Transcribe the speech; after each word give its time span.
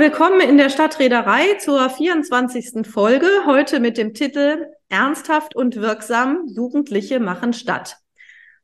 willkommen 0.00 0.40
in 0.40 0.56
der 0.56 0.70
Stadtreederei 0.70 1.58
zur 1.58 1.90
24. 1.90 2.86
Folge, 2.90 3.26
heute 3.44 3.80
mit 3.80 3.98
dem 3.98 4.14
Titel 4.14 4.64
Ernsthaft 4.88 5.54
und 5.54 5.76
wirksam 5.76 6.46
Jugendliche 6.46 7.20
machen 7.20 7.52
Stadt. 7.52 7.98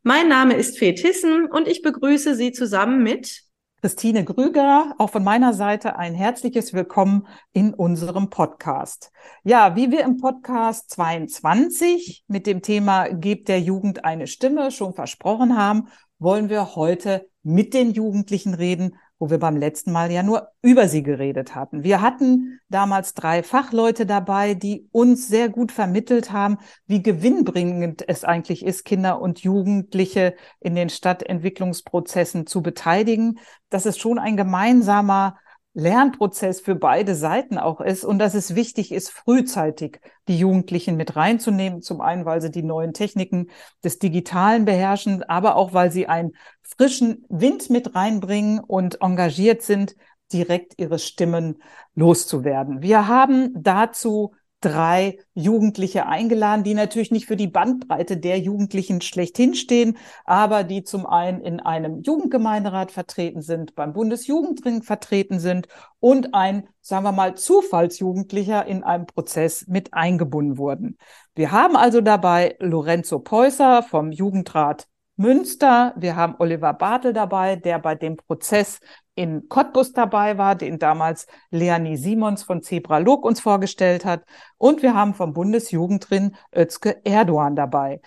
Mein 0.03 0.29
Name 0.29 0.55
ist 0.55 0.79
Fee 0.79 0.95
Tissen 0.95 1.45
und 1.45 1.69
ich 1.69 1.83
begrüße 1.83 2.35
Sie 2.37 2.53
zusammen 2.53 3.03
mit 3.03 3.43
Christine 3.83 4.25
Grüger, 4.25 4.95
auch 4.97 5.11
von 5.11 5.25
meiner 5.25 5.53
Seite 5.53 5.97
ein 5.97 6.15
herzliches 6.15 6.73
Willkommen 6.73 7.27
in 7.53 7.75
unserem 7.75 8.31
Podcast. 8.31 9.13
Ja, 9.45 9.77
wie 9.77 9.91
wir 9.91 10.05
im 10.05 10.17
Podcast 10.17 10.89
22 10.89 12.25
mit 12.29 12.47
dem 12.47 12.63
Thema 12.63 13.11
Gebt 13.11 13.49
der 13.49 13.61
Jugend 13.61 14.07
eine 14.07 14.27
Stimme 14.27 14.71
schon 14.71 14.95
versprochen 14.95 15.59
haben, 15.59 15.89
wollen 16.19 16.49
wir 16.49 16.77
heute 16.77 17.29
mit 17.43 17.75
den 17.75 17.93
Jugendlichen 17.93 18.55
reden 18.55 18.97
wo 19.19 19.31
wir 19.31 19.39
beim 19.39 19.57
letzten 19.57 19.93
Mal 19.93 20.13
ja 20.13 20.23
nur 20.23 20.49
über 20.63 20.89
sie 20.89 21.03
geredet 21.03 21.55
hatten. 21.55 21.83
Wir 21.83 22.01
hatten 22.01 22.61
damals 22.69 23.15
drei 23.15 23.43
Fachleute 23.43 24.05
dabei, 24.05 24.55
die 24.55 24.89
uns 24.93 25.29
sehr 25.29 25.49
gut 25.49 25.73
vermittelt 25.73 26.33
haben, 26.33 26.59
wie 26.87 27.03
gewinnbringend 27.03 28.07
es 28.09 28.25
eigentlich 28.25 28.65
ist, 28.65 28.85
Kinder 28.85 29.21
und 29.21 29.41
Jugendliche 29.41 30.35
in 30.61 30.75
den 30.75 30.91
Stadtentwicklungsprozessen 30.91 32.47
zu 32.47 32.63
beteiligen. 32.63 33.39
Das 33.71 33.87
ist 33.87 34.01
schon 34.01 34.19
ein 34.19 34.37
gemeinsamer 34.37 35.39
Lernprozess 35.77 36.61
für 36.61 36.75
beide 36.75 37.15
Seiten 37.15 37.59
auch 37.59 37.83
ist 37.83 38.03
und 38.03 38.19
dass 38.19 38.35
es 38.35 38.55
wichtig 38.55 38.93
ist, 38.93 39.11
frühzeitig 39.11 40.01
die 40.27 40.39
Jugendlichen 40.39 40.97
mit 40.97 41.17
reinzunehmen. 41.17 41.83
Zum 41.83 42.01
einen, 42.01 42.25
weil 42.25 42.41
sie 42.41 42.51
die 42.51 42.63
neuen 42.63 42.95
Techniken 42.95 43.51
des 43.85 43.99
Digitalen 43.99 44.65
beherrschen, 44.65 45.23
aber 45.23 45.55
auch, 45.55 45.75
weil 45.75 45.93
sie 45.93 46.07
einen 46.09 46.33
frischen 46.63 47.27
Wind 47.29 47.69
mit 47.69 47.95
reinbringen 47.95 48.59
und 48.59 49.03
engagiert 49.03 49.61
sind, 49.61 49.97
direkt 50.33 50.73
ihre 50.79 50.99
Stimmen 50.99 51.63
loszuwerden. 51.95 52.81
Wir 52.81 53.07
haben 53.07 53.53
dazu 53.55 54.35
drei 54.67 55.19
Jugendliche 55.35 56.07
eingeladen, 56.07 56.65
die 56.65 56.75
natürlich 56.75 57.13
nicht 57.13 57.27
für 57.27 57.37
die 57.37 57.47
Bandbreite 57.47 58.17
der 58.17 58.41
Jugendlichen 58.41 59.01
schlechthin 59.01 59.55
stehen, 59.55 59.97
aber 60.25 60.65
die 60.65 60.83
zum 60.83 61.07
einen 61.07 61.41
in 61.41 61.61
einem 61.61 62.03
Jugendgemeinderat 62.03 62.91
vertreten 62.91 63.43
sind, 63.43 63.77
beim 63.77 63.93
Bundesjugendring 63.93 64.83
vertreten 64.83 65.39
sind 65.39 65.69
und 66.01 66.35
ein, 66.35 66.67
sagen 66.81 67.05
wir 67.05 67.13
mal, 67.13 67.37
Zufallsjugendlicher 67.37 68.67
in 68.67 68.83
einem 68.83 69.07
Prozess 69.07 69.69
mit 69.69 69.95
eingebunden 69.95 70.59
wurden. 70.59 70.99
Wir 71.37 71.53
haben 71.53 71.77
also 71.77 72.01
dabei 72.01 72.57
Lorenzo 72.59 73.21
Peusser 73.21 73.85
vom 73.85 74.11
Jugendrat 74.11 74.89
Münster. 75.15 75.95
Wir 75.97 76.17
haben 76.17 76.35
Oliver 76.41 76.75
Bartel 76.75 77.13
dabei, 77.13 77.55
der 77.55 77.79
bei 77.79 77.95
dem 77.95 78.17
Prozess 78.17 78.81
in 79.17 79.49
Cottbus 79.49 79.93
dabei 79.93 80.39
war, 80.39 80.55
den 80.55 80.79
damals 80.79 81.27
Leonie 81.51 81.97
Simons 81.97 82.45
von 82.45 82.63
Zebra 82.63 82.99
Log 82.99 83.25
uns 83.25 83.41
vorgestellt 83.41 84.05
hat. 84.05 84.23
Und 84.59 84.83
wir 84.83 84.95
haben 84.95 85.15
vom 85.15 85.33
Bundesjugendrin 85.33 86.37
Özke 86.55 87.01
Erdogan 87.05 87.57
dabei. 87.57 88.01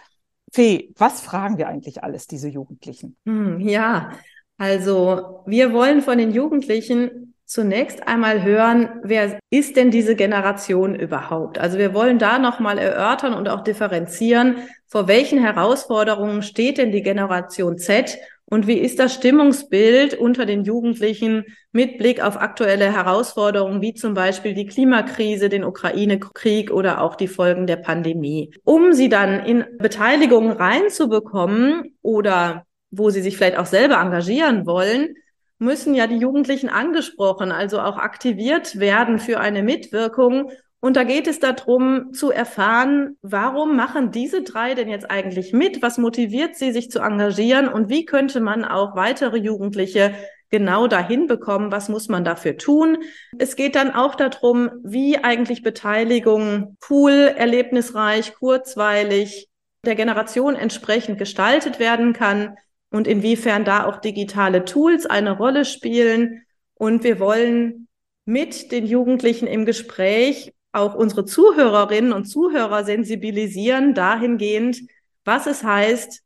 Fee, 0.53 0.93
was 0.97 1.19
fragen 1.19 1.57
wir 1.57 1.67
eigentlich 1.67 2.03
alles, 2.03 2.27
diese 2.27 2.47
Jugendlichen? 2.47 3.17
Hm, 3.25 3.59
ja, 3.59 4.11
also 4.57 5.43
wir 5.45 5.73
wollen 5.73 6.02
von 6.02 6.17
den 6.17 6.31
Jugendlichen 6.31 7.33
zunächst 7.45 8.07
einmal 8.07 8.43
hören, 8.43 9.02
wer 9.03 9.39
ist 9.49 9.75
denn 9.75 9.89
diese 9.89 10.15
Generation 10.15 10.93
überhaupt? 10.93 11.57
Also 11.57 11.80
wir 11.80 11.95
wollen 11.95 12.19
da 12.19 12.37
nochmal 12.37 12.77
erörtern 12.77 13.33
und 13.33 13.49
auch 13.49 13.63
differenzieren, 13.63 14.57
vor 14.85 15.07
welchen 15.07 15.39
Herausforderungen 15.39 16.43
steht 16.43 16.77
denn 16.77 16.91
die 16.91 17.02
Generation 17.02 17.80
Z 17.80 18.19
und 18.50 18.66
wie 18.66 18.80
ist 18.80 18.97
das 19.00 19.14
Stimmungsbild 19.14 20.15
unter 20.15 20.45
den 20.45 20.64
Jugendlichen 20.64 21.45
mit 21.71 21.99
Blick 21.99 22.21
auf 22.21 22.36
aktuelle 22.36 22.92
Herausforderungen 22.92 23.82
wie 23.82 23.93
zum 23.93 24.15
Beispiel 24.15 24.55
die 24.55 24.65
Klimakrise, 24.65 25.49
den 25.49 25.64
Ukraine-Krieg 25.64 26.71
oder 26.71 27.02
auch 27.02 27.15
die 27.15 27.27
Folgen 27.27 27.67
der 27.67 27.77
Pandemie? 27.77 28.52
Um 28.64 28.93
sie 28.93 29.08
dann 29.08 29.45
in 29.45 29.65
Beteiligung 29.77 30.52
reinzubekommen 30.52 31.95
oder 32.02 32.65
wo 32.89 33.11
sie 33.11 33.21
sich 33.21 33.38
vielleicht 33.38 33.58
auch 33.58 33.67
selber 33.67 34.02
engagieren 34.02 34.65
wollen, 34.65 35.15
müssen 35.59 35.93
ja 35.93 36.08
die 36.08 36.17
Jugendlichen 36.17 36.70
angesprochen, 36.70 37.52
also 37.52 37.80
auch 37.80 37.98
aktiviert 37.98 38.80
werden 38.80 39.20
für 39.20 39.39
eine 39.39 39.61
Mitwirkung. 39.61 40.52
Und 40.81 40.95
da 40.95 41.03
geht 41.03 41.27
es 41.27 41.39
darum 41.39 42.13
zu 42.13 42.31
erfahren, 42.31 43.17
warum 43.21 43.75
machen 43.75 44.11
diese 44.11 44.43
drei 44.43 44.75
denn 44.75 44.87
jetzt 44.87 45.11
eigentlich 45.11 45.51
mit? 45.51 45.81
Was 45.81 45.97
motiviert 45.97 46.55
sie, 46.55 46.71
sich 46.71 46.89
zu 46.89 46.99
engagieren? 46.99 47.67
Und 47.67 47.89
wie 47.89 48.05
könnte 48.05 48.39
man 48.39 48.63
auch 48.63 48.95
weitere 48.95 49.37
Jugendliche 49.37 50.13
genau 50.49 50.87
dahin 50.87 51.27
bekommen? 51.27 51.71
Was 51.71 51.89
muss 51.89 52.07
man 52.07 52.23
dafür 52.23 52.57
tun? 52.57 52.99
Es 53.37 53.57
geht 53.57 53.75
dann 53.75 53.91
auch 53.91 54.15
darum, 54.15 54.71
wie 54.83 55.17
eigentlich 55.17 55.63
Beteiligung 55.63 56.77
cool, 56.89 57.11
erlebnisreich, 57.35 58.35
kurzweilig 58.35 59.49
der 59.85 59.95
Generation 59.95 60.55
entsprechend 60.55 61.17
gestaltet 61.17 61.79
werden 61.79 62.13
kann 62.13 62.55
und 62.89 63.05
inwiefern 63.05 63.65
da 63.65 63.85
auch 63.85 63.97
digitale 63.97 64.63
Tools 64.63 65.05
eine 65.05 65.37
Rolle 65.37 65.65
spielen. 65.65 66.43
Und 66.73 67.03
wir 67.03 67.19
wollen 67.19 67.87
mit 68.25 68.71
den 68.71 68.85
Jugendlichen 68.85 69.47
im 69.47 69.65
Gespräch 69.65 70.53
auch 70.79 70.95
unsere 70.95 71.25
Zuhörerinnen 71.25 72.13
und 72.13 72.25
Zuhörer 72.25 72.83
sensibilisieren 72.83 73.93
dahingehend, 73.93 74.81
was 75.25 75.45
es 75.45 75.63
heißt, 75.63 76.23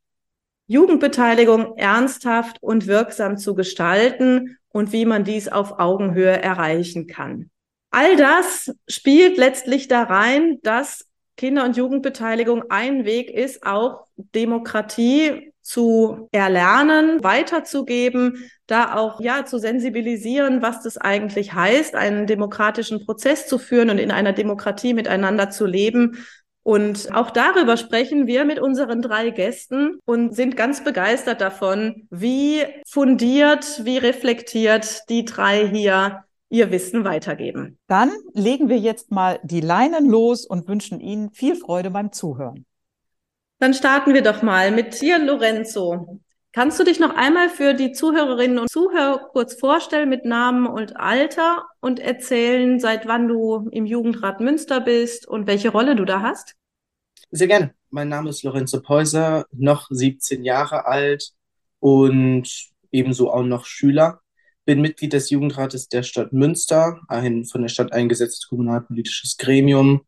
Jugendbeteiligung 0.67 1.77
ernsthaft 1.77 2.57
und 2.61 2.87
wirksam 2.87 3.37
zu 3.37 3.53
gestalten 3.53 4.57
und 4.69 4.91
wie 4.93 5.05
man 5.05 5.23
dies 5.23 5.49
auf 5.49 5.79
Augenhöhe 5.79 6.41
erreichen 6.41 7.07
kann. 7.07 7.49
All 7.91 8.15
das 8.15 8.73
spielt 8.87 9.37
letztlich 9.37 9.87
da 9.87 10.03
rein, 10.03 10.59
dass 10.63 11.07
Kinder- 11.37 11.65
und 11.65 11.77
Jugendbeteiligung 11.77 12.63
ein 12.69 13.05
Weg 13.05 13.29
ist, 13.29 13.65
auch 13.65 14.07
Demokratie 14.17 15.52
zu 15.63 16.27
erlernen, 16.31 17.23
weiterzugeben, 17.23 18.49
da 18.67 18.95
auch 18.95 19.19
ja 19.19 19.45
zu 19.45 19.57
sensibilisieren, 19.57 20.61
was 20.61 20.83
das 20.83 20.97
eigentlich 20.97 21.53
heißt, 21.53 21.95
einen 21.95 22.27
demokratischen 22.27 23.05
Prozess 23.05 23.47
zu 23.47 23.57
führen 23.57 23.89
und 23.89 23.97
in 23.97 24.11
einer 24.11 24.33
Demokratie 24.33 24.93
miteinander 24.93 25.49
zu 25.49 25.65
leben. 25.65 26.17
Und 26.63 27.13
auch 27.13 27.31
darüber 27.31 27.75
sprechen 27.75 28.25
wir 28.25 28.45
mit 28.45 28.59
unseren 28.59 29.01
drei 29.01 29.31
Gästen 29.31 29.99
und 30.05 30.33
sind 30.33 30.55
ganz 30.55 30.83
begeistert 30.83 31.41
davon, 31.41 32.07
wie 32.09 32.63
fundiert, 32.87 33.81
wie 33.83 33.97
reflektiert 33.97 35.09
die 35.09 35.25
drei 35.25 35.67
hier 35.67 36.23
ihr 36.49 36.71
Wissen 36.71 37.03
weitergeben. 37.03 37.79
Dann 37.87 38.11
legen 38.33 38.69
wir 38.69 38.77
jetzt 38.77 39.11
mal 39.11 39.39
die 39.43 39.59
Leinen 39.59 40.07
los 40.07 40.45
und 40.45 40.67
wünschen 40.67 40.99
Ihnen 40.99 41.31
viel 41.31 41.55
Freude 41.55 41.89
beim 41.89 42.11
Zuhören. 42.11 42.65
Dann 43.63 43.73
starten 43.73 44.13
wir 44.13 44.21
doch 44.21 44.41
mal 44.41 44.71
mit 44.71 44.99
dir, 44.99 45.19
Lorenzo. 45.19 46.19
Kannst 46.51 46.81
du 46.81 46.83
dich 46.83 46.99
noch 46.99 47.15
einmal 47.15 47.47
für 47.47 47.73
die 47.73 47.93
Zuhörerinnen 47.93 48.59
und 48.59 48.69
Zuhörer 48.69 49.29
kurz 49.31 49.53
vorstellen 49.57 50.09
mit 50.09 50.25
Namen 50.25 50.67
und 50.67 50.97
Alter 50.97 51.63
und 51.79 52.01
erzählen, 52.01 52.81
seit 52.81 53.07
wann 53.07 53.29
du 53.29 53.69
im 53.71 53.85
Jugendrat 53.85 54.41
Münster 54.41 54.81
bist 54.81 55.29
und 55.29 55.47
welche 55.47 55.69
Rolle 55.69 55.95
du 55.95 56.03
da 56.03 56.21
hast? 56.21 56.55
Sehr 57.31 57.47
gerne. 57.47 57.73
Mein 57.89 58.09
Name 58.09 58.31
ist 58.31 58.43
Lorenzo 58.43 58.81
Peuser, 58.81 59.45
noch 59.53 59.87
17 59.89 60.43
Jahre 60.43 60.85
alt 60.85 61.31
und 61.79 62.49
ebenso 62.91 63.31
auch 63.31 63.43
noch 63.43 63.63
Schüler. 63.63 64.19
Bin 64.65 64.81
Mitglied 64.81 65.13
des 65.13 65.29
Jugendrates 65.29 65.87
der 65.87 66.03
Stadt 66.03 66.33
Münster, 66.33 66.99
ein 67.07 67.45
von 67.45 67.61
der 67.61 67.69
Stadt 67.69 67.93
eingesetztes 67.93 68.49
kommunalpolitisches 68.49 69.37
Gremium 69.37 70.01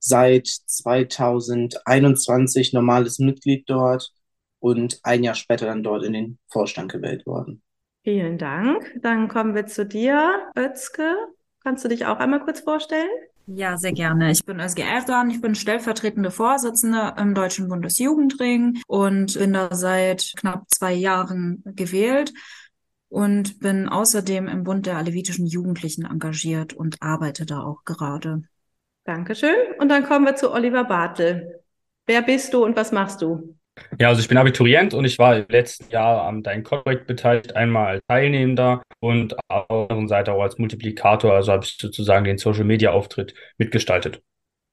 seit 0.00 0.48
2021 0.48 2.72
normales 2.72 3.20
Mitglied 3.20 3.68
dort 3.68 4.12
und 4.58 4.98
ein 5.02 5.22
Jahr 5.22 5.34
später 5.34 5.66
dann 5.66 5.82
dort 5.82 6.04
in 6.04 6.12
den 6.12 6.38
Vorstand 6.48 6.90
gewählt 6.90 7.26
worden. 7.26 7.62
Vielen 8.02 8.38
Dank. 8.38 8.98
Dann 9.02 9.28
kommen 9.28 9.54
wir 9.54 9.66
zu 9.66 9.84
dir, 9.84 10.50
Özke. 10.56 11.14
Kannst 11.62 11.84
du 11.84 11.88
dich 11.88 12.06
auch 12.06 12.18
einmal 12.18 12.40
kurz 12.40 12.60
vorstellen? 12.60 13.10
Ja, 13.46 13.76
sehr 13.76 13.92
gerne. 13.92 14.30
Ich 14.30 14.44
bin 14.44 14.60
Özge 14.60 14.82
Erdogan. 14.82 15.30
Ich 15.30 15.40
bin 15.40 15.54
stellvertretende 15.54 16.30
Vorsitzende 16.30 17.14
im 17.18 17.34
Deutschen 17.34 17.68
Bundesjugendring 17.68 18.80
und 18.86 19.38
bin 19.38 19.52
da 19.52 19.74
seit 19.74 20.32
knapp 20.36 20.64
zwei 20.70 20.94
Jahren 20.94 21.62
gewählt 21.66 22.32
und 23.08 23.58
bin 23.58 23.88
außerdem 23.88 24.46
im 24.46 24.64
Bund 24.64 24.86
der 24.86 24.96
alevitischen 24.96 25.46
Jugendlichen 25.46 26.06
engagiert 26.06 26.72
und 26.72 27.02
arbeite 27.02 27.44
da 27.44 27.62
auch 27.62 27.84
gerade. 27.84 28.44
Dankeschön. 29.10 29.56
Und 29.80 29.88
dann 29.88 30.04
kommen 30.04 30.24
wir 30.24 30.36
zu 30.36 30.52
Oliver 30.52 30.84
Bartel. 30.84 31.64
Wer 32.06 32.22
bist 32.22 32.54
du 32.54 32.64
und 32.64 32.76
was 32.76 32.92
machst 32.92 33.20
du? 33.20 33.56
Ja, 33.98 34.06
also 34.06 34.20
ich 34.20 34.28
bin 34.28 34.38
Abiturient 34.38 34.94
und 34.94 35.04
ich 35.04 35.18
war 35.18 35.36
im 35.36 35.46
letzten 35.48 35.90
Jahr 35.90 36.22
am 36.22 36.44
Dein 36.44 36.62
Collect 36.62 37.08
beteiligt, 37.08 37.56
einmal 37.56 37.86
als 37.88 38.02
Teilnehmender 38.06 38.84
und 39.00 39.34
auf 39.48 39.66
der 39.66 39.80
anderen 39.80 40.06
Seite 40.06 40.32
auch 40.32 40.42
als 40.42 40.58
Multiplikator, 40.58 41.32
also 41.32 41.50
habe 41.50 41.64
ich 41.64 41.76
sozusagen 41.76 42.24
den 42.24 42.38
Social 42.38 42.62
Media 42.62 42.92
Auftritt 42.92 43.34
mitgestaltet. 43.58 44.22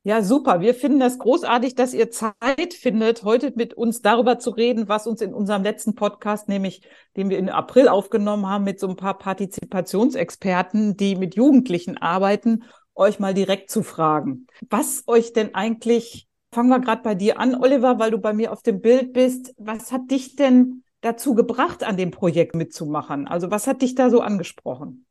Ja, 0.04 0.22
super. 0.22 0.62
Wir 0.62 0.76
finden 0.76 1.00
das 1.00 1.18
großartig, 1.18 1.74
dass 1.74 1.96
ihr 1.96 2.12
Zeit 2.12 2.76
findet, 2.80 3.24
heute 3.24 3.54
mit 3.56 3.74
uns 3.74 4.04
darüber 4.04 4.38
zu 4.38 4.52
reden, 4.52 4.88
was 4.88 5.08
uns 5.08 5.20
in 5.20 5.34
unserem 5.34 5.64
letzten 5.64 5.96
Podcast, 5.96 6.48
nämlich 6.48 6.88
den 7.18 7.32
wir 7.32 7.40
im 7.40 7.50
April 7.50 7.88
aufgenommen 7.88 8.48
haben, 8.48 8.64
mit 8.64 8.80
so 8.80 8.88
ein 8.88 8.96
paar 8.98 9.18
Partizipationsexperten, 9.18 10.96
die 10.96 11.16
mit 11.16 11.36
Jugendlichen 11.36 11.98
arbeiten, 11.98 12.64
euch 12.98 13.20
mal 13.20 13.34
direkt 13.34 13.70
zu 13.70 13.84
fragen. 13.84 14.48
Was 14.70 15.04
euch 15.08 15.34
denn 15.34 15.56
eigentlich, 15.56 16.28
fangen 16.52 16.70
wir 16.70 16.80
gerade 16.80 17.04
bei 17.04 17.16
dir 17.16 17.40
an, 17.40 17.56
Oliver, 17.56 18.00
weil 18.00 18.12
du 18.12 18.18
bei 18.18 18.34
mir 18.34 18.52
auf 18.52 18.64
dem 18.64 18.82
Bild 18.82 19.14
bist, 19.14 19.54
was 19.58 19.92
hat 19.92 20.12
dich 20.12 20.36
denn 20.36 20.84
dazu 21.02 21.36
gebracht, 21.36 21.84
an 21.84 21.98
dem 21.98 22.12
Projekt 22.12 22.56
mitzumachen? 22.56 23.28
Also 23.28 23.52
was 23.52 23.68
hat 23.68 23.82
dich 23.82 23.96
da 23.96 24.10
so 24.10 24.22
angesprochen? 24.22 25.06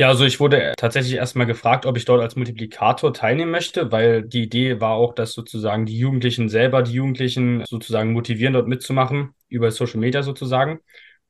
Ja, 0.00 0.06
also 0.06 0.24
ich 0.24 0.38
wurde 0.38 0.74
tatsächlich 0.76 1.14
erstmal 1.14 1.46
gefragt, 1.46 1.84
ob 1.84 1.96
ich 1.96 2.04
dort 2.04 2.22
als 2.22 2.36
Multiplikator 2.36 3.12
teilnehmen 3.12 3.50
möchte, 3.50 3.90
weil 3.90 4.22
die 4.22 4.44
Idee 4.44 4.80
war 4.80 4.92
auch, 4.92 5.12
dass 5.12 5.32
sozusagen 5.32 5.86
die 5.86 5.98
Jugendlichen 5.98 6.48
selber 6.48 6.82
die 6.82 6.92
Jugendlichen 6.92 7.64
sozusagen 7.66 8.12
motivieren, 8.12 8.52
dort 8.54 8.68
mitzumachen, 8.68 9.34
über 9.48 9.72
Social 9.72 9.98
Media 9.98 10.22
sozusagen. 10.22 10.78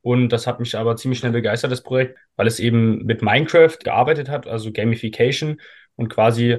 Und 0.01 0.29
das 0.29 0.45
hat 0.45 0.59
mich 0.59 0.77
aber 0.77 0.95
ziemlich 0.97 1.17
schnell 1.17 1.31
begeistert, 1.31 1.71
das 1.71 1.81
Projekt, 1.81 2.19
weil 2.35 2.45
es 2.45 2.59
eben 2.59 3.05
mit 3.05 3.23
Minecraft 3.23 3.77
gearbeitet 3.83 4.29
hat, 4.29 4.45
also 4.47 4.71
Gamification 4.71 5.59
und 5.99 6.09
quasi 6.09 6.57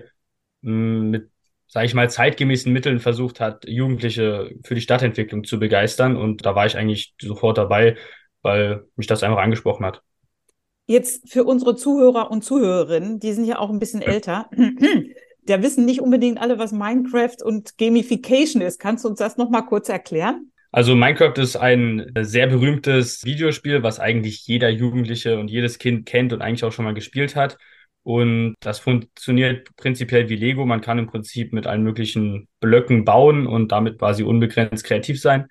mm, 0.60 1.10
mit, 1.10 1.31
sage 1.66 1.87
ich 1.87 1.94
mal, 1.94 2.10
zeitgemäßen 2.10 2.72
Mitteln 2.72 3.00
versucht 3.00 3.40
hat, 3.40 3.66
Jugendliche 3.66 4.50
für 4.62 4.75
die 4.75 4.81
Stadtentwicklung 4.81 5.44
zu 5.44 5.58
begeistern. 5.58 6.16
Und 6.16 6.44
da 6.44 6.54
war 6.54 6.66
ich 6.66 6.76
eigentlich 6.76 7.14
sofort 7.20 7.58
dabei, 7.58 7.96
weil 8.42 8.84
mich 8.96 9.06
das 9.06 9.22
einfach 9.22 9.38
angesprochen 9.38 9.87
hat. 9.87 10.02
Jetzt 10.87 11.31
für 11.31 11.44
unsere 11.44 11.76
Zuhörer 11.76 12.31
und 12.31 12.44
Zuhörerinnen, 12.44 13.20
die 13.20 13.32
sind 13.32 13.44
ja 13.44 13.58
auch 13.58 13.70
ein 13.70 13.78
bisschen 13.78 14.02
älter, 14.02 14.50
der 15.48 15.62
wissen 15.62 15.84
nicht 15.84 16.00
unbedingt 16.00 16.40
alle, 16.40 16.58
was 16.58 16.72
Minecraft 16.72 17.42
und 17.42 17.78
Gamification 17.78 18.60
ist. 18.60 18.78
Kannst 18.78 19.04
du 19.04 19.08
uns 19.08 19.19
das 19.19 19.37
nochmal 19.37 19.64
kurz 19.64 19.88
erklären? 19.88 20.50
Also 20.72 20.94
Minecraft 20.94 21.38
ist 21.38 21.56
ein 21.56 22.12
sehr 22.20 22.46
berühmtes 22.46 23.25
Videospiel, 23.25 23.82
was 23.82 23.98
eigentlich 23.98 24.46
jeder 24.46 24.69
Jugendliche 24.69 25.38
und 25.38 25.48
jedes 25.48 25.78
Kind 25.78 26.06
kennt 26.06 26.32
und 26.32 26.42
eigentlich 26.42 26.64
auch 26.64 26.72
schon 26.72 26.84
mal 26.84 26.94
gespielt 26.94 27.34
hat. 27.34 27.58
Und 28.02 28.55
das 28.61 28.79
funktioniert 28.79 29.75
prinzipiell 29.76 30.29
wie 30.29 30.37
Lego. 30.37 30.64
Man 30.67 30.81
kann 30.81 30.99
im 30.99 31.06
Prinzip 31.06 31.52
mit 31.52 31.67
allen 31.67 31.82
möglichen 31.82 32.49
Blöcken 32.61 33.05
bauen 33.05 33.47
und 33.47 33.73
damit 33.73 33.99
quasi 33.99 34.23
unbegrenzt 34.23 34.85
kreativ 34.85 35.20
sein. 35.20 35.49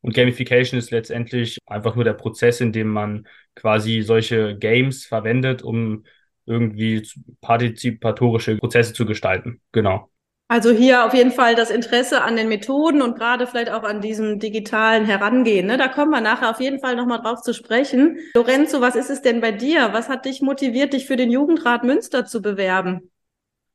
Und 0.00 0.14
Gamification 0.14 0.78
ist 0.78 0.90
letztendlich 0.90 1.58
einfach 1.66 1.94
nur 1.94 2.04
der 2.04 2.14
Prozess, 2.14 2.60
in 2.60 2.72
dem 2.72 2.88
man 2.88 3.28
quasi 3.54 4.02
solche 4.02 4.58
Games 4.58 5.06
verwendet, 5.06 5.62
um 5.62 6.04
irgendwie 6.44 7.08
partizipatorische 7.40 8.56
Prozesse 8.56 8.94
zu 8.94 9.06
gestalten. 9.06 9.60
Genau. 9.70 10.11
Also 10.52 10.70
hier 10.70 11.06
auf 11.06 11.14
jeden 11.14 11.32
Fall 11.32 11.54
das 11.54 11.70
Interesse 11.70 12.20
an 12.20 12.36
den 12.36 12.46
Methoden 12.46 13.00
und 13.00 13.16
gerade 13.16 13.46
vielleicht 13.46 13.70
auch 13.70 13.84
an 13.84 14.02
diesem 14.02 14.38
digitalen 14.38 15.06
Herangehen. 15.06 15.66
Ne? 15.66 15.78
Da 15.78 15.88
kommen 15.88 16.10
wir 16.10 16.20
nachher 16.20 16.50
auf 16.50 16.60
jeden 16.60 16.78
Fall 16.78 16.94
nochmal 16.94 17.22
drauf 17.22 17.40
zu 17.40 17.54
sprechen. 17.54 18.18
Lorenzo, 18.34 18.82
was 18.82 18.94
ist 18.94 19.08
es 19.08 19.22
denn 19.22 19.40
bei 19.40 19.50
dir? 19.50 19.94
Was 19.94 20.10
hat 20.10 20.26
dich 20.26 20.42
motiviert, 20.42 20.92
dich 20.92 21.06
für 21.06 21.16
den 21.16 21.30
Jugendrat 21.30 21.84
Münster 21.84 22.26
zu 22.26 22.42
bewerben? 22.42 23.10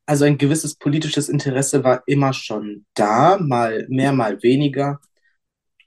Also 0.05 0.25
ein 0.25 0.37
gewisses 0.37 0.75
politisches 0.75 1.29
Interesse 1.29 1.83
war 1.83 2.03
immer 2.05 2.31
schon 2.31 2.85
da, 2.93 3.39
mal 3.41 3.87
mehr, 3.89 4.11
mal 4.11 4.43
weniger. 4.43 4.99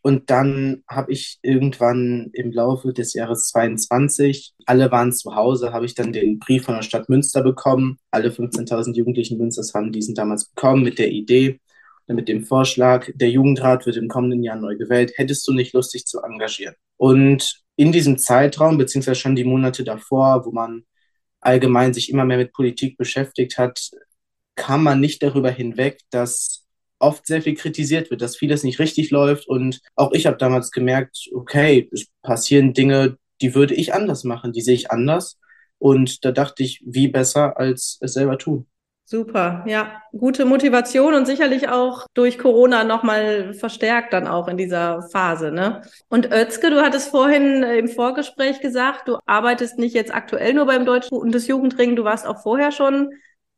Und 0.02 0.30
dann 0.30 0.82
habe 0.88 1.12
ich 1.12 1.38
irgendwann 1.42 2.30
im 2.32 2.52
Laufe 2.52 2.92
des 2.92 3.12
Jahres 3.12 3.48
22, 3.48 4.54
alle 4.64 4.90
waren 4.90 5.12
zu 5.12 5.34
Hause, 5.34 5.72
habe 5.72 5.84
ich 5.84 5.94
dann 5.94 6.12
den 6.12 6.38
Brief 6.38 6.64
von 6.64 6.74
der 6.74 6.82
Stadt 6.82 7.08
Münster 7.08 7.42
bekommen. 7.42 7.98
Alle 8.10 8.30
15.000 8.30 8.94
Jugendlichen 8.94 9.36
Münsters 9.36 9.74
haben 9.74 9.92
diesen 9.92 10.14
damals 10.14 10.46
bekommen 10.46 10.82
mit 10.82 10.98
der 10.98 11.10
Idee, 11.10 11.60
mit 12.06 12.28
dem 12.28 12.44
Vorschlag, 12.44 13.10
der 13.14 13.30
Jugendrat 13.30 13.86
wird 13.86 13.96
im 13.96 14.08
kommenden 14.08 14.42
Jahr 14.42 14.56
neu 14.56 14.76
gewählt. 14.76 15.12
Hättest 15.16 15.46
du 15.46 15.52
nicht 15.52 15.74
Lust, 15.74 15.94
dich 15.94 16.06
zu 16.06 16.20
engagieren? 16.22 16.74
Und 16.96 17.62
in 17.76 17.92
diesem 17.92 18.18
Zeitraum, 18.18 18.78
beziehungsweise 18.78 19.20
schon 19.20 19.36
die 19.36 19.44
Monate 19.44 19.84
davor, 19.84 20.44
wo 20.44 20.50
man 20.50 20.84
allgemein 21.40 21.94
sich 21.94 22.10
immer 22.10 22.24
mehr 22.24 22.38
mit 22.38 22.52
Politik 22.52 22.96
beschäftigt 22.96 23.58
hat, 23.58 23.90
kam 24.56 24.82
man 24.82 25.00
nicht 25.00 25.22
darüber 25.22 25.50
hinweg, 25.50 26.00
dass 26.10 26.66
oft 27.00 27.26
sehr 27.26 27.42
viel 27.42 27.54
kritisiert 27.54 28.10
wird, 28.10 28.22
dass 28.22 28.36
vieles 28.36 28.62
nicht 28.62 28.78
richtig 28.78 29.10
läuft. 29.10 29.48
Und 29.48 29.80
auch 29.96 30.12
ich 30.12 30.26
habe 30.26 30.36
damals 30.36 30.70
gemerkt, 30.70 31.28
okay, 31.34 31.88
es 31.92 32.06
passieren 32.22 32.72
Dinge, 32.72 33.16
die 33.40 33.54
würde 33.54 33.74
ich 33.74 33.94
anders 33.94 34.24
machen, 34.24 34.52
die 34.52 34.60
sehe 34.60 34.74
ich 34.74 34.90
anders. 34.90 35.38
Und 35.78 36.24
da 36.24 36.30
dachte 36.30 36.62
ich, 36.62 36.82
wie 36.84 37.08
besser 37.08 37.58
als 37.58 37.98
es 38.00 38.12
selber 38.12 38.38
tun. 38.38 38.66
Super, 39.06 39.64
ja, 39.66 40.02
gute 40.12 40.44
Motivation 40.44 41.14
und 41.14 41.26
sicherlich 41.26 41.68
auch 41.68 42.06
durch 42.14 42.38
Corona 42.38 42.84
nochmal 42.84 43.54
verstärkt 43.54 44.12
dann 44.12 44.28
auch 44.28 44.46
in 44.46 44.56
dieser 44.56 45.02
Phase, 45.10 45.50
ne? 45.50 45.82
Und 46.08 46.30
Özke, 46.30 46.70
du 46.70 46.80
hattest 46.80 47.08
vorhin 47.08 47.64
im 47.64 47.88
Vorgespräch 47.88 48.60
gesagt, 48.60 49.08
du 49.08 49.18
arbeitest 49.26 49.80
nicht 49.80 49.96
jetzt 49.96 50.14
aktuell 50.14 50.54
nur 50.54 50.66
beim 50.66 50.86
Deutschen 50.86 51.10
Bundesjugendring, 51.10 51.96
du 51.96 52.04
warst 52.04 52.24
auch 52.24 52.40
vorher 52.40 52.70
schon 52.70 53.10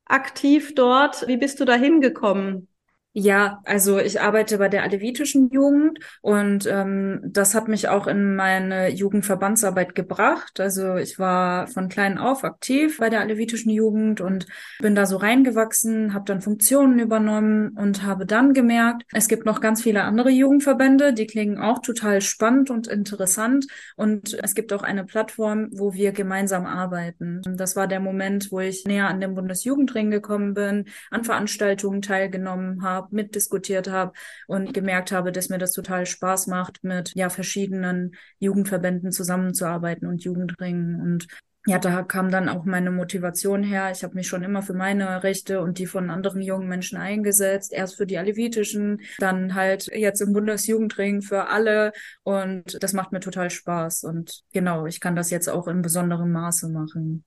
aktiv 0.07 0.75
dort. 0.75 1.27
Wie 1.29 1.37
bist 1.37 1.61
du 1.61 1.67
da 1.67 1.75
hingekommen? 1.75 2.69
Ja, 3.15 3.61
also 3.67 3.99
ich 3.99 4.23
arbeite 4.23 4.57
bei 4.57 4.71
der 4.71 4.85
alevitischen 4.85 5.51
Jugend 5.51 5.99
und 6.23 6.67
ähm, 6.67 7.21
das 7.27 7.55
hat 7.55 7.69
mich 7.69 7.89
auch 7.89 8.07
in 8.07 8.37
meine 8.37 8.89
Jugendverbandsarbeit 8.89 9.95
gebracht. 9.95 10.61
Also 10.61 10.97
ich 10.97 11.19
war 11.19 11.67
von 11.67 11.91
klein 11.91 12.17
auf 12.17 12.43
aktiv 12.43 12.97
bei 12.97 13.11
der 13.11 13.21
alevitischen 13.21 13.71
Jugend 13.71 14.23
und 14.23 14.47
bin 14.81 14.95
da 14.95 15.05
so 15.05 15.19
reingewachsen, 15.19 16.15
habe 16.15 16.25
dann 16.25 16.41
Funktionen 16.41 16.99
übernommen 17.01 17.77
und 17.77 18.03
habe 18.03 18.25
dann 18.25 18.55
gemerkt, 18.55 19.03
es 19.13 19.29
gibt 19.29 19.45
noch 19.45 19.61
ganz 19.61 19.83
viele 19.83 20.05
andere 20.05 20.31
Jugendverbände, 20.31 21.13
die 21.13 21.27
klingen 21.27 21.59
auch 21.59 21.81
total 21.81 22.23
spannend 22.23 22.71
und 22.71 22.87
interessant 22.87 23.67
und 23.95 24.39
es 24.43 24.55
gibt 24.55 24.73
auch 24.73 24.83
eine 24.83 25.05
Plattform, 25.05 25.69
wo 25.73 25.93
wir 25.93 26.13
gemeinsam 26.13 26.65
arbeiten. 26.65 27.43
Das 27.45 27.77
war 27.77 27.87
der 27.87 28.01
Moment, 28.01 28.51
wo 28.51 28.61
ich 28.61 28.87
näher 28.87 29.09
an 29.09 29.21
den 29.21 29.35
Bundesjugendring 29.35 30.11
gekommen 30.11 30.55
bin, 30.55 30.87
an 31.11 31.25
Veranstaltungen 31.25 32.01
teilgenommen 32.01 32.83
habe 32.83 33.02
habe, 33.03 33.15
mitdiskutiert 33.15 33.89
habe 33.89 34.13
und 34.47 34.75
gemerkt 34.75 35.13
habe, 35.13 35.33
dass 35.33 35.49
mir 35.49 35.59
das 35.59 35.73
total 35.73 36.07
Spaß 36.07 36.47
macht, 36.47 36.83
mit 36.83 37.13
ja 37.15 37.29
verschiedenen 37.29 38.15
Jugendverbänden 38.39 39.13
zusammenzuarbeiten 39.13 40.07
und 40.09 40.25
Jugendringen 40.25 41.01
und 41.01 41.29
ja, 41.65 41.79
da 41.79 42.03
kam 42.03 42.31
dann 42.31 42.49
auch 42.49 42.65
meine 42.65 42.91
Motivation 42.91 43.63
her. 43.63 43.93
Ich 43.93 44.03
habe 44.03 44.15
mich 44.15 44.27
schon 44.27 44.43
immer 44.43 44.63
für 44.63 44.75
meine 44.75 45.23
Rechte 45.23 45.61
und 45.61 45.79
die 45.79 45.87
von 45.87 46.11
anderen 46.11 46.43
jungen 46.43 46.67
Menschen 46.69 46.99
eingesetzt. 46.99 47.73
Erst 47.73 47.97
für 47.97 48.07
die 48.07 48.19
Alevitischen, 48.19 49.01
dann 49.19 49.55
halt 49.55 49.87
jetzt 49.87 50.21
im 50.21 50.33
Bundesjugendring 50.33 51.23
für 51.23 51.49
alle. 51.49 51.93
Und 52.25 52.83
das 52.83 52.95
macht 52.95 53.13
mir 53.13 53.21
total 53.21 53.49
Spaß. 53.49 54.03
Und 54.03 54.43
genau, 54.53 54.87
ich 54.87 54.99
kann 54.99 55.15
das 55.15 55.31
jetzt 55.31 55.49
auch 55.49 55.69
in 55.69 55.83
besonderem 55.83 56.33
Maße 56.33 56.69
machen. 56.69 57.25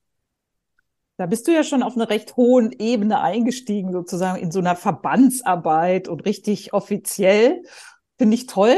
Da 1.18 1.28
bist 1.28 1.48
du 1.48 1.54
ja 1.54 1.64
schon 1.64 1.82
auf 1.82 1.96
einer 1.96 2.10
recht 2.10 2.36
hohen 2.36 2.72
Ebene 2.74 3.22
eingestiegen, 3.22 3.94
sozusagen 3.94 4.38
in 4.38 4.52
so 4.52 4.60
einer 4.60 4.76
Verbandsarbeit 4.76 6.08
und 6.10 6.26
richtig 6.26 6.74
offiziell. 6.74 7.64
Finde 8.18 8.36
ich 8.36 8.48
toll. 8.48 8.76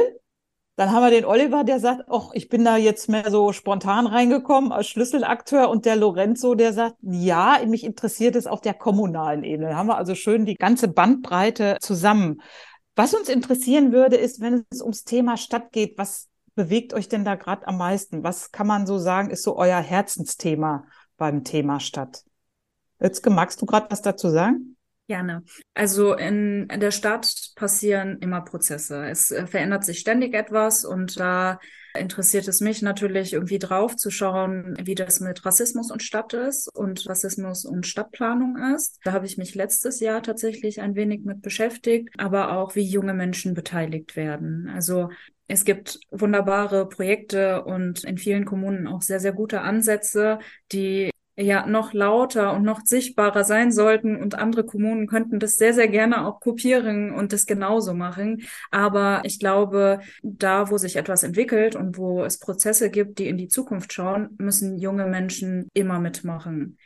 Dann 0.76 0.92
haben 0.92 1.02
wir 1.02 1.10
den 1.10 1.26
Oliver, 1.26 1.64
der 1.64 1.80
sagt, 1.80 2.04
ach, 2.08 2.30
ich 2.34 2.50
bin 2.50 2.64
da 2.64 2.78
jetzt 2.78 3.10
mehr 3.10 3.32
so 3.32 3.52
spontan 3.52 4.06
reingekommen 4.06 4.72
als 4.72 4.88
Schlüsselakteur 4.88 5.70
und 5.70 5.86
der 5.86 5.96
Lorenzo, 5.96 6.54
der 6.54 6.72
sagt, 6.72 6.98
ja, 7.02 7.60
mich 7.66 7.84
interessiert 7.84 8.36
es 8.36 8.46
auf 8.46 8.62
der 8.62 8.76
kommunalen 8.76 9.44
Ebene. 9.44 9.70
Da 9.70 9.76
haben 9.76 9.88
wir 9.88 9.98
also 9.98 10.14
schön 10.14 10.46
die 10.46 10.54
ganze 10.54 10.88
Bandbreite 10.88 11.78
zusammen. 11.82 12.42
Was 12.96 13.16
uns 13.16 13.28
interessieren 13.28 13.92
würde, 13.92 14.18
ist, 14.18 14.40
wenn 14.40 14.66
es 14.70 14.82
ums 14.82 15.04
Thema 15.04 15.38
Stadt 15.38 15.72
geht, 15.72 15.98
was 15.98 16.30
bewegt 16.54 16.94
euch 16.94 17.10
denn 17.10 17.26
da 17.26 17.34
gerade 17.34 17.68
am 17.68 17.80
meisten? 17.80 18.24
Was 18.24 18.52
kann 18.52 18.68
man 18.68 18.86
so 18.86 19.00
sagen, 19.00 19.32
ist 19.32 19.42
so 19.42 19.58
euer 19.58 19.80
Herzensthema 19.80 20.86
beim 21.18 21.44
Thema 21.44 21.80
Stadt? 21.80 22.27
Özke, 23.02 23.30
magst 23.30 23.62
du 23.62 23.66
gerade 23.66 23.90
was 23.90 24.02
dazu 24.02 24.30
sagen? 24.30 24.78
Gerne. 25.08 25.44
Also 25.74 26.16
in, 26.16 26.68
der 26.68 26.92
Stadt 26.92 27.52
passieren 27.56 28.18
immer 28.20 28.42
Prozesse. 28.42 29.06
Es 29.06 29.32
äh, 29.32 29.48
verändert 29.48 29.86
sich 29.86 30.00
ständig 30.00 30.34
etwas 30.34 30.84
und 30.84 31.18
da 31.18 31.60
interessiert 31.98 32.48
es 32.50 32.60
mich 32.60 32.82
natürlich 32.82 33.32
irgendwie 33.32 33.58
drauf 33.58 33.96
zu 33.96 34.12
schauen, 34.12 34.78
wie 34.84 34.96
das 34.96 35.22
mit 35.22 35.46
Rassismus 35.46 35.92
und 35.92 36.04
Stadt 36.04 36.34
ist 36.34 36.70
und 36.76 37.08
Rassismus 37.08 37.64
und 37.64 37.88
Stadtplanung 37.88 38.58
ist. 38.76 39.00
Da 39.06 39.14
habe 39.14 39.26
ich 39.26 39.38
mich 39.38 39.56
letztes 39.56 40.02
Jahr 40.02 40.22
tatsächlich 40.22 40.82
ein 40.82 40.96
wenig 40.96 41.24
mit 41.24 41.42
beschäftigt, 41.42 42.10
aber 42.18 42.58
auch 42.58 42.76
wie 42.76 42.84
junge 42.84 43.14
Menschen 43.14 43.54
beteiligt 43.54 44.18
werden. 44.18 44.70
Also 44.70 45.10
es 45.48 45.64
gibt 45.64 46.00
wunderbare 46.12 46.88
Projekte 46.90 47.64
und 47.64 48.04
in 48.04 48.18
vielen 48.18 48.44
Kommunen 48.44 48.88
auch 48.88 49.02
sehr, 49.02 49.22
sehr 49.22 49.32
gute 49.32 49.62
Ansätze, 49.62 50.40
die 50.74 51.12
ja 51.38 51.68
noch 51.68 51.94
lauter 51.94 52.54
und 52.54 52.64
noch 52.64 52.82
sichtbarer 52.84 53.44
sein 53.44 53.72
sollten 53.72 54.16
und 54.22 54.36
andere 54.36 54.66
Kommunen 54.66 55.08
könnten 55.08 55.40
das 55.40 55.58
sehr, 55.58 55.74
sehr 55.74 55.88
gerne 55.88 56.26
auch 56.26 56.40
kopieren 56.40 57.14
und 57.14 57.32
das 57.32 57.46
genauso 57.46 57.94
machen. 57.94 58.44
Aber 58.72 59.22
ich 59.24 59.40
glaube, 59.40 60.02
da, 60.24 60.70
wo 60.72 60.78
sich 60.78 60.96
etwas 60.96 61.24
entwickelt 61.24 61.76
und 61.76 61.98
wo 61.98 62.24
es 62.24 62.40
Prozesse 62.40 62.90
gibt, 62.90 63.20
die 63.20 63.28
in 63.28 63.38
die 63.38 63.48
Zukunft 63.48 63.94
schauen, 63.94 64.30
müssen 64.40 64.78
junge 64.78 65.06
Menschen 65.06 65.70
immer 65.74 66.00
mitmachen. 66.00 66.78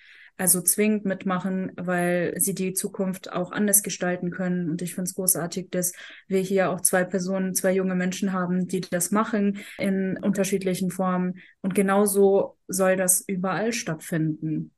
Also 0.41 0.59
zwingend 0.59 1.05
mitmachen, 1.05 1.71
weil 1.77 2.33
sie 2.37 2.55
die 2.55 2.73
Zukunft 2.73 3.31
auch 3.31 3.51
anders 3.51 3.83
gestalten 3.83 4.31
können. 4.31 4.71
Und 4.71 4.81
ich 4.81 4.95
finde 4.95 5.07
es 5.07 5.13
großartig, 5.13 5.69
dass 5.69 5.93
wir 6.27 6.39
hier 6.39 6.71
auch 6.71 6.81
zwei 6.81 7.03
Personen, 7.03 7.53
zwei 7.53 7.73
junge 7.73 7.93
Menschen 7.93 8.33
haben, 8.33 8.67
die 8.67 8.81
das 8.81 9.11
machen 9.11 9.59
in 9.77 10.17
unterschiedlichen 10.17 10.89
Formen. 10.89 11.35
Und 11.61 11.75
genauso 11.75 12.57
soll 12.67 12.95
das 12.95 13.21
überall 13.21 13.71
stattfinden. 13.71 14.71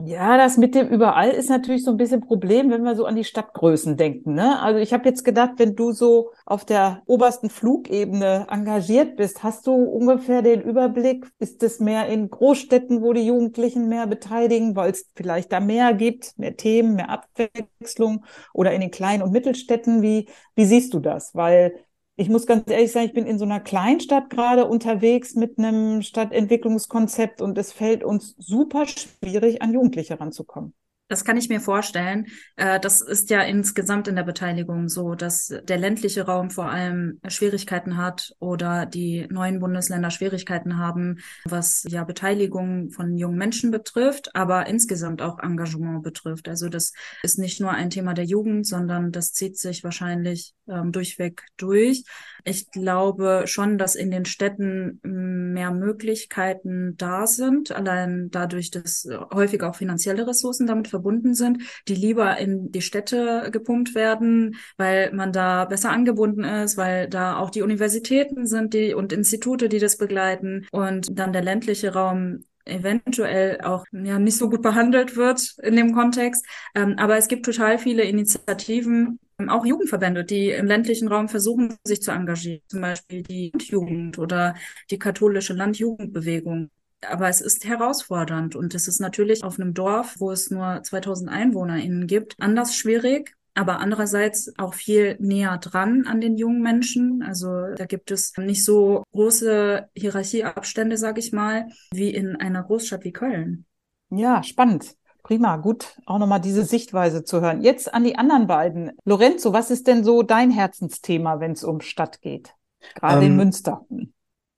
Ja, 0.00 0.36
das 0.36 0.56
mit 0.58 0.76
dem 0.76 0.86
überall 0.88 1.30
ist 1.30 1.48
natürlich 1.50 1.82
so 1.82 1.90
ein 1.90 1.96
bisschen 1.96 2.20
Problem, 2.20 2.70
wenn 2.70 2.84
wir 2.84 2.94
so 2.94 3.04
an 3.04 3.16
die 3.16 3.24
Stadtgrößen 3.24 3.96
denken. 3.96 4.34
Ne? 4.34 4.60
Also 4.60 4.78
ich 4.78 4.92
habe 4.92 5.08
jetzt 5.08 5.24
gedacht, 5.24 5.54
wenn 5.56 5.74
du 5.74 5.90
so 5.90 6.30
auf 6.46 6.64
der 6.64 7.02
obersten 7.06 7.50
Flugebene 7.50 8.46
engagiert 8.48 9.16
bist, 9.16 9.42
hast 9.42 9.66
du 9.66 9.72
ungefähr 9.74 10.42
den 10.42 10.60
Überblick, 10.62 11.26
ist 11.40 11.64
es 11.64 11.80
mehr 11.80 12.06
in 12.06 12.30
Großstädten, 12.30 13.02
wo 13.02 13.12
die 13.12 13.26
Jugendlichen 13.26 13.88
mehr 13.88 14.06
beteiligen, 14.06 14.76
weil 14.76 14.92
es 14.92 15.10
vielleicht 15.16 15.50
da 15.50 15.58
mehr 15.58 15.92
gibt, 15.94 16.38
mehr 16.38 16.56
Themen, 16.56 16.94
mehr 16.94 17.10
Abwechslung 17.10 18.24
oder 18.54 18.70
in 18.72 18.80
den 18.80 18.92
kleinen 18.92 19.24
und 19.24 19.32
Mittelstädten? 19.32 20.00
Wie, 20.00 20.28
wie 20.54 20.64
siehst 20.64 20.94
du 20.94 21.00
das? 21.00 21.34
Weil 21.34 21.74
ich 22.18 22.28
muss 22.28 22.46
ganz 22.46 22.68
ehrlich 22.68 22.90
sagen, 22.90 23.06
ich 23.06 23.12
bin 23.12 23.26
in 23.26 23.38
so 23.38 23.44
einer 23.44 23.60
Kleinstadt 23.60 24.28
gerade 24.28 24.66
unterwegs 24.66 25.36
mit 25.36 25.56
einem 25.56 26.02
Stadtentwicklungskonzept 26.02 27.40
und 27.40 27.56
es 27.56 27.72
fällt 27.72 28.02
uns 28.02 28.34
super 28.38 28.86
schwierig, 28.86 29.62
an 29.62 29.72
Jugendliche 29.72 30.18
ranzukommen. 30.18 30.74
Das 31.08 31.24
kann 31.24 31.38
ich 31.38 31.48
mir 31.48 31.60
vorstellen. 31.60 32.26
Äh, 32.56 32.78
das 32.78 33.00
ist 33.00 33.30
ja 33.30 33.40
insgesamt 33.40 34.08
in 34.08 34.16
der 34.16 34.24
Beteiligung 34.24 34.88
so, 34.90 35.14
dass 35.14 35.48
der 35.64 35.78
ländliche 35.78 36.26
Raum 36.26 36.50
vor 36.50 36.70
allem 36.70 37.18
Schwierigkeiten 37.26 37.96
hat 37.96 38.34
oder 38.40 38.84
die 38.84 39.26
neuen 39.30 39.58
Bundesländer 39.58 40.10
Schwierigkeiten 40.10 40.76
haben, 40.76 41.18
was 41.44 41.84
ja 41.88 42.04
Beteiligung 42.04 42.90
von 42.90 43.16
jungen 43.16 43.38
Menschen 43.38 43.70
betrifft, 43.70 44.36
aber 44.36 44.66
insgesamt 44.66 45.22
auch 45.22 45.38
Engagement 45.38 46.02
betrifft. 46.02 46.46
Also 46.46 46.68
das 46.68 46.92
ist 47.22 47.38
nicht 47.38 47.58
nur 47.58 47.70
ein 47.70 47.88
Thema 47.88 48.12
der 48.12 48.26
Jugend, 48.26 48.66
sondern 48.66 49.10
das 49.10 49.32
zieht 49.32 49.56
sich 49.58 49.84
wahrscheinlich 49.84 50.52
ähm, 50.68 50.92
durchweg 50.92 51.42
durch. 51.56 52.04
Ich 52.44 52.70
glaube 52.70 53.44
schon, 53.46 53.78
dass 53.78 53.94
in 53.94 54.10
den 54.10 54.26
Städten 54.26 55.00
mehr 55.02 55.70
Möglichkeiten 55.70 56.96
da 56.98 57.26
sind, 57.26 57.72
allein 57.72 58.30
dadurch, 58.30 58.70
dass 58.70 59.08
häufig 59.32 59.62
auch 59.62 59.74
finanzielle 59.74 60.26
Ressourcen 60.26 60.66
damit 60.66 60.88
verbunden 60.88 60.97
sind, 61.34 61.62
die 61.88 61.94
lieber 61.94 62.38
in 62.38 62.70
die 62.72 62.82
Städte 62.82 63.50
gepumpt 63.52 63.94
werden, 63.94 64.56
weil 64.76 65.12
man 65.12 65.32
da 65.32 65.64
besser 65.64 65.90
angebunden 65.90 66.44
ist, 66.44 66.76
weil 66.76 67.08
da 67.08 67.38
auch 67.38 67.50
die 67.50 67.62
Universitäten 67.62 68.46
sind 68.46 68.74
die 68.74 68.94
und 68.94 69.12
Institute, 69.12 69.68
die 69.68 69.78
das 69.78 69.96
begleiten 69.96 70.66
und 70.72 71.08
dann 71.10 71.32
der 71.32 71.42
ländliche 71.42 71.92
Raum 71.92 72.44
eventuell 72.68 73.60
auch 73.62 73.84
ja 73.92 74.18
nicht 74.18 74.36
so 74.36 74.48
gut 74.50 74.62
behandelt 74.62 75.16
wird 75.16 75.56
in 75.62 75.76
dem 75.76 75.94
Kontext. 75.94 76.46
Ähm, 76.74 76.94
aber 76.98 77.16
es 77.16 77.28
gibt 77.28 77.44
total 77.44 77.78
viele 77.78 78.02
Initiativen, 78.04 79.18
auch 79.46 79.64
Jugendverbände, 79.64 80.24
die 80.24 80.50
im 80.50 80.66
ländlichen 80.66 81.08
Raum 81.08 81.28
versuchen, 81.28 81.76
sich 81.84 82.02
zu 82.02 82.10
engagieren, 82.10 82.60
zum 82.66 82.80
Beispiel 82.80 83.22
die 83.22 83.52
Jugend 83.60 84.18
oder 84.18 84.54
die 84.90 84.98
katholische 84.98 85.54
Landjugendbewegung. 85.54 86.70
Aber 87.06 87.28
es 87.28 87.40
ist 87.40 87.64
herausfordernd 87.64 88.56
und 88.56 88.74
es 88.74 88.88
ist 88.88 89.00
natürlich 89.00 89.44
auf 89.44 89.58
einem 89.58 89.74
Dorf, 89.74 90.16
wo 90.18 90.30
es 90.32 90.50
nur 90.50 90.82
2000 90.82 91.30
EinwohnerInnen 91.30 92.06
gibt, 92.06 92.34
anders 92.38 92.74
schwierig, 92.74 93.36
aber 93.54 93.80
andererseits 93.80 94.52
auch 94.58 94.74
viel 94.74 95.16
näher 95.18 95.58
dran 95.58 96.06
an 96.06 96.20
den 96.20 96.36
jungen 96.36 96.62
Menschen. 96.62 97.22
Also 97.22 97.74
da 97.74 97.86
gibt 97.86 98.10
es 98.10 98.32
nicht 98.36 98.64
so 98.64 99.02
große 99.12 99.88
Hierarchieabstände, 99.96 100.96
sage 100.96 101.20
ich 101.20 101.32
mal, 101.32 101.68
wie 101.92 102.10
in 102.10 102.36
einer 102.36 102.62
Großstadt 102.62 103.04
wie 103.04 103.12
Köln. 103.12 103.64
Ja, 104.10 104.42
spannend. 104.42 104.94
Prima, 105.22 105.56
gut, 105.56 105.98
auch 106.06 106.18
nochmal 106.18 106.40
diese 106.40 106.64
Sichtweise 106.64 107.24
zu 107.24 107.40
hören. 107.40 107.60
Jetzt 107.60 107.92
an 107.92 108.04
die 108.04 108.16
anderen 108.16 108.46
beiden. 108.46 108.92
Lorenzo, 109.04 109.52
was 109.52 109.70
ist 109.70 109.86
denn 109.86 110.04
so 110.04 110.22
dein 110.22 110.50
Herzensthema, 110.50 111.40
wenn 111.40 111.52
es 111.52 111.64
um 111.64 111.80
Stadt 111.80 112.22
geht? 112.22 112.54
Gerade 112.94 113.26
ähm, 113.26 113.32
in 113.32 113.36
Münster. 113.36 113.84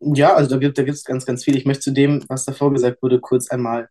Ja, 0.00 0.35
also 0.35 0.50
da 0.50 0.57
gibt 0.57 0.78
da 0.78 0.83
es 0.83 1.04
ganz, 1.04 1.26
ganz 1.26 1.45
viel. 1.45 1.57
Ich 1.57 1.66
möchte 1.66 1.83
zu 1.83 1.92
dem, 1.92 2.25
was 2.28 2.45
davor 2.45 2.73
gesagt 2.73 3.02
wurde, 3.02 3.21
kurz 3.21 3.50
einmal 3.50 3.88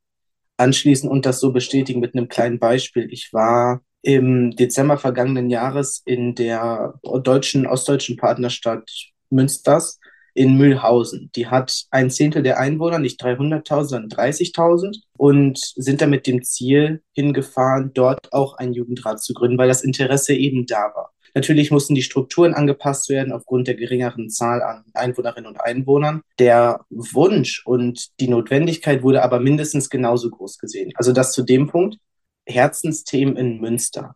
anschließen 0.57 1.09
und 1.09 1.25
das 1.25 1.39
so 1.39 1.51
bestätigen 1.53 1.99
mit 1.99 2.15
einem 2.15 2.27
kleinen 2.27 2.59
Beispiel. 2.59 3.07
Ich 3.11 3.31
war 3.33 3.81
im 4.01 4.51
Dezember 4.55 4.97
vergangenen 4.97 5.49
Jahres 5.49 6.01
in 6.05 6.35
der 6.35 6.99
deutschen, 7.23 7.67
ostdeutschen 7.67 8.17
Partnerstadt 8.17 8.89
Münsters 9.29 9.99
in 10.33 10.57
Mühlhausen. 10.57 11.31
Die 11.35 11.47
hat 11.47 11.85
ein 11.91 12.09
Zehntel 12.09 12.43
der 12.43 12.59
Einwohner, 12.59 12.99
nicht 12.99 13.21
300.000, 13.21 13.83
sondern 13.83 14.09
30.000 14.09 15.01
und 15.17 15.59
sind 15.59 16.01
da 16.01 16.07
mit 16.07 16.27
dem 16.27 16.43
Ziel 16.43 17.03
hingefahren, 17.13 17.91
dort 17.93 18.31
auch 18.33 18.55
einen 18.55 18.73
Jugendrat 18.73 19.21
zu 19.21 19.33
gründen, 19.33 19.57
weil 19.57 19.67
das 19.67 19.83
Interesse 19.83 20.33
eben 20.33 20.65
da 20.65 20.91
war. 20.95 21.13
Natürlich 21.33 21.71
mussten 21.71 21.95
die 21.95 22.01
Strukturen 22.01 22.53
angepasst 22.53 23.09
werden 23.09 23.31
aufgrund 23.31 23.67
der 23.67 23.75
geringeren 23.75 24.29
Zahl 24.29 24.62
an 24.62 24.83
Einwohnerinnen 24.93 25.50
und 25.50 25.62
Einwohnern. 25.62 26.21
Der 26.39 26.86
Wunsch 26.89 27.65
und 27.65 28.09
die 28.19 28.27
Notwendigkeit 28.27 29.03
wurde 29.03 29.24
aber 29.24 29.39
mindestens 29.39 29.89
genauso 29.89 30.29
groß 30.29 30.57
gesehen. 30.57 30.91
Also 30.95 31.12
das 31.12 31.33
zu 31.33 31.43
dem 31.43 31.67
Punkt. 31.67 31.98
Herzensthemen 32.45 33.38
in 33.38 33.59
Münster. 33.59 34.15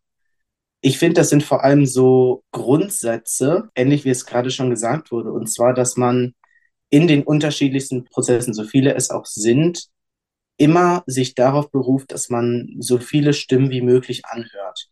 Ich 0.81 0.97
finde, 0.97 1.15
das 1.15 1.29
sind 1.29 1.43
vor 1.43 1.63
allem 1.63 1.85
so 1.85 2.43
Grundsätze, 2.51 3.69
ähnlich 3.75 4.05
wie 4.05 4.09
es 4.09 4.25
gerade 4.25 4.51
schon 4.51 4.69
gesagt 4.69 5.11
wurde, 5.11 5.31
und 5.31 5.47
zwar, 5.47 5.73
dass 5.73 5.97
man 5.97 6.33
in 6.89 7.07
den 7.07 7.23
unterschiedlichsten 7.23 8.05
Prozessen, 8.05 8.53
so 8.53 8.63
viele 8.63 8.95
es 8.95 9.09
auch 9.09 9.25
sind, 9.25 9.87
immer 10.57 11.03
sich 11.05 11.35
darauf 11.35 11.71
beruft, 11.71 12.11
dass 12.11 12.29
man 12.29 12.75
so 12.79 12.97
viele 12.97 13.33
Stimmen 13.33 13.69
wie 13.69 13.81
möglich 13.81 14.25
anhört 14.25 14.89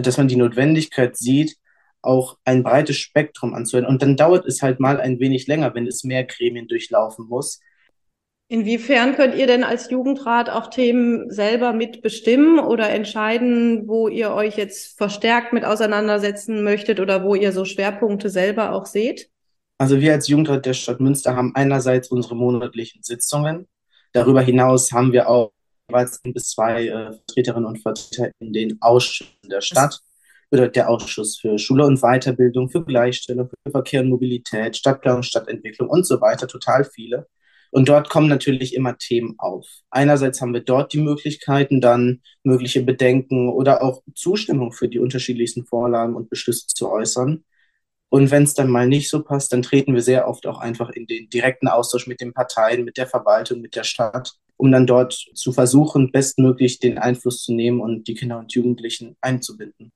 dass 0.00 0.16
man 0.18 0.28
die 0.28 0.36
Notwendigkeit 0.36 1.16
sieht, 1.16 1.56
auch 2.02 2.38
ein 2.44 2.62
breites 2.62 2.96
Spektrum 2.96 3.54
anzuhören. 3.54 3.88
Und 3.88 4.02
dann 4.02 4.16
dauert 4.16 4.46
es 4.46 4.62
halt 4.62 4.80
mal 4.80 5.00
ein 5.00 5.20
wenig 5.20 5.46
länger, 5.46 5.74
wenn 5.74 5.86
es 5.86 6.04
mehr 6.04 6.24
Gremien 6.24 6.66
durchlaufen 6.66 7.26
muss. 7.28 7.60
Inwiefern 8.48 9.14
könnt 9.14 9.34
ihr 9.34 9.46
denn 9.46 9.64
als 9.64 9.90
Jugendrat 9.90 10.50
auch 10.50 10.68
Themen 10.68 11.30
selber 11.30 11.72
mitbestimmen 11.72 12.58
oder 12.58 12.90
entscheiden, 12.90 13.88
wo 13.88 14.08
ihr 14.08 14.32
euch 14.32 14.58
jetzt 14.58 14.98
verstärkt 14.98 15.54
mit 15.54 15.64
auseinandersetzen 15.64 16.62
möchtet 16.62 17.00
oder 17.00 17.24
wo 17.24 17.34
ihr 17.34 17.52
so 17.52 17.64
Schwerpunkte 17.64 18.28
selber 18.28 18.72
auch 18.72 18.84
seht? 18.84 19.30
Also 19.78 20.00
wir 20.00 20.12
als 20.12 20.28
Jugendrat 20.28 20.66
der 20.66 20.74
Stadt 20.74 21.00
Münster 21.00 21.34
haben 21.34 21.54
einerseits 21.54 22.08
unsere 22.08 22.36
monatlichen 22.36 23.02
Sitzungen. 23.02 23.68
Darüber 24.12 24.42
hinaus 24.42 24.92
haben 24.92 25.12
wir 25.12 25.30
auch 25.30 25.52
jeweils 25.88 26.20
ein 26.24 26.32
bis 26.32 26.50
zwei 26.50 26.86
äh, 26.86 27.12
Vertreterinnen 27.12 27.66
und 27.66 27.82
Vertreter 27.82 28.30
in 28.40 28.52
den 28.52 28.80
Ausschüssen 28.80 29.48
der 29.50 29.60
Stadt. 29.60 30.00
Oder 30.50 30.68
der 30.68 30.90
Ausschuss 30.90 31.38
für 31.38 31.58
Schule 31.58 31.86
und 31.86 32.02
Weiterbildung, 32.02 32.68
für 32.68 32.84
Gleichstellung, 32.84 33.48
für 33.48 33.70
Verkehr 33.70 34.02
und 34.02 34.10
Mobilität, 34.10 34.76
Stadtplanung, 34.76 35.22
Stadtentwicklung 35.22 35.88
und 35.88 36.06
so 36.06 36.20
weiter, 36.20 36.46
total 36.46 36.84
viele. 36.84 37.26
Und 37.70 37.88
dort 37.88 38.10
kommen 38.10 38.28
natürlich 38.28 38.74
immer 38.74 38.98
Themen 38.98 39.34
auf. 39.38 39.66
Einerseits 39.88 40.42
haben 40.42 40.52
wir 40.52 40.60
dort 40.60 40.92
die 40.92 41.00
Möglichkeiten, 41.00 41.80
dann 41.80 42.20
mögliche 42.42 42.82
Bedenken 42.82 43.48
oder 43.48 43.82
auch 43.82 44.02
Zustimmung 44.14 44.72
für 44.72 44.88
die 44.88 44.98
unterschiedlichsten 44.98 45.64
Vorlagen 45.64 46.14
und 46.14 46.28
Beschlüsse 46.28 46.66
zu 46.66 46.90
äußern. 46.90 47.44
Und 48.10 48.30
wenn 48.30 48.42
es 48.42 48.52
dann 48.52 48.68
mal 48.70 48.86
nicht 48.86 49.08
so 49.08 49.22
passt, 49.24 49.54
dann 49.54 49.62
treten 49.62 49.94
wir 49.94 50.02
sehr 50.02 50.28
oft 50.28 50.46
auch 50.46 50.58
einfach 50.58 50.90
in 50.90 51.06
den 51.06 51.30
direkten 51.30 51.66
Austausch 51.66 52.06
mit 52.06 52.20
den 52.20 52.34
Parteien, 52.34 52.84
mit 52.84 52.98
der 52.98 53.06
Verwaltung, 53.06 53.62
mit 53.62 53.74
der 53.74 53.84
Stadt 53.84 54.34
um 54.56 54.70
dann 54.70 54.86
dort 54.86 55.12
zu 55.12 55.52
versuchen, 55.52 56.12
bestmöglich 56.12 56.78
den 56.78 56.98
Einfluss 56.98 57.42
zu 57.42 57.52
nehmen 57.52 57.80
und 57.80 58.08
die 58.08 58.14
Kinder 58.14 58.38
und 58.38 58.52
Jugendlichen 58.52 59.16
einzubinden. 59.20 59.92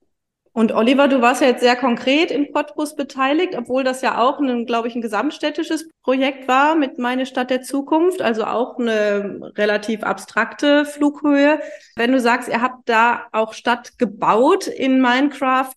Und 0.57 0.73
Oliver, 0.73 1.07
du 1.07 1.21
warst 1.21 1.43
ja 1.43 1.49
jetzt 1.49 1.61
sehr 1.61 1.77
konkret 1.77 2.31
im 2.31 2.51
Cottbus 2.51 2.97
beteiligt, 2.97 3.55
obwohl 3.59 3.85
das 3.85 4.01
ja 4.01 4.17
auch, 4.17 4.41
ein, 4.41 4.65
glaube 4.65 4.89
ich, 4.89 4.95
ein 4.95 5.03
gesamtstädtisches 5.03 5.87
Projekt 6.03 6.49
war 6.49 6.75
mit 6.77 6.99
Meine 6.99 7.27
Stadt 7.27 7.51
der 7.51 7.61
Zukunft, 7.61 8.23
also 8.23 8.45
auch 8.45 8.79
eine 8.79 9.53
relativ 9.59 10.03
abstrakte 10.03 10.87
Flughöhe. 10.87 11.61
Wenn 11.95 12.13
du 12.13 12.21
sagst, 12.21 12.49
ihr 12.49 12.63
habt 12.63 12.89
da 12.89 13.27
auch 13.33 13.53
Stadt 13.53 13.99
gebaut 13.99 14.67
in 14.67 15.03
Minecraft, 15.03 15.75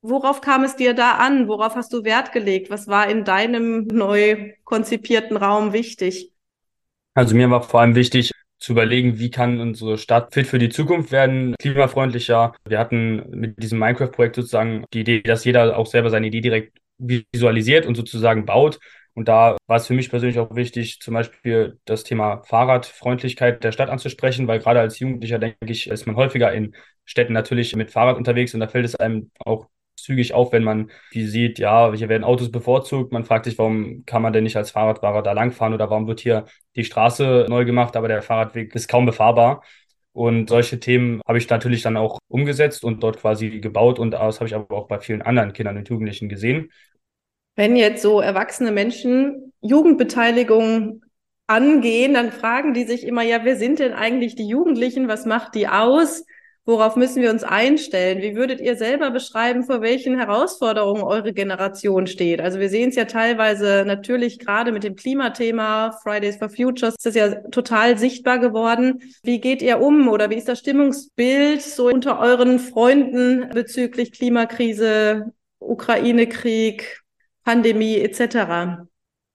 worauf 0.00 0.40
kam 0.40 0.64
es 0.64 0.74
dir 0.74 0.94
da 0.94 1.12
an? 1.12 1.46
Worauf 1.46 1.76
hast 1.76 1.92
du 1.92 2.02
Wert 2.02 2.32
gelegt? 2.32 2.70
Was 2.70 2.88
war 2.88 3.08
in 3.08 3.24
deinem 3.24 3.86
neu 3.86 4.54
konzipierten 4.64 5.36
Raum 5.36 5.72
wichtig? 5.72 6.31
Also 7.14 7.34
mir 7.34 7.50
war 7.50 7.62
vor 7.62 7.80
allem 7.80 7.94
wichtig 7.94 8.32
zu 8.58 8.72
überlegen, 8.72 9.18
wie 9.18 9.30
kann 9.30 9.60
unsere 9.60 9.98
Stadt 9.98 10.32
fit 10.32 10.46
für 10.46 10.58
die 10.58 10.68
Zukunft 10.68 11.10
werden, 11.12 11.54
klimafreundlicher. 11.58 12.54
Wir 12.64 12.78
hatten 12.78 13.28
mit 13.30 13.62
diesem 13.62 13.78
Minecraft-Projekt 13.78 14.36
sozusagen 14.36 14.84
die 14.92 15.00
Idee, 15.00 15.20
dass 15.22 15.44
jeder 15.44 15.76
auch 15.76 15.86
selber 15.86 16.10
seine 16.10 16.28
Idee 16.28 16.40
direkt 16.40 16.78
visualisiert 16.98 17.86
und 17.86 17.96
sozusagen 17.96 18.46
baut. 18.46 18.78
Und 19.14 19.28
da 19.28 19.56
war 19.66 19.76
es 19.76 19.86
für 19.86 19.94
mich 19.94 20.08
persönlich 20.08 20.38
auch 20.38 20.54
wichtig, 20.54 21.00
zum 21.00 21.14
Beispiel 21.14 21.78
das 21.84 22.04
Thema 22.04 22.42
Fahrradfreundlichkeit 22.44 23.62
der 23.62 23.72
Stadt 23.72 23.90
anzusprechen, 23.90 24.46
weil 24.46 24.60
gerade 24.60 24.80
als 24.80 24.98
Jugendlicher, 24.98 25.38
denke 25.38 25.58
ich, 25.66 25.88
ist 25.88 26.06
man 26.06 26.16
häufiger 26.16 26.52
in 26.52 26.74
Städten 27.04 27.34
natürlich 27.34 27.76
mit 27.76 27.90
Fahrrad 27.90 28.16
unterwegs 28.16 28.54
und 28.54 28.60
da 28.60 28.68
fällt 28.68 28.86
es 28.86 28.96
einem 28.96 29.30
auch 29.44 29.68
zügig 30.02 30.34
auf, 30.34 30.52
wenn 30.52 30.64
man 30.64 30.90
die 31.14 31.26
sieht, 31.26 31.58
ja, 31.58 31.92
hier 31.92 32.08
werden 32.08 32.24
Autos 32.24 32.50
bevorzugt. 32.50 33.12
Man 33.12 33.24
fragt 33.24 33.46
sich, 33.46 33.58
warum 33.58 34.04
kann 34.04 34.22
man 34.22 34.32
denn 34.32 34.44
nicht 34.44 34.56
als 34.56 34.70
Fahrradfahrer 34.70 35.22
da 35.22 35.32
langfahren 35.32 35.74
oder 35.74 35.90
warum 35.90 36.06
wird 36.06 36.20
hier 36.20 36.44
die 36.76 36.84
Straße 36.84 37.46
neu 37.48 37.64
gemacht, 37.64 37.96
aber 37.96 38.08
der 38.08 38.22
Fahrradweg 38.22 38.74
ist 38.74 38.88
kaum 38.88 39.06
befahrbar. 39.06 39.62
Und 40.12 40.50
solche 40.50 40.78
Themen 40.78 41.22
habe 41.26 41.38
ich 41.38 41.48
natürlich 41.48 41.82
dann 41.82 41.96
auch 41.96 42.18
umgesetzt 42.28 42.84
und 42.84 43.02
dort 43.02 43.18
quasi 43.18 43.60
gebaut 43.60 43.98
und 43.98 44.10
das 44.10 44.40
habe 44.40 44.48
ich 44.48 44.54
aber 44.54 44.76
auch 44.76 44.86
bei 44.86 45.00
vielen 45.00 45.22
anderen 45.22 45.54
Kindern 45.54 45.78
und 45.78 45.88
Jugendlichen 45.88 46.28
gesehen. 46.28 46.70
Wenn 47.56 47.76
jetzt 47.76 48.02
so 48.02 48.20
erwachsene 48.20 48.72
Menschen 48.72 49.52
Jugendbeteiligung 49.60 51.02
angehen, 51.46 52.14
dann 52.14 52.32
fragen 52.32 52.74
die 52.74 52.84
sich 52.84 53.06
immer, 53.06 53.22
ja, 53.22 53.44
wer 53.44 53.56
sind 53.56 53.78
denn 53.78 53.92
eigentlich 53.92 54.34
die 54.36 54.46
Jugendlichen? 54.46 55.08
Was 55.08 55.26
macht 55.26 55.54
die 55.54 55.68
aus? 55.68 56.24
Worauf 56.64 56.94
müssen 56.94 57.22
wir 57.22 57.30
uns 57.32 57.42
einstellen? 57.42 58.22
Wie 58.22 58.36
würdet 58.36 58.60
ihr 58.60 58.76
selber 58.76 59.10
beschreiben, 59.10 59.64
vor 59.64 59.80
welchen 59.80 60.16
Herausforderungen 60.16 61.02
eure 61.02 61.32
Generation 61.32 62.06
steht? 62.06 62.40
Also 62.40 62.60
wir 62.60 62.68
sehen 62.68 62.90
es 62.90 62.94
ja 62.94 63.04
teilweise 63.04 63.82
natürlich 63.84 64.38
gerade 64.38 64.70
mit 64.70 64.84
dem 64.84 64.94
Klimathema, 64.94 65.98
Fridays 66.04 66.36
for 66.36 66.48
Futures, 66.48 66.94
ist 66.94 67.04
das 67.04 67.14
ja 67.16 67.34
total 67.50 67.98
sichtbar 67.98 68.38
geworden. 68.38 69.00
Wie 69.24 69.40
geht 69.40 69.60
ihr 69.60 69.80
um 69.80 70.06
oder 70.06 70.30
wie 70.30 70.36
ist 70.36 70.46
das 70.46 70.60
Stimmungsbild 70.60 71.62
so 71.62 71.88
unter 71.88 72.20
euren 72.20 72.60
Freunden 72.60 73.48
bezüglich 73.52 74.12
Klimakrise, 74.12 75.32
Ukraine-Krieg, 75.58 77.02
Pandemie 77.42 77.96
etc.? 77.96 78.84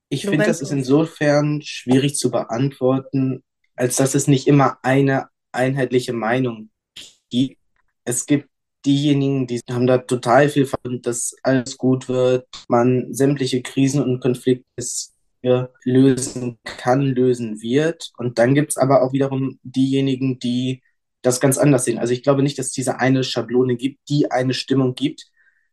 Ich 0.08 0.24
finde, 0.24 0.46
das 0.46 0.62
ist 0.62 0.72
insofern 0.72 1.60
schwierig 1.62 2.16
zu 2.16 2.30
beantworten, 2.30 3.42
als 3.76 3.96
dass 3.96 4.14
es 4.14 4.28
nicht 4.28 4.46
immer 4.48 4.78
eine 4.80 5.28
einheitliche 5.52 6.14
Meinung 6.14 6.70
gibt. 7.30 7.58
Es 8.04 8.26
gibt 8.26 8.48
diejenigen, 8.86 9.46
die 9.46 9.60
haben 9.70 9.86
da 9.86 9.98
total 9.98 10.48
viel 10.48 10.66
von, 10.66 11.02
dass 11.02 11.34
alles 11.42 11.76
gut 11.78 12.08
wird, 12.08 12.46
man 12.68 13.12
sämtliche 13.12 13.62
Krisen 13.62 14.02
und 14.02 14.20
Konflikte 14.20 14.64
lösen 15.84 16.58
kann, 16.64 17.02
lösen 17.02 17.62
wird. 17.62 18.10
Und 18.16 18.38
dann 18.38 18.54
gibt 18.54 18.70
es 18.70 18.76
aber 18.76 19.02
auch 19.02 19.12
wiederum 19.12 19.58
diejenigen, 19.62 20.38
die 20.38 20.82
das 21.22 21.40
ganz 21.40 21.58
anders 21.58 21.84
sehen. 21.84 21.98
Also 21.98 22.12
ich 22.12 22.22
glaube 22.22 22.42
nicht, 22.42 22.58
dass 22.58 22.66
es 22.66 22.72
diese 22.72 22.98
eine 22.98 23.24
Schablone 23.24 23.76
gibt, 23.76 24.00
die 24.08 24.30
eine 24.30 24.54
Stimmung 24.54 24.94
gibt. 24.94 25.26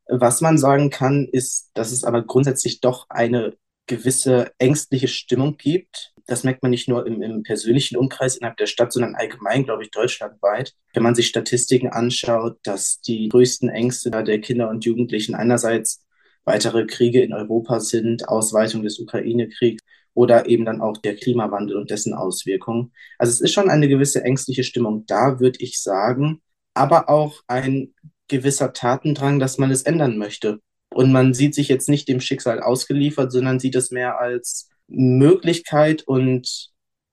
Was 0.08 0.42
man 0.42 0.58
sagen 0.58 0.90
kann, 0.90 1.28
ist, 1.32 1.72
dass 1.74 1.92
es 1.92 2.04
aber 2.04 2.24
grundsätzlich 2.24 2.80
doch 2.80 3.08
eine 3.10 3.56
gewisse 3.88 4.52
ängstliche 4.58 5.08
Stimmung 5.08 5.58
gibt. 5.58 6.14
Das 6.28 6.44
merkt 6.44 6.64
man 6.64 6.72
nicht 6.72 6.88
nur 6.88 7.06
im, 7.06 7.22
im, 7.22 7.44
persönlichen 7.44 7.98
Umkreis 7.98 8.36
innerhalb 8.36 8.58
der 8.58 8.66
Stadt, 8.66 8.92
sondern 8.92 9.16
allgemein, 9.16 9.64
glaube 9.64 9.84
ich, 9.84 9.92
deutschlandweit. 9.92 10.74
Wenn 10.94 11.04
man 11.04 11.16
sich 11.16 11.28
Statistiken 11.28 11.90
anschaut, 11.90 12.58
dass 12.64 13.00
die 13.02 13.30
größten 13.30 13.70
Ängste 13.70 14.10
der 14.10 14.42
Kinder 14.42 14.70
und 14.70 14.86
Jugendlichen 14.86 15.36
einerseits 15.36 16.04
weitere 16.46 16.86
Kriege 16.86 17.22
in 17.22 17.34
Europa 17.34 17.80
sind, 17.80 18.28
Ausweitung 18.28 18.84
des 18.84 19.00
Ukraine-Kriegs 19.00 19.84
oder 20.14 20.48
eben 20.48 20.66
dann 20.66 20.82
auch 20.82 20.98
der 20.98 21.16
Klimawandel 21.16 21.76
und 21.76 21.92
dessen 21.92 22.14
Auswirkungen. 22.14 22.94
Also 23.20 23.32
es 23.32 23.42
ist 23.42 23.54
schon 23.54 23.70
eine 23.70 23.88
gewisse 23.88 24.24
ängstliche 24.24 24.64
Stimmung 24.64 25.06
da, 25.06 25.40
würde 25.40 25.60
ich 25.62 25.82
sagen, 25.82 26.42
aber 26.74 27.10
auch 27.10 27.42
ein 27.48 27.94
gewisser 28.28 28.74
Tatendrang, 28.74 29.40
dass 29.40 29.58
man 29.58 29.72
es 29.72 29.84
ändern 29.84 30.18
möchte. 30.18 30.60
Und 30.96 31.12
man 31.12 31.34
sieht 31.34 31.54
sich 31.54 31.68
jetzt 31.68 31.90
nicht 31.90 32.08
dem 32.08 32.22
Schicksal 32.22 32.62
ausgeliefert, 32.62 33.30
sondern 33.30 33.60
sieht 33.60 33.76
es 33.76 33.92
mehr 33.92 34.18
als 34.18 34.70
Möglichkeit 34.88 36.04
und 36.08 36.70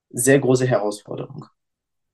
sehr 0.09 0.39
große 0.39 0.65
Herausforderung. 0.65 1.47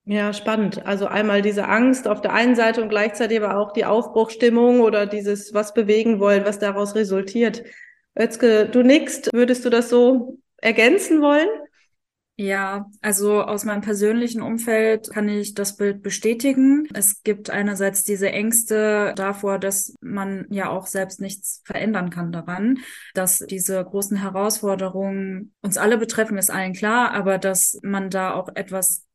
Ja, 0.04 0.34
spannend. 0.34 0.84
Also 0.88 1.06
einmal 1.06 1.44
diese 1.44 1.68
Angst 1.68 2.08
auf 2.08 2.22
der 2.22 2.34
einen 2.34 2.56
Seite 2.56 2.82
und 2.82 2.90
gleichzeitig 2.90 3.40
aber 3.40 3.60
auch 3.60 3.72
die 3.72 3.86
Aufbruchstimmung 3.86 4.80
oder 4.80 5.06
dieses 5.06 5.54
was 5.54 5.76
bewegen 5.76 6.20
wollen, 6.20 6.44
was 6.44 6.58
daraus 6.58 6.96
resultiert. 6.96 7.62
Özke, 8.18 8.68
du 8.68 8.82
nickst. 8.82 9.32
Würdest 9.32 9.64
du 9.64 9.70
das 9.70 9.90
so 9.90 10.40
ergänzen 10.58 11.22
wollen? 11.22 11.48
Ja, 12.42 12.90
also 13.02 13.44
aus 13.44 13.66
meinem 13.66 13.82
persönlichen 13.82 14.42
Umfeld 14.42 15.10
kann 15.12 15.28
ich 15.28 15.56
das 15.56 15.76
Bild 15.76 16.02
bestätigen. 16.02 16.88
Es 16.94 17.22
gibt 17.24 17.50
einerseits 17.50 18.06
diese 18.06 18.32
Ängste 18.32 19.12
davor, 19.18 19.60
dass 19.60 19.94
man 20.00 20.48
ja 20.50 20.70
auch 20.70 20.88
selbst 20.88 21.20
nichts 21.20 21.62
verändern 21.66 22.10
kann 22.10 22.32
daran, 22.32 22.80
dass 23.14 23.40
diese 23.40 23.84
großen 23.84 24.16
Herausforderungen 24.16 25.54
uns 25.62 25.76
alle 25.78 25.98
betreffen, 25.98 26.38
ist 26.38 26.50
allen 26.50 26.72
klar, 26.72 27.12
aber 27.12 27.40
dass 27.40 27.78
man 27.84 28.10
da 28.10 28.34
auch 28.34 28.48
etwas 28.56 29.06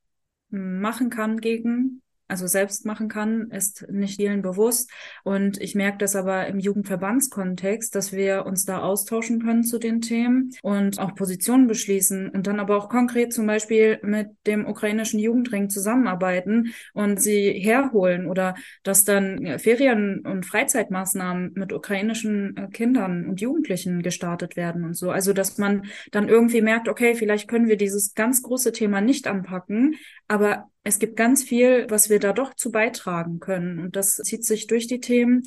machen 0.51 1.09
kann 1.09 1.41
gegen 1.41 2.03
also 2.27 2.47
selbst 2.47 2.87
machen 2.87 3.09
kann, 3.09 3.51
ist 3.51 3.87
nicht 3.91 4.17
vielen 4.17 4.43
bewusst. 4.43 4.91
Und 5.25 5.61
ich 5.61 5.75
merke 5.75 5.99
das 5.99 6.17
aber 6.17 6.47
im 6.47 6.59
Jugendverbandskontext, 6.59 7.95
dass 7.95 8.13
wir 8.13 8.47
uns 8.47 8.65
da 8.65 8.81
austauschen 8.81 9.43
können 9.43 9.63
zu 9.63 9.79
den 9.79 10.01
Themen 10.01 10.51
und 10.63 10.99
auch 10.99 11.15
Positionen 11.15 11.67
beschließen 11.67 12.31
und 12.31 12.47
dann 12.47 12.61
aber 12.61 12.77
auch 12.77 12.89
konkret 12.89 13.33
zum 13.33 13.47
Beispiel 13.47 13.99
mit 14.03 14.29
dem 14.47 14.67
ukrainischen 14.67 15.21
Jugendring 15.21 15.69
zusammenarbeiten 15.69 16.73
und 16.95 17.21
sie 17.21 17.53
herholen 17.53 18.27
oder 18.27 18.55
dass 18.83 19.05
dann 19.05 19.59
Ferien- 19.59 20.21
und 20.21 20.47
Freizeitmaßnahmen 20.47 21.53
mit 21.55 21.73
ukrainischen 21.73 22.57
äh, 22.57 22.69
Kindern 22.69 23.27
und 23.27 23.41
Jugendlichen 23.41 24.03
gestartet 24.03 24.57
werden 24.57 24.85
und 24.85 24.95
so. 24.95 25.11
Also, 25.11 25.33
dass 25.33 25.59
man 25.59 25.85
dann 26.11 26.29
irgendwie 26.29 26.63
merkt, 26.63 26.89
okay, 26.89 27.15
vielleicht 27.15 27.49
können 27.49 27.69
wir 27.69 27.77
dieses 27.77 28.15
ganz 28.15 28.43
große 28.43 28.73
Thema 28.73 29.01
nicht 29.01 29.27
anpacken, 29.27 29.97
aber 30.27 30.71
es 30.85 30.99
gibt 30.99 31.17
ganz 31.17 31.43
viel, 31.43 31.87
was 31.89 32.11
wir 32.11 32.21
da 32.21 32.33
doch 32.33 32.55
zu 32.55 32.71
beitragen 32.71 33.41
können. 33.41 33.79
Und 33.81 33.97
das 33.97 34.17
zieht 34.17 34.45
sich 34.45 34.67
durch 34.67 34.87
die 34.87 35.01
Themen. 35.01 35.43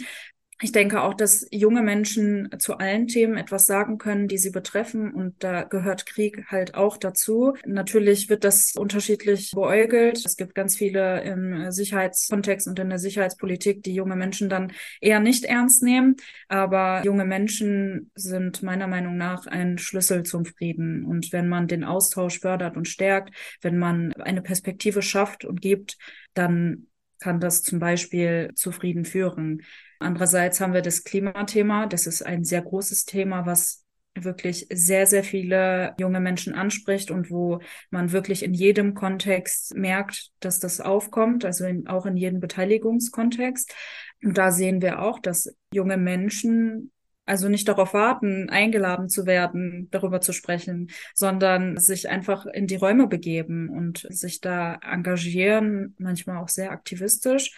Ich 0.59 0.71
denke 0.71 1.03
auch, 1.03 1.13
dass 1.13 1.47
junge 1.51 1.83
Menschen 1.83 2.49
zu 2.57 2.79
allen 2.79 3.07
Themen 3.07 3.37
etwas 3.37 3.67
sagen 3.67 3.99
können, 3.99 4.27
die 4.27 4.39
sie 4.39 4.49
betreffen. 4.49 5.13
Und 5.13 5.43
da 5.43 5.61
gehört 5.63 6.07
Krieg 6.07 6.45
halt 6.47 6.73
auch 6.73 6.97
dazu. 6.97 7.53
Natürlich 7.67 8.27
wird 8.27 8.43
das 8.43 8.73
unterschiedlich 8.75 9.51
beäugelt. 9.51 10.23
Es 10.25 10.35
gibt 10.35 10.55
ganz 10.55 10.75
viele 10.75 11.21
im 11.21 11.71
Sicherheitskontext 11.71 12.67
und 12.67 12.79
in 12.79 12.89
der 12.89 12.97
Sicherheitspolitik, 12.97 13.83
die 13.83 13.93
junge 13.93 14.15
Menschen 14.15 14.49
dann 14.49 14.71
eher 14.99 15.19
nicht 15.19 15.43
ernst 15.43 15.83
nehmen. 15.83 16.15
Aber 16.47 17.03
junge 17.05 17.25
Menschen 17.25 18.09
sind 18.15 18.63
meiner 18.63 18.87
Meinung 18.87 19.15
nach 19.15 19.45
ein 19.45 19.77
Schlüssel 19.77 20.23
zum 20.23 20.45
Frieden. 20.45 21.05
Und 21.05 21.31
wenn 21.33 21.47
man 21.47 21.67
den 21.67 21.83
Austausch 21.83 22.39
fördert 22.39 22.77
und 22.77 22.87
stärkt, 22.87 23.29
wenn 23.61 23.77
man 23.77 24.11
eine 24.13 24.41
Perspektive 24.41 25.03
schafft 25.03 25.45
und 25.45 25.61
gibt, 25.61 25.99
dann 26.33 26.87
kann 27.19 27.39
das 27.39 27.63
zum 27.63 27.79
Beispiel 27.79 28.51
zu 28.55 28.71
Frieden 28.71 29.05
führen. 29.05 29.61
Andererseits 29.99 30.59
haben 30.59 30.73
wir 30.73 30.81
das 30.81 31.03
Klimathema. 31.03 31.87
Das 31.87 32.07
ist 32.07 32.21
ein 32.21 32.43
sehr 32.43 32.61
großes 32.61 33.05
Thema, 33.05 33.45
was 33.45 33.83
wirklich 34.15 34.67
sehr, 34.71 35.05
sehr 35.05 35.23
viele 35.23 35.93
junge 35.99 36.19
Menschen 36.19 36.55
anspricht 36.55 37.11
und 37.11 37.29
wo 37.29 37.59
man 37.89 38.11
wirklich 38.11 38.43
in 38.43 38.53
jedem 38.53 38.93
Kontext 38.93 39.75
merkt, 39.75 40.31
dass 40.39 40.59
das 40.59 40.81
aufkommt, 40.81 41.45
also 41.45 41.65
in, 41.65 41.87
auch 41.87 42.05
in 42.05 42.17
jedem 42.17 42.39
Beteiligungskontext. 42.39 43.73
Und 44.23 44.37
da 44.37 44.51
sehen 44.51 44.81
wir 44.81 45.01
auch, 45.01 45.19
dass 45.19 45.55
junge 45.71 45.97
Menschen 45.97 46.91
also 47.27 47.49
nicht 47.49 47.67
darauf 47.67 47.93
warten, 47.93 48.49
eingeladen 48.49 49.09
zu 49.09 49.25
werden, 49.25 49.89
darüber 49.91 50.21
zu 50.21 50.31
sprechen, 50.31 50.89
sondern 51.13 51.77
sich 51.77 52.09
einfach 52.09 52.45
in 52.45 52.67
die 52.67 52.77
Räume 52.77 53.07
begeben 53.07 53.69
und 53.69 54.07
sich 54.09 54.39
da 54.39 54.75
engagieren, 54.75 55.93
manchmal 55.99 56.37
auch 56.37 56.47
sehr 56.47 56.71
aktivistisch. 56.71 57.53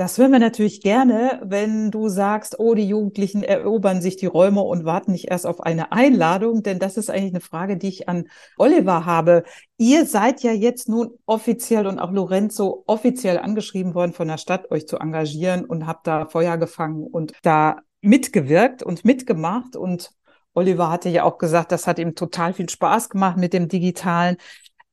Das 0.00 0.16
hören 0.16 0.32
wir 0.32 0.38
natürlich 0.38 0.80
gerne, 0.80 1.42
wenn 1.44 1.90
du 1.90 2.08
sagst, 2.08 2.58
oh, 2.58 2.74
die 2.74 2.88
Jugendlichen 2.88 3.42
erobern 3.42 4.00
sich 4.00 4.16
die 4.16 4.24
Räume 4.24 4.62
und 4.62 4.86
warten 4.86 5.12
nicht 5.12 5.30
erst 5.30 5.46
auf 5.46 5.60
eine 5.60 5.92
Einladung, 5.92 6.62
denn 6.62 6.78
das 6.78 6.96
ist 6.96 7.10
eigentlich 7.10 7.34
eine 7.34 7.42
Frage, 7.42 7.76
die 7.76 7.88
ich 7.88 8.08
an 8.08 8.26
Oliver 8.56 9.04
habe. 9.04 9.42
Ihr 9.76 10.06
seid 10.06 10.42
ja 10.42 10.52
jetzt 10.52 10.88
nun 10.88 11.10
offiziell 11.26 11.86
und 11.86 11.98
auch 11.98 12.12
Lorenzo 12.12 12.82
offiziell 12.86 13.38
angeschrieben 13.38 13.94
worden 13.94 14.14
von 14.14 14.26
der 14.26 14.38
Stadt, 14.38 14.70
euch 14.70 14.88
zu 14.88 14.96
engagieren 14.96 15.66
und 15.66 15.86
habt 15.86 16.06
da 16.06 16.24
Feuer 16.24 16.56
gefangen 16.56 17.06
und 17.06 17.34
da 17.42 17.82
mitgewirkt 18.00 18.82
und 18.82 19.04
mitgemacht. 19.04 19.76
Und 19.76 20.12
Oliver 20.54 20.90
hatte 20.90 21.10
ja 21.10 21.24
auch 21.24 21.36
gesagt, 21.36 21.72
das 21.72 21.86
hat 21.86 21.98
ihm 21.98 22.14
total 22.14 22.54
viel 22.54 22.70
Spaß 22.70 23.10
gemacht 23.10 23.36
mit 23.36 23.52
dem 23.52 23.68
Digitalen. 23.68 24.38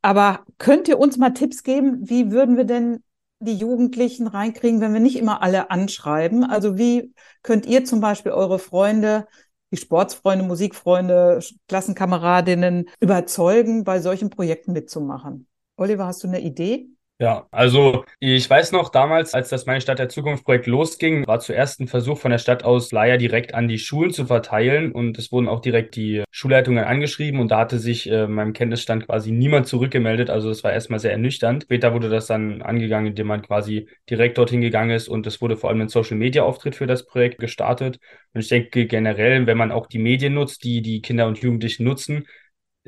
Aber 0.01 0.41
könnt 0.57 0.89
ihr 0.89 0.99
uns 0.99 1.15
mal 1.15 1.33
Tipps 1.33 1.63
geben, 1.63 2.09
wie 2.09 2.29
würden 2.29 2.57
wir 2.57 2.65
denn 2.65 3.03
die 3.39 3.55
Jugendlichen 3.55 4.27
reinkriegen, 4.27 4.81
wenn 4.81 4.93
wir 4.93 4.99
nicht 4.99 5.17
immer 5.17 5.41
alle 5.41 5.69
anschreiben? 5.69 6.43
Also 6.43 6.77
wie 6.77 7.13
könnt 7.43 7.65
ihr 7.65 7.85
zum 7.85 8.01
Beispiel 8.01 8.31
eure 8.31 8.59
Freunde, 8.59 9.27
die 9.71 9.77
Sportsfreunde, 9.77 10.45
Musikfreunde, 10.45 11.39
Klassenkameradinnen 11.67 12.89
überzeugen, 12.99 13.83
bei 13.83 13.99
solchen 13.99 14.29
Projekten 14.29 14.73
mitzumachen? 14.73 15.47
Oliver, 15.75 16.05
hast 16.05 16.23
du 16.23 16.27
eine 16.27 16.41
Idee? 16.41 16.89
Ja, 17.19 17.47
also 17.49 18.05
ich 18.19 18.47
weiß 18.47 18.73
noch 18.73 18.89
damals, 18.89 19.33
als 19.33 19.49
das 19.49 19.65
Meine 19.65 19.81
Stadt 19.81 19.97
der 19.97 20.07
Zukunft 20.07 20.45
Projekt 20.45 20.67
losging, 20.67 21.25
war 21.25 21.39
zuerst 21.39 21.79
ein 21.79 21.87
Versuch 21.87 22.19
von 22.19 22.29
der 22.29 22.37
Stadt 22.37 22.63
aus, 22.63 22.89
Flyer 22.89 23.17
direkt 23.17 23.55
an 23.55 23.67
die 23.67 23.79
Schulen 23.79 24.11
zu 24.11 24.27
verteilen 24.27 24.91
und 24.91 25.17
es 25.17 25.31
wurden 25.31 25.47
auch 25.47 25.59
direkt 25.59 25.95
die 25.95 26.23
Schulleitungen 26.29 26.83
angeschrieben 26.83 27.39
und 27.39 27.49
da 27.49 27.57
hatte 27.57 27.79
sich 27.79 28.07
äh, 28.07 28.27
meinem 28.27 28.53
Kenntnisstand 28.53 29.07
quasi 29.07 29.31
niemand 29.31 29.65
zurückgemeldet. 29.65 30.29
Also 30.29 30.49
das 30.49 30.63
war 30.63 30.71
erstmal 30.73 30.99
sehr 30.99 31.11
ernüchternd. 31.11 31.63
Später 31.63 31.91
wurde 31.91 32.09
das 32.09 32.27
dann 32.27 32.61
angegangen, 32.61 33.07
indem 33.07 33.25
man 33.25 33.41
quasi 33.41 33.89
direkt 34.07 34.37
dorthin 34.37 34.61
gegangen 34.61 34.91
ist 34.91 35.07
und 35.07 35.25
es 35.25 35.41
wurde 35.41 35.57
vor 35.57 35.71
allem 35.71 35.81
ein 35.81 35.89
Social 35.89 36.17
Media 36.17 36.43
Auftritt 36.43 36.75
für 36.75 36.85
das 36.85 37.07
Projekt 37.07 37.39
gestartet. 37.39 37.99
Und 38.33 38.41
ich 38.41 38.49
denke 38.49 38.85
generell, 38.85 39.47
wenn 39.47 39.57
man 39.57 39.71
auch 39.71 39.87
die 39.87 39.97
Medien 39.97 40.35
nutzt, 40.35 40.63
die 40.63 40.83
die 40.83 41.01
Kinder 41.01 41.25
und 41.25 41.39
Jugendlichen 41.39 41.83
nutzen, 41.83 42.27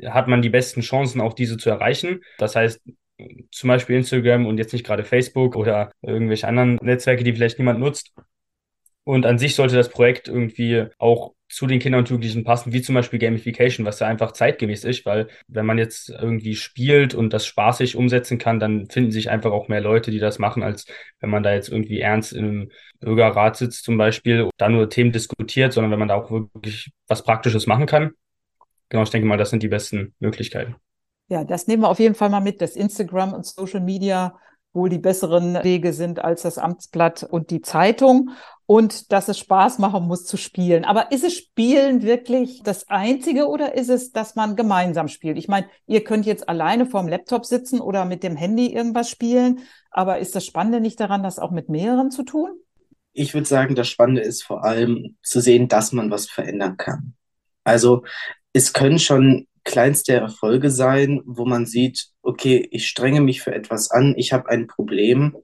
hat 0.06 0.28
man 0.28 0.40
die 0.40 0.50
besten 0.50 0.82
Chancen, 0.82 1.20
auch 1.20 1.34
diese 1.34 1.56
zu 1.56 1.68
erreichen. 1.68 2.20
Das 2.38 2.56
heißt, 2.56 2.80
zum 3.50 3.68
Beispiel 3.68 3.96
Instagram 3.96 4.46
und 4.46 4.58
jetzt 4.58 4.72
nicht 4.72 4.84
gerade 4.84 5.04
Facebook 5.04 5.56
oder 5.56 5.92
irgendwelche 6.02 6.48
anderen 6.48 6.76
Netzwerke, 6.82 7.24
die 7.24 7.32
vielleicht 7.32 7.58
niemand 7.58 7.80
nutzt. 7.80 8.12
Und 9.04 9.26
an 9.26 9.38
sich 9.38 9.54
sollte 9.54 9.76
das 9.76 9.88
Projekt 9.88 10.28
irgendwie 10.28 10.86
auch 10.98 11.32
zu 11.48 11.66
den 11.66 11.80
Kindern 11.80 12.00
und 12.00 12.10
Jugendlichen 12.10 12.44
passen, 12.44 12.72
wie 12.72 12.80
zum 12.80 12.94
Beispiel 12.94 13.18
Gamification, 13.18 13.84
was 13.84 13.98
ja 13.98 14.06
einfach 14.06 14.32
zeitgemäß 14.32 14.84
ist, 14.84 15.04
weil 15.04 15.26
wenn 15.48 15.66
man 15.66 15.78
jetzt 15.78 16.10
irgendwie 16.10 16.54
spielt 16.54 17.12
und 17.14 17.32
das 17.32 17.44
spaßig 17.44 17.96
umsetzen 17.96 18.38
kann, 18.38 18.60
dann 18.60 18.88
finden 18.88 19.10
sich 19.10 19.30
einfach 19.30 19.50
auch 19.50 19.66
mehr 19.66 19.80
Leute, 19.80 20.12
die 20.12 20.20
das 20.20 20.38
machen, 20.38 20.62
als 20.62 20.86
wenn 21.18 21.30
man 21.30 21.42
da 21.42 21.52
jetzt 21.52 21.68
irgendwie 21.68 21.98
ernst 21.98 22.32
im 22.32 22.70
Bürgerrat 23.00 23.56
sitzt 23.56 23.84
zum 23.84 23.96
Beispiel, 23.98 24.48
da 24.58 24.68
nur 24.68 24.88
Themen 24.88 25.10
diskutiert, 25.10 25.72
sondern 25.72 25.90
wenn 25.90 25.98
man 25.98 26.08
da 26.08 26.14
auch 26.14 26.30
wirklich 26.30 26.92
was 27.08 27.24
Praktisches 27.24 27.66
machen 27.66 27.86
kann. 27.86 28.12
Genau, 28.88 29.02
ich 29.02 29.10
denke 29.10 29.26
mal, 29.26 29.36
das 29.36 29.50
sind 29.50 29.62
die 29.62 29.68
besten 29.68 30.14
Möglichkeiten. 30.20 30.76
Ja, 31.30 31.44
das 31.44 31.68
nehmen 31.68 31.84
wir 31.84 31.88
auf 31.88 32.00
jeden 32.00 32.16
Fall 32.16 32.28
mal 32.28 32.40
mit, 32.40 32.60
dass 32.60 32.74
Instagram 32.74 33.32
und 33.32 33.46
Social 33.46 33.80
Media 33.80 34.36
wohl 34.72 34.88
die 34.88 34.98
besseren 34.98 35.54
Wege 35.62 35.92
sind 35.92 36.22
als 36.22 36.42
das 36.42 36.58
Amtsblatt 36.58 37.22
und 37.22 37.50
die 37.50 37.60
Zeitung 37.60 38.30
und 38.66 39.12
dass 39.12 39.28
es 39.28 39.38
Spaß 39.38 39.78
machen 39.78 40.08
muss 40.08 40.24
zu 40.24 40.36
spielen. 40.36 40.84
Aber 40.84 41.12
ist 41.12 41.22
es 41.22 41.34
Spielen 41.34 42.02
wirklich 42.02 42.62
das 42.64 42.88
Einzige 42.88 43.46
oder 43.46 43.76
ist 43.76 43.90
es, 43.90 44.10
dass 44.10 44.34
man 44.34 44.56
gemeinsam 44.56 45.06
spielt? 45.06 45.38
Ich 45.38 45.46
meine, 45.46 45.68
ihr 45.86 46.02
könnt 46.02 46.26
jetzt 46.26 46.48
alleine 46.48 46.84
vorm 46.84 47.06
Laptop 47.06 47.46
sitzen 47.46 47.80
oder 47.80 48.04
mit 48.04 48.24
dem 48.24 48.34
Handy 48.34 48.72
irgendwas 48.72 49.08
spielen, 49.08 49.60
aber 49.92 50.18
ist 50.18 50.34
das 50.34 50.44
Spannende 50.44 50.80
nicht 50.80 50.98
daran, 50.98 51.22
das 51.22 51.38
auch 51.38 51.52
mit 51.52 51.68
mehreren 51.68 52.10
zu 52.10 52.24
tun? 52.24 52.50
Ich 53.12 53.34
würde 53.34 53.46
sagen, 53.46 53.76
das 53.76 53.88
Spannende 53.88 54.22
ist 54.22 54.42
vor 54.42 54.64
allem 54.64 55.16
zu 55.22 55.40
sehen, 55.40 55.68
dass 55.68 55.92
man 55.92 56.10
was 56.10 56.28
verändern 56.28 56.76
kann. 56.76 57.14
Also 57.62 58.02
es 58.52 58.72
können 58.72 58.98
schon 58.98 59.46
kleinste 59.64 60.14
Erfolge 60.14 60.70
sein, 60.70 61.22
wo 61.24 61.44
man 61.44 61.66
sieht, 61.66 62.08
okay, 62.22 62.68
ich 62.70 62.88
strenge 62.88 63.20
mich 63.20 63.42
für 63.42 63.54
etwas 63.54 63.90
an, 63.90 64.14
ich 64.16 64.32
habe 64.32 64.48
ein 64.48 64.66
Problem, 64.66 65.36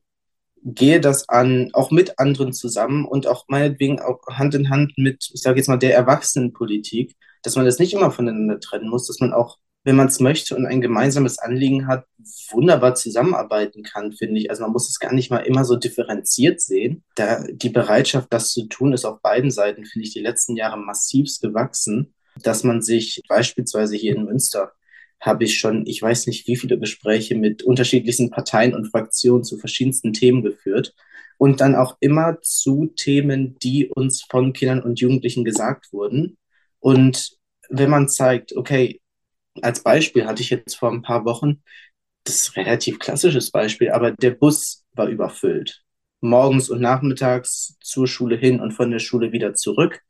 gehe 0.62 1.00
das 1.00 1.28
an, 1.28 1.70
auch 1.74 1.90
mit 1.90 2.18
anderen 2.18 2.52
zusammen 2.52 3.04
und 3.04 3.26
auch 3.26 3.44
meinetwegen 3.48 4.00
auch 4.00 4.20
Hand 4.28 4.54
in 4.54 4.68
Hand 4.70 4.94
mit, 4.96 5.30
ich 5.32 5.40
sage 5.40 5.58
jetzt 5.58 5.68
mal, 5.68 5.76
der 5.76 5.94
Erwachsenenpolitik, 5.94 7.14
dass 7.42 7.54
man 7.54 7.64
das 7.64 7.78
nicht 7.78 7.94
immer 7.94 8.10
voneinander 8.10 8.58
trennen 8.58 8.88
muss, 8.88 9.06
dass 9.06 9.20
man 9.20 9.32
auch, 9.32 9.58
wenn 9.84 9.94
man 9.94 10.08
es 10.08 10.18
möchte 10.18 10.56
und 10.56 10.66
ein 10.66 10.80
gemeinsames 10.80 11.38
Anliegen 11.38 11.86
hat, 11.86 12.06
wunderbar 12.50 12.96
zusammenarbeiten 12.96 13.84
kann, 13.84 14.12
finde 14.12 14.40
ich. 14.40 14.50
Also 14.50 14.64
man 14.64 14.72
muss 14.72 14.88
es 14.88 14.98
gar 14.98 15.12
nicht 15.12 15.30
mal 15.30 15.38
immer 15.38 15.64
so 15.64 15.76
differenziert 15.76 16.60
sehen. 16.60 17.04
Da 17.14 17.44
die 17.48 17.70
Bereitschaft, 17.70 18.32
das 18.32 18.50
zu 18.50 18.66
tun, 18.66 18.92
ist 18.92 19.04
auf 19.04 19.22
beiden 19.22 19.52
Seiten, 19.52 19.84
finde 19.84 20.08
ich, 20.08 20.12
die 20.12 20.20
letzten 20.20 20.56
Jahre 20.56 20.76
massivst 20.76 21.40
gewachsen 21.40 22.15
dass 22.42 22.64
man 22.64 22.82
sich 22.82 23.22
beispielsweise 23.28 23.96
hier 23.96 24.16
in 24.16 24.24
Münster 24.24 24.72
habe 25.20 25.44
ich 25.44 25.58
schon, 25.58 25.86
ich 25.86 26.00
weiß 26.00 26.26
nicht, 26.26 26.46
wie 26.46 26.56
viele 26.56 26.78
Gespräche 26.78 27.34
mit 27.34 27.62
unterschiedlichsten 27.62 28.30
Parteien 28.30 28.74
und 28.74 28.90
Fraktionen 28.90 29.44
zu 29.44 29.56
verschiedensten 29.58 30.12
Themen 30.12 30.42
geführt 30.42 30.94
und 31.38 31.60
dann 31.60 31.74
auch 31.74 31.96
immer 32.00 32.40
zu 32.42 32.86
Themen, 32.96 33.56
die 33.62 33.88
uns 33.88 34.22
von 34.28 34.52
Kindern 34.52 34.82
und 34.82 35.00
Jugendlichen 35.00 35.44
gesagt 35.44 35.92
wurden. 35.92 36.36
Und 36.80 37.36
wenn 37.68 37.90
man 37.90 38.08
zeigt, 38.08 38.56
okay, 38.56 39.00
als 39.62 39.82
Beispiel 39.82 40.26
hatte 40.26 40.42
ich 40.42 40.50
jetzt 40.50 40.74
vor 40.74 40.92
ein 40.92 41.02
paar 41.02 41.24
Wochen, 41.24 41.62
das 42.24 42.36
ist 42.36 42.56
ein 42.56 42.64
relativ 42.64 42.98
klassisches 42.98 43.50
Beispiel, 43.50 43.90
aber 43.90 44.12
der 44.12 44.32
Bus 44.32 44.84
war 44.92 45.08
überfüllt. 45.08 45.82
Morgens 46.20 46.70
und 46.70 46.80
nachmittags 46.80 47.76
zur 47.80 48.06
Schule 48.06 48.36
hin 48.36 48.60
und 48.60 48.72
von 48.72 48.90
der 48.90 48.98
Schule 48.98 49.32
wieder 49.32 49.54
zurück 49.54 50.02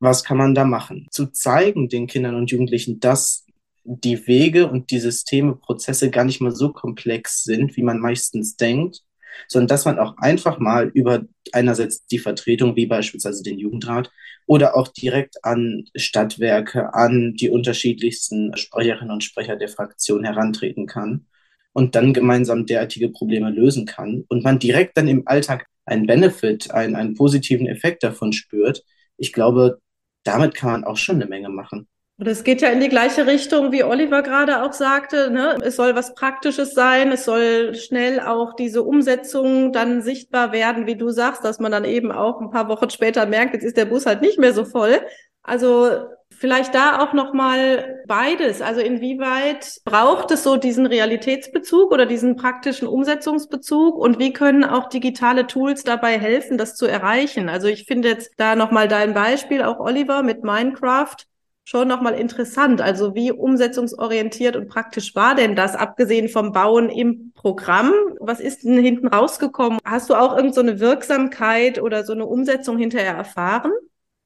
was 0.00 0.24
kann 0.24 0.38
man 0.38 0.54
da 0.54 0.64
machen? 0.64 1.08
Zu 1.10 1.26
zeigen 1.26 1.88
den 1.88 2.06
Kindern 2.06 2.36
und 2.36 2.50
Jugendlichen, 2.50 3.00
dass 3.00 3.46
die 3.84 4.26
Wege 4.26 4.68
und 4.68 4.90
die 4.90 5.00
Systeme, 5.00 5.54
Prozesse 5.56 6.10
gar 6.10 6.24
nicht 6.24 6.40
mal 6.40 6.54
so 6.54 6.72
komplex 6.72 7.44
sind, 7.44 7.76
wie 7.76 7.82
man 7.82 7.98
meistens 7.98 8.56
denkt, 8.56 9.02
sondern 9.46 9.68
dass 9.68 9.84
man 9.84 9.98
auch 9.98 10.16
einfach 10.18 10.58
mal 10.58 10.88
über 10.88 11.22
einerseits 11.52 12.06
die 12.06 12.18
Vertretung, 12.18 12.76
wie 12.76 12.86
beispielsweise 12.86 13.42
den 13.42 13.58
Jugendrat, 13.58 14.10
oder 14.46 14.76
auch 14.76 14.88
direkt 14.88 15.44
an 15.44 15.84
Stadtwerke, 15.94 16.94
an 16.94 17.34
die 17.34 17.50
unterschiedlichsten 17.50 18.56
Sprecherinnen 18.56 19.12
und 19.12 19.24
Sprecher 19.24 19.56
der 19.56 19.68
Fraktion 19.68 20.24
herantreten 20.24 20.86
kann 20.86 21.26
und 21.72 21.94
dann 21.94 22.12
gemeinsam 22.12 22.66
derartige 22.66 23.10
Probleme 23.10 23.50
lösen 23.50 23.86
kann 23.86 24.24
und 24.28 24.44
man 24.44 24.58
direkt 24.58 24.96
dann 24.96 25.08
im 25.08 25.26
Alltag 25.26 25.66
einen 25.84 26.06
Benefit, 26.06 26.70
einen, 26.70 26.96
einen 26.96 27.14
positiven 27.14 27.66
Effekt 27.66 28.02
davon 28.02 28.32
spürt. 28.32 28.84
Ich 29.16 29.32
glaube, 29.32 29.80
damit 30.24 30.54
kann 30.54 30.70
man 30.72 30.84
auch 30.84 30.96
schon 30.96 31.16
eine 31.16 31.26
Menge 31.26 31.48
machen. 31.48 31.88
Und 32.20 32.26
es 32.26 32.42
geht 32.42 32.62
ja 32.62 32.70
in 32.70 32.80
die 32.80 32.88
gleiche 32.88 33.28
Richtung, 33.28 33.70
wie 33.70 33.84
Oliver 33.84 34.22
gerade 34.22 34.64
auch 34.64 34.72
sagte. 34.72 35.30
Ne? 35.30 35.56
Es 35.62 35.76
soll 35.76 35.94
was 35.94 36.16
Praktisches 36.16 36.74
sein. 36.74 37.12
Es 37.12 37.24
soll 37.24 37.76
schnell 37.76 38.18
auch 38.18 38.56
diese 38.56 38.82
Umsetzung 38.82 39.72
dann 39.72 40.02
sichtbar 40.02 40.50
werden, 40.50 40.86
wie 40.86 40.96
du 40.96 41.10
sagst, 41.10 41.44
dass 41.44 41.60
man 41.60 41.70
dann 41.70 41.84
eben 41.84 42.10
auch 42.10 42.40
ein 42.40 42.50
paar 42.50 42.68
Wochen 42.68 42.90
später 42.90 43.24
merkt, 43.26 43.54
jetzt 43.54 43.62
ist 43.62 43.76
der 43.76 43.84
Bus 43.84 44.04
halt 44.04 44.20
nicht 44.20 44.36
mehr 44.36 44.52
so 44.52 44.64
voll. 44.64 45.00
Also 45.48 46.08
vielleicht 46.30 46.74
da 46.74 47.00
auch 47.02 47.14
noch 47.14 47.32
mal 47.32 48.02
beides. 48.06 48.60
Also 48.60 48.80
inwieweit 48.80 49.78
braucht 49.84 50.30
es 50.30 50.42
so 50.42 50.56
diesen 50.56 50.86
Realitätsbezug 50.86 51.90
oder 51.90 52.06
diesen 52.06 52.36
praktischen 52.36 52.86
Umsetzungsbezug 52.86 53.96
und 53.96 54.18
wie 54.18 54.32
können 54.32 54.62
auch 54.64 54.88
digitale 54.88 55.46
Tools 55.46 55.82
dabei 55.84 56.18
helfen, 56.18 56.58
das 56.58 56.76
zu 56.76 56.86
erreichen? 56.86 57.48
Also 57.48 57.66
ich 57.66 57.86
finde 57.86 58.08
jetzt 58.08 58.30
da 58.36 58.54
noch 58.54 58.70
mal 58.70 58.88
dein 58.88 59.14
Beispiel 59.14 59.62
auch 59.62 59.80
Oliver 59.80 60.22
mit 60.22 60.44
Minecraft 60.44 61.16
schon 61.64 61.88
noch 61.88 62.00
mal 62.00 62.14
interessant. 62.14 62.80
Also 62.80 63.14
wie 63.14 63.32
umsetzungsorientiert 63.32 64.54
und 64.54 64.68
praktisch 64.68 65.14
war 65.14 65.34
denn 65.34 65.56
das, 65.56 65.74
abgesehen 65.74 66.28
vom 66.28 66.52
Bauen 66.52 66.88
im 66.88 67.32
Programm? 67.34 67.92
Was 68.20 68.40
ist 68.40 68.64
denn 68.64 68.78
hinten 68.78 69.08
rausgekommen? 69.08 69.78
Hast 69.84 70.08
du 70.08 70.14
auch 70.14 70.36
irgend 70.36 70.54
so 70.54 70.60
eine 70.60 70.78
Wirksamkeit 70.78 71.80
oder 71.82 72.04
so 72.04 72.12
eine 72.12 72.26
Umsetzung 72.26 72.78
hinterher 72.78 73.14
erfahren? 73.14 73.72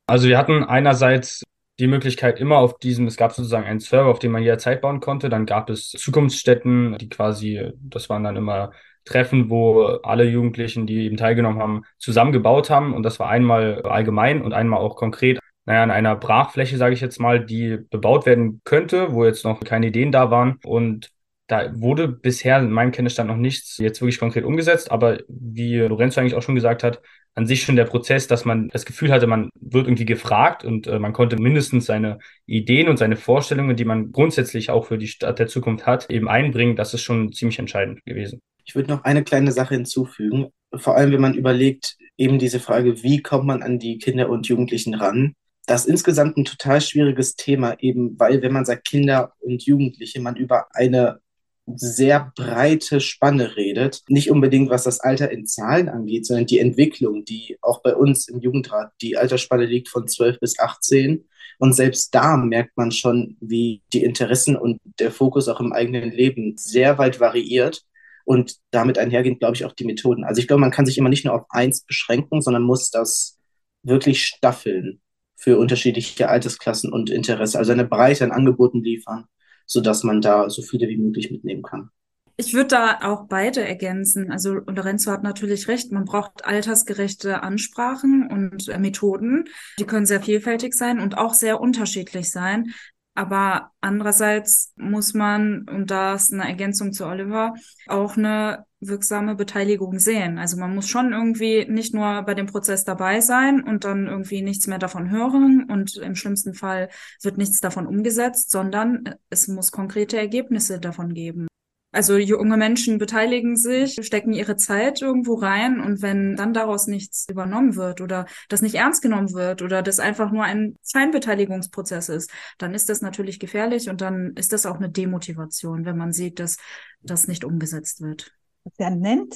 Also 0.07 0.29
wir 0.29 0.39
hatten 0.39 0.65
einerseits 0.65 1.43
die 1.79 1.87
Möglichkeit 1.87 2.39
immer 2.39 2.59
auf 2.59 2.79
diesem, 2.79 3.07
es 3.07 3.17
gab 3.17 3.33
sozusagen 3.33 3.67
einen 3.67 3.81
Server, 3.81 4.11
auf 4.11 4.19
dem 4.19 4.33
man 4.33 4.43
jederzeit 4.43 4.81
bauen 4.81 5.01
konnte. 5.01 5.29
Dann 5.29 5.47
gab 5.47 5.71
es 5.71 5.91
Zukunftsstätten, 5.91 6.99
die 6.99 7.09
quasi, 7.09 7.73
das 7.81 8.09
waren 8.09 8.25
dann 8.25 8.37
immer 8.37 8.73
Treffen, 9.05 9.51
wo 9.51 9.83
alle 10.03 10.25
Jugendlichen, 10.25 10.87
die 10.87 11.07
eben 11.07 11.17
teilgenommen 11.17 11.61
haben, 11.61 11.83
zusammengebaut 11.99 12.71
haben. 12.71 12.95
Und 12.95 13.03
das 13.03 13.19
war 13.19 13.29
einmal 13.29 13.83
allgemein 13.83 14.43
und 14.43 14.53
einmal 14.53 14.81
auch 14.81 14.97
konkret 14.97 15.39
naja, 15.65 15.83
an 15.83 15.91
einer 15.91 16.17
Brachfläche, 16.17 16.77
sage 16.77 16.95
ich 16.95 17.01
jetzt 17.01 17.21
mal, 17.21 17.45
die 17.45 17.79
bebaut 17.91 18.27
werden 18.27 18.61
könnte, 18.65 19.13
wo 19.13 19.25
jetzt 19.25 19.45
noch 19.45 19.61
keine 19.61 19.87
Ideen 19.89 20.13
da 20.13 20.31
waren. 20.31 20.59
Und 20.65 21.11
da 21.47 21.71
wurde 21.81 22.09
bisher 22.09 22.59
in 22.59 22.71
meinem 22.71 22.93
Kenntnisstand 22.93 23.29
noch 23.29 23.37
nichts 23.37 23.79
jetzt 23.79 24.01
wirklich 24.01 24.19
konkret 24.19 24.45
umgesetzt, 24.45 24.91
aber 24.91 25.19
wie 25.29 25.79
Lorenzo 25.79 26.21
eigentlich 26.21 26.35
auch 26.35 26.43
schon 26.43 26.55
gesagt 26.55 26.83
hat, 26.83 27.01
an 27.35 27.47
sich 27.47 27.63
schon 27.63 27.77
der 27.77 27.85
Prozess, 27.85 28.27
dass 28.27 28.45
man 28.45 28.69
das 28.69 28.85
Gefühl 28.85 29.11
hatte, 29.11 29.27
man 29.27 29.49
wird 29.59 29.87
irgendwie 29.87 30.05
gefragt 30.05 30.65
und 30.65 30.87
äh, 30.87 30.99
man 30.99 31.13
konnte 31.13 31.37
mindestens 31.37 31.87
seine 31.87 32.19
Ideen 32.47 32.89
und 32.89 32.99
seine 32.99 33.17
Vorstellungen, 33.17 33.77
die 33.77 33.85
man 33.85 34.13
grundsätzlich 34.13 34.71
auch 34.71 34.87
für 34.87 34.99
die 34.99 35.09
Stadt 35.09 35.39
der 35.39 35.47
Zukunft 35.47 35.87
hat, 35.87 36.11
eben 36.11 36.29
einbringen, 36.29 36.77
das 36.77 36.93
ist 36.95 37.03
schon 37.03 37.33
ziemlich 37.33 37.59
entscheidend 37.59 38.05
gewesen. 38.05 38.41
Ich 38.65 38.75
würde 38.75 38.91
noch 38.91 39.05
eine 39.05 39.25
kleine 39.25 39.53
Sache 39.53 39.75
hinzufügen, 39.75 40.49
vor 40.75 40.97
allem 40.97 41.13
wenn 41.13 41.21
man 41.21 41.35
überlegt, 41.35 41.97
eben 42.17 42.39
diese 42.39 42.61
Frage, 42.61 43.03
wie 43.03 43.23
kommt 43.23 43.47
man 43.47 43.63
an 43.63 43.79
die 43.79 43.99
Kinder 43.99 44.29
und 44.29 44.47
Jugendlichen 44.47 44.95
ran? 44.95 45.35
Das 45.67 45.83
ist 45.85 45.91
insgesamt 45.91 46.37
ein 46.37 46.45
total 46.45 46.81
schwieriges 46.81 47.37
Thema, 47.37 47.77
eben 47.81 48.19
weil, 48.19 48.43
wenn 48.43 48.53
man 48.53 48.65
sagt 48.65 48.85
Kinder 48.85 49.33
und 49.41 49.65
Jugendliche, 49.65 50.21
man 50.21 50.37
über 50.37 50.67
eine 50.73 51.21
sehr 51.67 52.33
breite 52.35 53.01
Spanne 53.01 53.57
redet. 53.57 54.03
Nicht 54.09 54.31
unbedingt, 54.31 54.71
was 54.71 54.85
das 54.85 55.01
Alter 55.01 55.31
in 55.31 55.47
Zahlen 55.47 55.89
angeht, 55.89 56.27
sondern 56.27 56.47
die 56.47 56.59
Entwicklung, 56.59 57.25
die 57.25 57.59
auch 57.61 57.83
bei 57.83 57.95
uns 57.95 58.29
im 58.29 58.41
Jugendrat, 58.41 58.93
die 59.01 59.17
Altersspanne 59.17 59.67
liegt 59.67 59.89
von 59.89 60.09
12 60.09 60.41
bis 60.41 60.59
18. 60.59 61.29
Und 61.59 61.75
selbst 61.75 62.15
da 62.15 62.37
merkt 62.37 62.77
man 62.77 62.91
schon, 62.91 63.37
wie 63.41 63.83
die 63.93 64.03
Interessen 64.03 64.57
und 64.57 64.81
der 64.99 65.13
Fokus 65.13 65.49
auch 65.49 65.61
im 65.61 65.73
eigenen 65.73 66.11
Leben 66.11 66.57
sehr 66.57 66.99
weit 66.99 67.21
variiert. 67.21 67.83
Und 68.25 68.59
damit 68.71 68.99
einhergehend, 68.99 69.41
glaube 69.41 69.57
ich, 69.57 69.65
auch 69.65 69.73
die 69.73 69.85
Methoden. 69.85 70.23
Also 70.23 70.41
ich 70.41 70.47
glaube, 70.47 70.61
man 70.61 70.71
kann 70.71 70.87
sich 70.87 70.97
immer 70.97 71.09
nicht 71.09 71.25
nur 71.25 71.35
auf 71.35 71.47
eins 71.51 71.83
beschränken, 71.85 72.41
sondern 72.41 72.63
muss 72.63 72.91
das 72.91 73.39
wirklich 73.83 74.25
staffeln 74.25 75.01
für 75.37 75.59
unterschiedliche 75.59 76.29
Altersklassen 76.29 76.93
und 76.93 77.11
Interesse. 77.11 77.59
Also 77.59 77.73
eine 77.73 77.85
Breite 77.85 78.23
an 78.23 78.31
Angeboten 78.31 78.81
liefern 78.81 79.27
sodass 79.73 80.05
man 80.05 80.21
da 80.21 80.51
so 80.51 80.63
viele 80.63 80.89
wie 80.89 80.99
möglich 80.99 81.31
mitnehmen 81.31 81.63
kann. 81.63 81.91
Ich 82.37 82.55
würde 82.55 82.69
da 82.69 82.99
auch 83.03 83.27
beide 83.29 83.67
ergänzen. 83.67 84.31
Also 84.31 84.55
Lorenzo 84.55 85.11
hat 85.11 85.23
natürlich 85.23 85.69
recht, 85.69 85.93
man 85.93 86.05
braucht 86.05 86.45
altersgerechte 86.45 87.43
Ansprachen 87.43 88.29
und 88.31 88.69
äh, 88.69 88.79
Methoden. 88.79 89.45
Die 89.79 89.85
können 89.85 90.07
sehr 90.07 90.23
vielfältig 90.23 90.75
sein 90.75 90.99
und 90.99 91.19
auch 91.19 91.35
sehr 91.35 91.61
unterschiedlich 91.61 92.31
sein. 92.31 92.73
Aber 93.15 93.71
andererseits 93.81 94.73
muss 94.77 95.13
man, 95.13 95.69
und 95.69 95.91
da 95.91 96.15
ist 96.15 96.33
eine 96.33 96.49
Ergänzung 96.49 96.93
zu 96.93 97.07
Oliver, 97.07 97.55
auch 97.87 98.17
eine 98.17 98.65
wirksame 98.83 99.35
Beteiligung 99.35 99.99
sehen. 99.99 100.39
Also 100.39 100.57
man 100.57 100.75
muss 100.75 100.89
schon 100.89 101.13
irgendwie 101.13 101.67
nicht 101.67 101.95
nur 101.95 102.23
bei 102.23 102.35
dem 102.35 102.47
Prozess 102.47 102.85
dabei 102.85 103.21
sein 103.21 103.63
und 103.63 103.85
dann 103.85 104.07
irgendwie 104.07 104.43
nichts 104.43 104.67
mehr 104.67 104.79
davon 104.79 105.11
hören 105.11 105.67
und 105.71 105.97
im 105.97 106.15
schlimmsten 106.15 106.55
Fall 106.55 106.89
wird 107.23 107.39
nichts 107.39 107.61
davon 107.61 107.87
umgesetzt, 107.87 108.51
sondern 108.51 109.15
es 109.31 109.49
muss 109.49 109.73
konkrete 109.73 110.19
Ergebnisse 110.19 110.81
davon 110.81 111.15
geben. 111.15 111.47
Also 111.95 112.17
junge 112.17 112.57
Menschen 112.57 112.97
beteiligen 112.97 113.55
sich, 113.55 113.99
stecken 114.03 114.33
ihre 114.33 114.57
Zeit 114.57 115.03
irgendwo 115.03 115.35
rein 115.35 115.79
und 115.79 116.01
wenn 116.01 116.37
dann 116.37 116.55
daraus 116.55 116.87
nichts 116.87 117.27
übernommen 117.29 117.77
wird 117.77 118.01
oder 118.01 118.25
das 118.49 118.63
nicht 118.63 118.77
ernst 118.77 119.03
genommen 119.03 119.35
wird 119.35 119.61
oder 119.61 119.83
das 119.83 120.01
einfach 120.01 120.33
nur 120.33 120.45
ein 120.45 120.77
Scheinbeteiligungsprozess 120.91 122.09
ist, 122.09 122.31
dann 122.57 122.73
ist 122.73 122.89
das 122.89 123.03
natürlich 123.03 123.39
gefährlich 123.39 123.91
und 123.91 124.01
dann 124.01 124.33
ist 124.37 124.55
das 124.55 124.65
auch 124.65 124.77
eine 124.77 124.89
Demotivation, 124.89 125.85
wenn 125.85 125.99
man 125.99 126.13
sieht, 126.13 126.39
dass 126.41 126.57
das 127.03 127.29
nicht 127.29 127.45
umgesetzt 127.45 128.01
wird. 128.01 128.33
Wer 128.79 128.91
nennt 128.91 129.35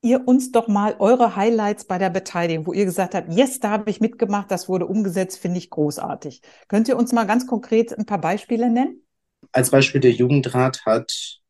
ihr 0.00 0.26
uns 0.26 0.52
doch 0.52 0.68
mal 0.68 0.96
eure 0.98 1.34
Highlights 1.34 1.84
bei 1.84 1.98
der 1.98 2.10
Beteiligung, 2.10 2.66
wo 2.66 2.72
ihr 2.72 2.84
gesagt 2.84 3.14
habt, 3.14 3.32
yes, 3.32 3.58
da 3.58 3.70
habe 3.70 3.90
ich 3.90 4.00
mitgemacht, 4.00 4.50
das 4.50 4.68
wurde 4.68 4.86
umgesetzt, 4.86 5.38
finde 5.38 5.58
ich 5.58 5.70
großartig. 5.70 6.40
Könnt 6.68 6.88
ihr 6.88 6.96
uns 6.96 7.12
mal 7.12 7.26
ganz 7.26 7.46
konkret 7.46 7.98
ein 7.98 8.06
paar 8.06 8.20
Beispiele 8.20 8.70
nennen? 8.70 9.02
Als 9.52 9.70
Beispiel 9.70 10.00
der 10.00 10.12
Jugendrat 10.12 10.84
hat 10.86 11.40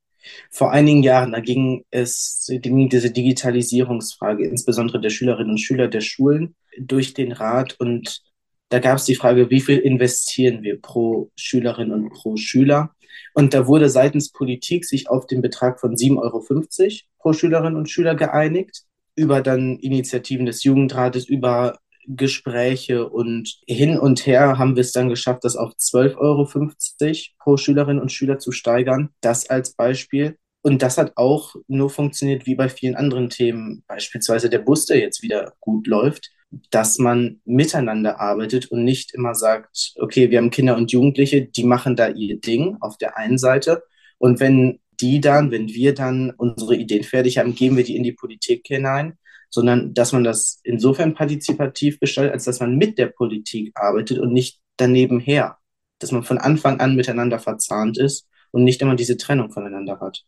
vor 0.51 0.73
einigen 0.73 1.03
Jahren, 1.03 1.33
da 1.33 1.41
ging 1.41 1.85
es, 1.91 2.47
ging 2.49 2.89
diese 2.89 3.11
Digitalisierungsfrage, 3.11 4.47
insbesondere 4.47 5.01
der 5.01 5.11
Schülerinnen 5.11 5.53
und 5.53 5.59
Schüler 5.59 5.89
der 5.89 6.01
Schulen, 6.01 6.55
durch 6.79 7.15
den 7.15 7.33
Rat 7.33 7.79
und 7.81 8.23
da 8.71 8.79
gab 8.81 8.99
es 8.99 9.07
die 9.07 9.15
Frage, 9.15 9.49
wie 9.51 9.61
viel 9.61 9.79
investieren 9.79 10.63
wir 10.63 10.81
pro 10.81 11.31
Schülerin 11.37 11.91
und 11.91 12.11
pro 12.11 12.37
Schüler? 12.37 12.95
Und 13.35 13.55
da 13.55 13.67
wurde 13.67 13.89
seitens 13.89 14.33
Politik 14.33 14.85
sich 14.85 15.09
auf 15.09 15.27
den 15.27 15.43
Betrag 15.43 15.81
von 15.81 15.95
7,50 15.95 16.19
Euro 16.19 16.45
pro 17.19 17.33
Schülerin 17.33 17.77
und 17.77 17.91
Schüler 17.91 18.15
geeinigt, 18.15 18.83
über 19.15 19.41
dann 19.41 19.79
Initiativen 19.79 20.47
des 20.47 20.65
Jugendrates, 20.65 21.29
über 21.29 21.79
Gespräche 22.09 23.09
und 23.09 23.61
hin 23.67 23.99
und 23.99 24.27
her 24.27 24.59
haben 24.59 24.77
wir 24.77 24.81
es 24.81 24.93
dann 24.93 25.11
geschafft, 25.11 25.45
das 25.45 25.57
auf 25.57 25.75
12,50 25.75 26.17
Euro 26.17 26.49
pro 27.39 27.57
Schülerin 27.59 27.99
und 27.99 28.11
Schüler 28.11 28.39
zu 28.39 28.51
steigern. 28.51 29.11
Das 29.21 29.51
als 29.51 29.75
Beispiel. 29.75 30.39
Und 30.63 30.83
das 30.83 30.99
hat 30.99 31.13
auch 31.17 31.55
nur 31.69 31.91
funktioniert 31.91 32.47
wie 32.47 32.55
bei 32.55 32.69
vielen 32.69 32.97
anderen 32.97 33.31
Themen, 33.31 33.85
beispielsweise 33.87 34.51
der 34.51 34.59
Bus, 34.59 34.87
der 34.87 34.99
jetzt 34.99 35.23
wieder 35.23 35.53
gut 35.61 35.87
läuft, 35.87 36.31
dass 36.71 36.99
man 36.99 37.41
miteinander 37.45 38.21
arbeitet 38.21 38.71
und 38.71 38.85
nicht 38.85 39.15
immer 39.15 39.35
sagt, 39.35 39.95
okay, 39.99 40.31
wir 40.31 40.39
haben 40.39 40.51
Kinder 40.51 40.77
und 40.77 40.93
Jugendliche, 40.93 41.47
die 41.47 41.65
machen 41.65 41.97
da 41.97 42.09
ihr 42.09 42.41
Ding 42.41 42.77
auf 42.81 42.97
der 42.97 43.17
einen 43.17 43.39
Seite. 43.39 43.83
Und 44.19 44.41
wenn 44.41 44.81
die 45.01 45.21
dann, 45.21 45.51
wenn 45.51 45.69
wir 45.69 45.95
dann 45.95 46.33
unsere 46.37 46.75
Ideen 46.75 47.05
fertig 47.05 47.39
haben, 47.39 47.55
geben 47.55 47.77
wir 47.77 47.85
die 47.85 47.97
in 47.97 48.03
die 48.03 48.13
Politik 48.13 48.67
hinein 48.67 49.19
sondern 49.51 49.95
dass 49.95 50.13
man 50.13 50.25
das 50.25 50.61
insofern 50.63 51.15
partizipativ 51.15 52.01
gestaltet, 52.01 52.35
als 52.35 52.45
dass 52.45 52.61
man 52.61 52.77
mit 52.77 52.99
der 52.99 53.07
Politik 53.07 53.73
arbeitet 53.75 54.19
und 54.19 54.33
nicht 54.33 54.61
daneben 54.77 55.21
her. 55.21 55.59
Dass 55.99 56.13
man 56.13 56.23
von 56.23 56.39
Anfang 56.39 56.81
an 56.81 56.97
miteinander 56.97 57.39
verzahnt 57.39 57.99
ist 57.99 58.29
und 58.51 58.65
nicht 58.65 58.83
immer 58.83 58.95
diese 58.95 59.17
Trennung 59.17 59.51
voneinander 59.51 60.01
hat. 60.01 60.25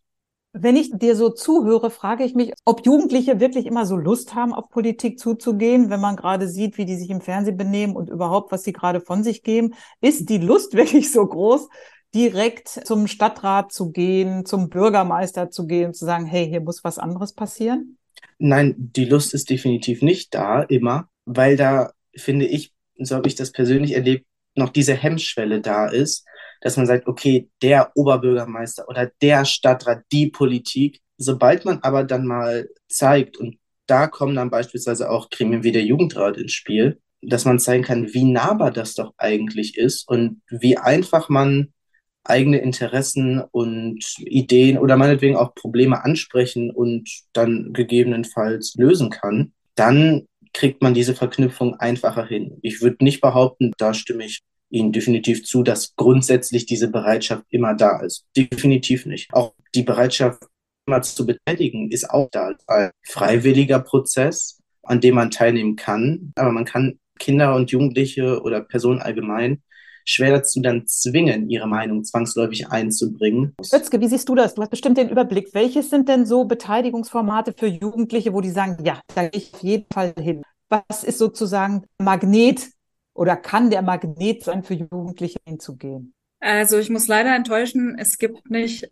Wenn 0.52 0.74
ich 0.76 0.90
dir 0.92 1.14
so 1.14 1.30
zuhöre, 1.30 1.90
frage 1.90 2.24
ich 2.24 2.34
mich, 2.34 2.52
ob 2.64 2.84
Jugendliche 2.84 3.38
wirklich 3.38 3.66
immer 3.66 3.86
so 3.86 3.96
Lust 3.96 4.34
haben, 4.34 4.52
auf 4.52 4.68
Politik 4.68 5.18
zuzugehen, 5.18 5.90
wenn 5.90 6.00
man 6.00 6.16
gerade 6.16 6.48
sieht, 6.48 6.76
wie 6.76 6.84
die 6.84 6.96
sich 6.96 7.08
im 7.10 7.20
Fernsehen 7.20 7.56
benehmen 7.56 7.94
und 7.94 8.10
überhaupt, 8.10 8.50
was 8.50 8.64
sie 8.64 8.72
gerade 8.72 9.00
von 9.00 9.22
sich 9.22 9.44
geben. 9.44 9.74
Ist 10.00 10.28
die 10.28 10.38
Lust 10.38 10.74
wirklich 10.74 11.12
so 11.12 11.24
groß, 11.24 11.68
direkt 12.14 12.68
zum 12.68 13.06
Stadtrat 13.06 13.72
zu 13.72 13.92
gehen, 13.92 14.44
zum 14.44 14.68
Bürgermeister 14.68 15.50
zu 15.50 15.66
gehen 15.66 15.88
und 15.88 15.94
zu 15.94 16.04
sagen, 16.04 16.26
hey, 16.26 16.48
hier 16.48 16.60
muss 16.60 16.82
was 16.82 16.98
anderes 16.98 17.32
passieren? 17.32 17.96
Nein, 18.38 18.74
die 18.76 19.04
Lust 19.04 19.34
ist 19.34 19.50
definitiv 19.50 20.02
nicht 20.02 20.34
da, 20.34 20.62
immer, 20.62 21.08
weil 21.26 21.56
da, 21.56 21.92
finde 22.16 22.46
ich, 22.46 22.72
so 22.98 23.14
habe 23.14 23.28
ich 23.28 23.36
das 23.36 23.52
persönlich 23.52 23.92
erlebt, 23.92 24.26
noch 24.56 24.70
diese 24.70 24.94
Hemmschwelle 24.94 25.60
da 25.60 25.86
ist, 25.86 26.26
dass 26.60 26.76
man 26.76 26.86
sagt, 26.86 27.06
okay, 27.06 27.48
der 27.62 27.92
Oberbürgermeister 27.94 28.88
oder 28.88 29.10
der 29.22 29.44
Stadtrat, 29.44 30.02
die 30.12 30.28
Politik. 30.28 31.00
Sobald 31.16 31.64
man 31.64 31.80
aber 31.82 32.04
dann 32.04 32.26
mal 32.26 32.68
zeigt, 32.88 33.36
und 33.36 33.58
da 33.86 34.06
kommen 34.06 34.36
dann 34.36 34.50
beispielsweise 34.50 35.10
auch 35.10 35.30
Gremien 35.30 35.64
wie 35.64 35.72
der 35.72 35.84
Jugendrat 35.84 36.36
ins 36.36 36.52
Spiel, 36.52 37.00
dass 37.22 37.44
man 37.44 37.58
zeigen 37.58 37.84
kann, 37.84 38.14
wie 38.14 38.24
nahbar 38.24 38.70
das 38.70 38.94
doch 38.94 39.12
eigentlich 39.18 39.76
ist 39.76 40.08
und 40.08 40.40
wie 40.48 40.78
einfach 40.78 41.28
man 41.28 41.72
eigene 42.24 42.58
Interessen 42.58 43.42
und 43.50 44.04
Ideen 44.18 44.78
oder 44.78 44.96
meinetwegen 44.96 45.36
auch 45.36 45.54
Probleme 45.54 46.04
ansprechen 46.04 46.70
und 46.70 47.08
dann 47.32 47.72
gegebenenfalls 47.72 48.74
lösen 48.76 49.10
kann, 49.10 49.52
dann 49.74 50.26
kriegt 50.52 50.82
man 50.82 50.94
diese 50.94 51.14
Verknüpfung 51.14 51.74
einfacher 51.76 52.26
hin. 52.26 52.58
Ich 52.62 52.82
würde 52.82 53.04
nicht 53.04 53.20
behaupten, 53.20 53.72
da 53.78 53.94
stimme 53.94 54.24
ich 54.24 54.40
Ihnen 54.70 54.92
definitiv 54.92 55.44
zu, 55.44 55.62
dass 55.62 55.94
grundsätzlich 55.96 56.66
diese 56.66 56.88
Bereitschaft 56.88 57.44
immer 57.50 57.74
da 57.74 58.00
ist. 58.00 58.26
Definitiv 58.36 59.06
nicht. 59.06 59.32
Auch 59.32 59.54
die 59.74 59.82
Bereitschaft, 59.82 60.44
immer 60.86 61.02
zu 61.02 61.26
betätigen, 61.26 61.90
ist 61.90 62.08
auch 62.10 62.28
da. 62.30 62.52
Ein 62.66 62.90
freiwilliger 63.02 63.80
Prozess, 63.80 64.60
an 64.82 65.00
dem 65.00 65.16
man 65.16 65.30
teilnehmen 65.30 65.76
kann, 65.76 66.32
aber 66.36 66.52
man 66.52 66.64
kann 66.64 66.98
Kinder 67.18 67.54
und 67.54 67.70
Jugendliche 67.70 68.40
oder 68.42 68.62
Personen 68.62 69.00
allgemein 69.00 69.62
schwer 70.04 70.32
dazu 70.32 70.60
dann 70.60 70.86
zwingen, 70.86 71.48
ihre 71.48 71.66
Meinung 71.66 72.04
zwangsläufig 72.04 72.68
einzubringen. 72.68 73.54
Özke, 73.72 74.00
wie 74.00 74.08
siehst 74.08 74.28
du 74.28 74.34
das? 74.34 74.54
Du 74.54 74.62
hast 74.62 74.70
bestimmt 74.70 74.98
den 74.98 75.08
Überblick. 75.08 75.54
Welches 75.54 75.90
sind 75.90 76.08
denn 76.08 76.26
so 76.26 76.44
Beteiligungsformate 76.44 77.54
für 77.56 77.66
Jugendliche, 77.66 78.32
wo 78.32 78.40
die 78.40 78.50
sagen, 78.50 78.84
ja, 78.84 79.00
da 79.14 79.28
gehe 79.28 79.40
ich 79.40 79.54
auf 79.54 79.62
jeden 79.62 79.86
Fall 79.92 80.14
hin? 80.18 80.42
Was 80.68 81.04
ist 81.04 81.18
sozusagen 81.18 81.84
Magnet 81.98 82.68
oder 83.14 83.36
kann 83.36 83.70
der 83.70 83.82
Magnet 83.82 84.44
sein, 84.44 84.62
für 84.62 84.74
Jugendliche 84.74 85.38
hinzugehen? 85.46 86.14
Also 86.40 86.78
ich 86.78 86.90
muss 86.90 87.06
leider 87.06 87.34
enttäuschen, 87.34 87.96
es 87.98 88.18
gibt 88.18 88.50
nicht 88.50 88.90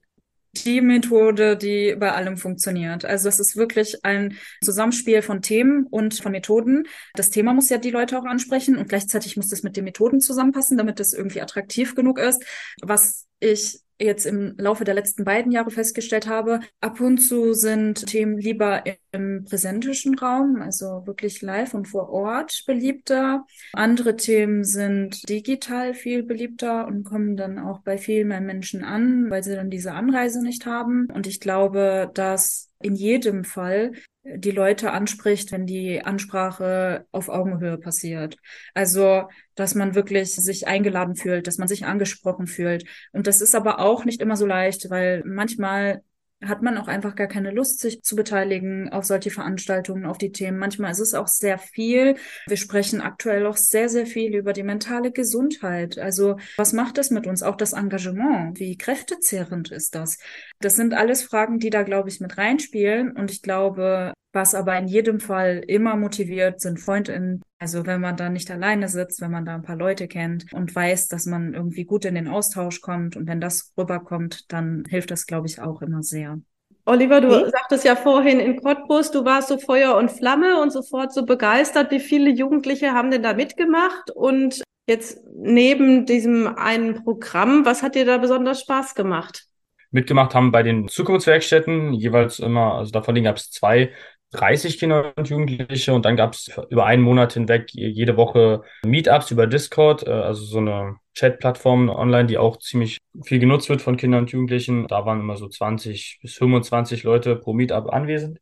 die 0.64 0.81
Methode, 0.81 1.57
die 1.57 1.94
bei 1.98 2.12
allem 2.12 2.37
funktioniert. 2.37 3.04
Also 3.04 3.28
es 3.28 3.38
ist 3.38 3.57
wirklich 3.57 4.04
ein 4.04 4.37
Zusammenspiel 4.62 5.22
von 5.22 5.42
Themen 5.42 5.87
und 5.87 6.14
von 6.14 6.33
Methoden. 6.33 6.87
Das 7.14 7.31
Thema 7.31 7.52
muss 7.54 7.68
ja 7.68 7.78
die 7.78 7.90
Leute 7.90 8.18
auch 8.18 8.24
ansprechen 8.24 8.76
und 8.76 8.88
gleichzeitig 8.88 9.37
muss 9.37 9.48
das 9.48 9.62
mit 9.62 9.76
den 9.76 9.85
Methoden 9.85 10.20
zusammenpassen, 10.20 10.76
damit 10.76 11.00
das 11.00 11.12
irgendwie 11.12 11.40
attraktiv 11.40 11.94
genug 11.94 12.18
ist. 12.18 12.44
Was 12.83 13.26
ich 13.40 13.81
jetzt 14.00 14.26
im 14.26 14.54
Laufe 14.59 14.85
der 14.85 14.94
letzten 14.94 15.24
beiden 15.24 15.52
Jahre 15.52 15.70
festgestellt 15.70 16.28
habe, 16.28 16.61
ab 16.81 17.00
und 17.00 17.18
zu 17.18 17.52
sind 17.52 18.07
Themen 18.07 18.38
lieber 18.38 18.85
im 19.12 19.44
präsentischen 19.44 20.18
Raum, 20.18 20.61
also 20.61 21.07
wirklich 21.07 21.42
live 21.42 21.75
und 21.75 21.87
vor 21.87 22.11
Ort 22.11 22.64
beliebter. 22.66 23.44
Andere 23.73 24.16
Themen 24.16 24.64
sind 24.64 25.29
digital 25.29 25.94
viel 25.94 26.23
beliebter 26.23 26.87
und 26.87 27.05
kommen 27.05 27.37
dann 27.37 27.59
auch 27.59 27.81
bei 27.81 27.99
viel 27.99 28.25
mehr 28.25 28.40
Menschen 28.40 28.85
an, 28.85 29.31
weil 29.31 29.42
sie 29.42 29.55
dann 29.55 29.71
diese 29.71 29.92
Anreise 29.92 30.42
nicht 30.42 30.66
haben. 30.66 31.09
Und 31.12 31.27
ich 31.27 31.40
glaube, 31.40 32.11
dass 32.14 32.71
in 32.81 32.94
jedem 32.94 33.44
Fall 33.44 33.92
die 34.25 34.51
Leute 34.51 34.92
anspricht, 34.92 35.53
wenn 35.53 35.66
die 35.66 36.05
Ansprache 36.05 37.07
auf 37.12 37.29
Augenhöhe 37.29 37.79
passiert. 37.79 38.37
Also, 38.75 39.29
dass 39.55 39.75
man 39.75 39.94
wirklich 39.94 40.35
sich 40.35 40.66
eingeladen 40.68 41.16
fühlt, 41.16 41.47
dass 41.47 41.59
man 41.59 41.68
sich 41.68 41.87
angesprochen 41.87 42.47
fühlt. 42.47 42.85
Und 43.12 43.27
das 43.27 43.40
ist 43.40 43.55
aber 43.55 43.81
auch 43.81 44.05
nicht 44.05 44.21
immer 44.21 44.37
so 44.37 44.47
leicht, 44.47 44.90
weil 44.90 45.23
manchmal 45.25 46.03
hat 46.44 46.62
man 46.62 46.79
auch 46.79 46.87
einfach 46.87 47.16
gar 47.16 47.27
keine 47.27 47.51
Lust, 47.51 47.81
sich 47.81 48.03
zu 48.03 48.14
beteiligen 48.14 48.90
auf 48.90 49.05
solche 49.05 49.31
Veranstaltungen, 49.31 50.07
auf 50.07 50.18
die 50.18 50.31
Themen. 50.31 50.59
Manchmal 50.59 50.92
ist 50.92 51.01
es 51.01 51.14
auch 51.14 51.27
sehr 51.27 51.59
viel. 51.59 52.16
Wir 52.46 52.57
sprechen 52.57 53.01
aktuell 53.01 53.46
auch 53.46 53.57
sehr, 53.57 53.88
sehr 53.88 54.07
viel 54.07 54.37
über 54.37 54.53
die 54.53 54.62
mentale 54.62 55.11
Gesundheit. 55.11 55.98
Also 55.98 56.37
was 56.57 56.72
macht 56.72 56.98
das 56.98 57.11
mit 57.11 57.27
uns? 57.27 57.42
Auch 57.42 57.57
das 57.57 57.72
Engagement. 57.72 58.59
Wie 58.61 58.77
kräftezehrend 58.77 59.72
ist 59.72 59.94
das? 59.94 60.18
Das 60.61 60.77
sind 60.77 60.94
alles 60.94 61.22
Fragen, 61.22 61.59
die 61.59 61.70
da, 61.70 61.83
glaube 61.83 62.09
ich, 62.09 62.20
mit 62.20 62.38
reinspielen. 62.38 63.16
Und 63.16 63.31
ich 63.31 63.42
glaube, 63.42 64.12
was 64.38 64.55
aber 64.55 64.79
in 64.79 64.87
jedem 64.87 65.18
Fall 65.18 65.64
immer 65.66 65.96
motiviert, 65.96 66.61
sind 66.61 66.79
FreundInnen. 66.79 67.42
Also 67.59 67.87
wenn 67.87 68.01
man 68.01 68.16
da 68.16 68.29
nicht 68.29 68.48
alleine 68.53 68.88
sitzt, 68.88 69.20
wenn 69.20 69.33
man 69.33 69.44
da 69.44 69.57
ein 69.57 69.62
paar 69.62 69.74
Leute 69.74 70.07
kennt 70.07 70.53
und 70.53 70.72
weiß, 70.72 71.09
dass 71.09 71.27
man 71.27 71.55
irgendwie 71.55 71.85
gut 71.85 72.05
in 72.05 72.14
den 72.14 72.29
Austausch 72.29 72.81
kommt 72.81 73.16
und 73.16 73.27
wenn 73.27 73.40
das 73.40 73.72
rüberkommt, 73.77 74.53
dann 74.53 74.85
hilft 74.88 75.11
das, 75.11 75.27
glaube 75.27 75.48
ich, 75.48 75.61
auch 75.61 75.83
immer 75.83 76.05
sehr. 76.05 76.38
Oliver, 76.85 77.20
du 77.20 77.37
okay. 77.37 77.51
sagtest 77.51 77.85
ja 77.85 77.96
vorhin 77.96 78.38
in 78.38 78.62
Cottbus, 78.62 79.11
du 79.11 79.24
warst 79.24 79.48
so 79.48 79.59
Feuer 79.59 79.96
und 79.96 80.12
Flamme 80.12 80.62
und 80.62 80.72
sofort 80.72 81.12
so 81.12 81.27
begeistert. 81.27 81.90
Wie 81.90 81.98
viele 81.98 82.31
Jugendliche 82.31 82.92
haben 82.92 83.11
denn 83.11 83.24
da 83.24 83.35
mitgemacht? 83.35 84.12
Und 84.12 84.62
jetzt 84.87 85.20
neben 85.35 86.07
diesem 86.07 86.46
einen 86.46 87.03
Programm, 87.03 87.64
was 87.64 87.83
hat 87.83 87.96
dir 87.96 88.07
da 88.07 88.18
besonders 88.18 88.61
Spaß 88.61 88.94
gemacht? 88.94 89.48
Mitgemacht 89.90 90.35
haben 90.35 90.53
bei 90.53 90.62
den 90.62 90.87
Zukunftswerkstätten 90.88 91.94
jeweils 91.94 92.38
immer, 92.38 92.74
also 92.74 92.90
davon 92.90 93.22
gab 93.22 93.37
es 93.37 93.51
zwei, 93.51 93.90
30 94.33 94.79
Kinder 94.79 95.12
und 95.17 95.29
Jugendliche 95.29 95.95
und 95.95 96.05
dann 96.05 96.17
gab 96.17 96.35
es 96.35 96.51
über 96.71 96.85
einen 96.87 97.03
Monat 97.03 97.33
hinweg 97.33 97.71
jede 97.73 98.17
Woche 98.17 98.62
Meetups 98.85 99.31
über 99.31 99.47
Discord, 99.47 100.07
äh, 100.07 100.11
also 100.11 100.45
so 100.45 100.59
eine 100.59 100.97
Chat-Plattform 101.14 101.88
online, 101.88 102.27
die 102.27 102.38
auch 102.38 102.59
ziemlich 102.59 102.99
viel 103.25 103.38
genutzt 103.38 103.69
wird 103.69 103.83
von 103.83 103.97
Kindern 103.97 104.23
und 104.23 104.31
Jugendlichen. 104.31 104.87
Da 104.87 105.05
waren 105.07 105.21
immer 105.21 105.37
so 105.37 105.49
20 105.49 106.19
bis 106.23 106.35
25 106.35 107.03
Leute 107.05 107.37
pro 107.37 107.53
Meetup 107.55 107.93
anwesend. 107.93 108.38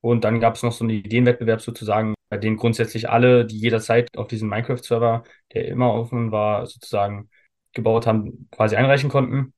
Und 0.00 0.24
dann 0.24 0.40
gab 0.40 0.54
es 0.54 0.62
noch 0.62 0.72
so 0.72 0.84
einen 0.84 0.90
Ideenwettbewerb 0.90 1.60
sozusagen, 1.60 2.14
bei 2.28 2.38
dem 2.38 2.56
grundsätzlich 2.56 3.08
alle, 3.08 3.44
die 3.46 3.58
jederzeit 3.58 4.16
auf 4.16 4.28
diesen 4.28 4.48
Minecraft-Server, 4.48 5.24
der 5.54 5.68
immer 5.68 5.92
offen 5.94 6.32
war, 6.32 6.66
sozusagen 6.66 7.30
gebaut 7.72 8.06
haben, 8.06 8.48
quasi 8.50 8.76
einreichen 8.76 9.10
konnten. 9.10 9.54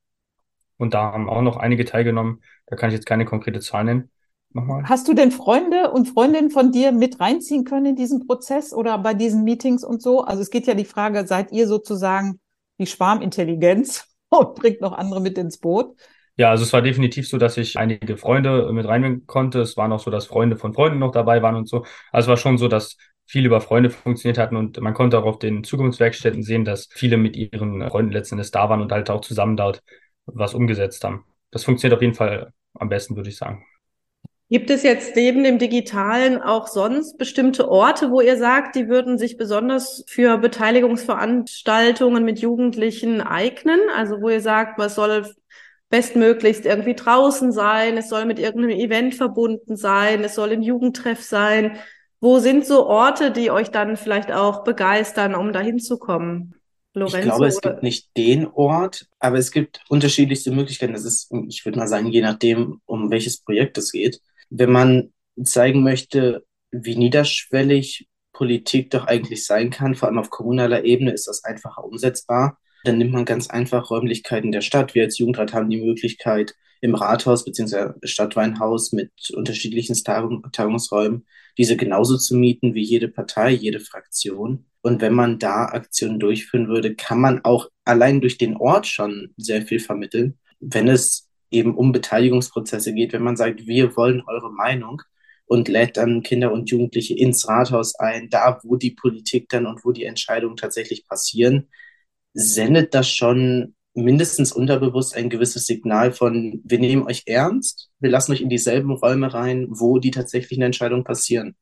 Und 0.77 0.95
da 0.95 1.13
haben 1.13 1.29
auch 1.29 1.43
noch 1.43 1.57
einige 1.57 1.85
teilgenommen. 1.85 2.43
Da 2.67 2.77
kann 2.77 2.91
ich 2.91 2.95
jetzt 2.95 3.07
keine 3.07 3.25
konkrete 3.25 3.61
Zahl 3.61 3.85
nennen. 3.85 4.11
Nochmal. 4.53 4.85
Hast 4.85 5.07
du 5.09 5.15
denn 5.15 5.31
Freunde 5.31 5.91
und 5.91 6.09
Freundinnen 6.09 6.51
von 6.51 6.73
dir 6.73 6.93
mit 6.93 7.21
reinziehen 7.21 7.65
können 7.65 7.87
in 7.87 7.97
diesen 7.97 8.27
Prozess 8.27 8.73
oder 8.73 8.97
bei 8.99 9.15
diesen 9.15 9.45
Meetings 9.45 9.85
und 9.85 10.01
so? 10.03 10.23
Also 10.23 10.43
es 10.43 10.51
geht 10.51 10.67
ja 10.67 10.75
die 10.75 10.87
Frage, 10.87 11.27
seid 11.27 11.53
ihr 11.53 11.67
sozusagen 11.67 12.41
die 12.79 12.87
Schwarmintelligenz 12.87 14.07
und 14.31 14.55
bringt 14.55 14.81
noch 14.81 14.93
andere 14.93 15.21
mit 15.21 15.37
ins 15.37 15.59
Boot? 15.59 15.95
Ja, 16.37 16.51
also 16.51 16.63
es 16.63 16.73
war 16.73 16.83
definitiv 16.83 17.29
so, 17.29 17.37
dass 17.37 17.57
ich 17.57 17.79
einige 17.79 18.17
Freunde 18.17 18.73
mit 18.73 18.87
reinnehmen 18.87 19.27
konnte. 19.27 19.61
Es 19.61 19.77
war 19.77 19.89
noch 19.89 19.99
so, 19.99 20.11
dass 20.11 20.27
Freunde 20.27 20.57
von 20.57 20.73
Freunden 20.73 21.01
noch 21.01 21.11
dabei 21.11 21.43
waren 21.43 21.57
und 21.57 21.69
so. 21.69 21.85
Also 22.13 22.27
es 22.27 22.29
war 22.29 22.37
schon 22.37 22.59
so, 22.59 22.69
dass 22.69 22.97
viel 23.27 23.45
über 23.45 23.61
Freunde 23.61 23.91
funktioniert 23.91 24.39
hatten 24.39 24.57
und 24.57 24.81
man 24.81 24.95
konnte 24.95 25.19
auch 25.19 25.25
auf 25.25 25.39
den 25.39 25.65
Zukunftswerkstätten 25.65 26.43
sehen, 26.43 26.65
dass 26.65 26.89
viele 26.93 27.17
mit 27.17 27.37
ihren 27.37 27.87
Freunden 27.91 28.13
letzten 28.13 28.37
Endes 28.37 28.53
da 28.53 28.71
waren 28.71 28.81
und 28.81 28.91
halt 28.93 29.11
auch 29.11 29.21
zusammen 29.21 29.57
dort 29.57 29.83
was 30.27 30.55
umgesetzt 30.55 31.05
haben. 31.05 31.25
Das 31.51 31.65
funktioniert 31.65 31.97
auf 31.97 32.03
jeden 32.03 32.15
Fall 32.15 32.53
am 32.75 32.89
besten, 32.89 33.17
würde 33.17 33.29
ich 33.29 33.37
sagen. 33.37 33.65
Gibt 34.51 34.71
es 34.71 34.83
jetzt 34.83 35.15
neben 35.15 35.45
dem 35.45 35.59
Digitalen 35.59 36.41
auch 36.41 36.69
sonst 36.69 37.19
bestimmte 37.19 37.69
Orte, 37.69 38.11
wo 38.11 38.23
ihr 38.23 38.39
sagt, 38.39 38.77
die 38.77 38.89
würden 38.89 39.19
sich 39.19 39.37
besonders 39.37 40.05
für 40.07 40.39
Beteiligungsveranstaltungen 40.39 42.25
mit 42.25 42.39
Jugendlichen 42.39 43.21
eignen? 43.21 43.79
Also 43.95 44.23
wo 44.23 44.31
ihr 44.31 44.41
sagt, 44.41 44.79
was 44.79 44.95
soll 44.95 45.31
bestmöglichst 45.91 46.65
irgendwie 46.65 46.95
draußen 46.95 47.53
sein, 47.53 47.99
es 47.99 48.09
soll 48.09 48.25
mit 48.25 48.39
irgendeinem 48.39 48.79
Event 48.79 49.15
verbunden 49.15 49.77
sein, 49.77 50.25
es 50.25 50.35
soll 50.35 50.53
ein 50.53 50.63
Jugendtreff 50.63 51.23
sein. 51.23 51.77
Wo 52.21 52.39
sind 52.39 52.65
so 52.65 52.87
Orte, 52.87 53.31
die 53.31 53.51
euch 53.51 53.71
dann 53.71 53.99
vielleicht 53.99 54.33
auch 54.33 54.65
begeistern, 54.65 55.35
um 55.35 55.53
dahin 55.53 55.79
zu 55.79 55.99
kommen? 55.99 56.55
Lorenzo, 56.95 57.19
ich 57.19 57.25
glaube, 57.25 57.47
es 57.47 57.61
gibt 57.61 57.83
nicht 57.83 58.09
den 58.17 58.47
Ort, 58.47 59.09
aber 59.19 59.37
es 59.37 59.53
gibt 59.53 59.83
unterschiedlichste 59.91 60.51
Möglichkeiten. 60.53 60.95
Das 60.95 61.05
ist, 61.05 61.31
ich 61.49 61.65
würde 61.67 61.79
mal 61.79 61.87
sagen, 61.87 62.09
je 62.09 62.23
nachdem, 62.23 62.81
um 62.87 63.11
welches 63.11 63.43
Projekt 63.43 63.77
es 63.77 63.93
geht 63.93 64.23
wenn 64.51 64.71
man 64.71 65.13
zeigen 65.43 65.83
möchte, 65.83 66.45
wie 66.71 66.97
niederschwellig 66.97 68.09
Politik 68.33 68.91
doch 68.91 69.07
eigentlich 69.07 69.45
sein 69.45 69.71
kann, 69.71 69.95
vor 69.95 70.09
allem 70.09 70.19
auf 70.19 70.31
kommunaler 70.31 70.85
Ebene 70.85 71.13
ist 71.13 71.27
das 71.27 71.45
einfacher 71.45 71.85
umsetzbar. 71.85 72.59
Dann 72.85 72.99
nimmt 72.99 73.13
man 73.13 73.25
ganz 73.25 73.51
einfach 73.51 73.91
Räumlichkeiten 73.91 74.53
der 74.53 74.61
Stadt. 74.61 74.95
Wir 74.95 75.05
als 75.05 75.19
Jugendrat 75.19 75.53
haben 75.53 75.71
die 75.71 75.85
Möglichkeit, 75.85 76.55
im 76.81 76.95
Rathaus 76.95 77.45
bzw. 77.45 77.95
Stadtweinhaus 78.05 78.93
mit 78.93 79.11
unterschiedlichen 79.35 79.97
Tagung 79.97 80.47
Tagungsräumen 80.53 81.27
diese 81.59 81.77
genauso 81.77 82.17
zu 82.17 82.37
mieten 82.37 82.75
wie 82.75 82.85
jede 82.85 83.09
Partei, 83.09 83.51
jede 83.51 83.81
Fraktion. 83.81 84.67
Und 84.81 85.01
wenn 85.01 85.13
man 85.13 85.41
da 85.41 85.65
Aktionen 85.65 86.21
durchführen 86.21 86.69
würde, 86.69 86.95
kann 86.95 87.21
man 87.21 87.45
auch 87.45 87.69
allein 87.85 88.21
durch 88.21 88.39
den 88.39 88.57
Ort 88.57 88.87
schon 88.87 89.35
sehr 89.37 89.63
viel 89.63 89.81
vermitteln. 89.81 90.39
Wenn 90.61 90.89
es 90.89 91.28
eben 91.51 91.75
um 91.75 91.93
Beteiligungsprozesse 91.93 92.93
geht, 92.95 93.13
wenn 93.13 93.23
man 93.23 93.37
sagt, 93.37 93.67
wir 93.67 93.97
wollen 93.97 94.23
eure 94.27 94.53
Meinung 94.53 95.03
und 95.47 95.69
lädt 95.69 95.97
dann 95.97 96.23
Kinder 96.23 96.53
und 96.53 96.71
Jugendliche 96.71 97.15
ins 97.15 97.49
Rathaus 97.49 97.95
ein, 97.99 98.29
da 98.29 98.61
wo 98.63 98.77
die 98.77 98.91
Politik 98.91 99.49
dann 99.49 99.67
und 99.67 99.85
wo 99.85 99.93
die 99.93 100.05
Entscheidungen 100.05 100.57
tatsächlich 100.57 101.07
passieren, 101.07 101.69
sendet 102.35 102.95
das 102.95 103.11
schon 103.11 103.75
mindestens 103.95 104.53
unterbewusst 104.53 105.17
ein 105.17 105.31
gewisses 105.31 105.67
Signal 105.67 106.13
von, 106.13 106.61
wir 106.65 106.79
nehmen 106.79 107.07
euch 107.07 107.25
ernst, 107.27 107.91
wir 107.99 108.11
lassen 108.11 108.33
euch 108.33 108.41
in 108.41 108.49
dieselben 108.49 108.93
Räume 108.93 109.33
rein, 109.33 109.67
wo 109.71 109.99
die 109.99 110.11
tatsächlichen 110.11 110.63
Entscheidungen 110.63 111.05
passieren. 111.05 111.57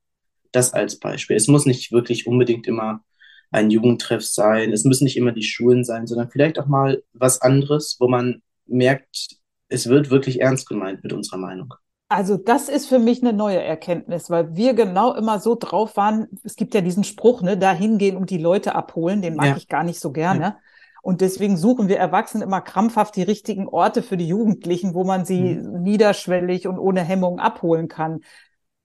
Das 0.52 0.72
als 0.72 0.98
Beispiel. 0.98 1.36
Es 1.36 1.48
muss 1.48 1.66
nicht 1.66 1.92
wirklich 1.92 2.26
unbedingt 2.26 2.66
immer 2.66 3.02
ein 3.50 3.70
Jugendtreff 3.70 4.24
sein, 4.24 4.72
es 4.72 4.84
müssen 4.84 5.04
nicht 5.04 5.16
immer 5.16 5.32
die 5.32 5.44
Schulen 5.44 5.84
sein, 5.84 6.06
sondern 6.06 6.30
vielleicht 6.30 6.58
auch 6.58 6.66
mal 6.66 7.02
was 7.12 7.40
anderes, 7.40 7.96
wo 8.00 8.08
man 8.08 8.42
merkt, 8.66 9.36
es 9.68 9.88
wird 9.88 10.10
wirklich 10.10 10.40
ernst 10.40 10.68
gemeint 10.68 11.02
mit 11.02 11.12
unserer 11.12 11.38
Meinung. 11.38 11.74
Also 12.08 12.36
das 12.36 12.68
ist 12.68 12.86
für 12.86 13.00
mich 13.00 13.22
eine 13.22 13.32
neue 13.32 13.60
Erkenntnis, 13.60 14.30
weil 14.30 14.54
wir 14.54 14.74
genau 14.74 15.14
immer 15.14 15.40
so 15.40 15.56
drauf 15.56 15.96
waren. 15.96 16.28
Es 16.44 16.54
gibt 16.54 16.74
ja 16.74 16.80
diesen 16.80 17.02
Spruch, 17.02 17.42
ne, 17.42 17.58
da 17.58 17.72
hingehen 17.72 18.16
und 18.16 18.30
die 18.30 18.38
Leute 18.38 18.76
abholen, 18.76 19.22
den 19.22 19.34
mag 19.34 19.46
ja. 19.46 19.56
ich 19.56 19.66
gar 19.66 19.82
nicht 19.82 19.98
so 19.98 20.12
gerne. 20.12 20.40
Ja. 20.40 20.58
Und 21.02 21.20
deswegen 21.20 21.56
suchen 21.56 21.88
wir 21.88 21.98
Erwachsene 21.98 22.44
immer 22.44 22.60
krampfhaft 22.60 23.16
die 23.16 23.22
richtigen 23.22 23.68
Orte 23.68 24.02
für 24.02 24.16
die 24.16 24.28
Jugendlichen, 24.28 24.94
wo 24.94 25.04
man 25.04 25.24
sie 25.24 25.54
mhm. 25.54 25.82
niederschwellig 25.82 26.68
und 26.68 26.78
ohne 26.78 27.02
Hemmung 27.02 27.40
abholen 27.40 27.88
kann. 27.88 28.20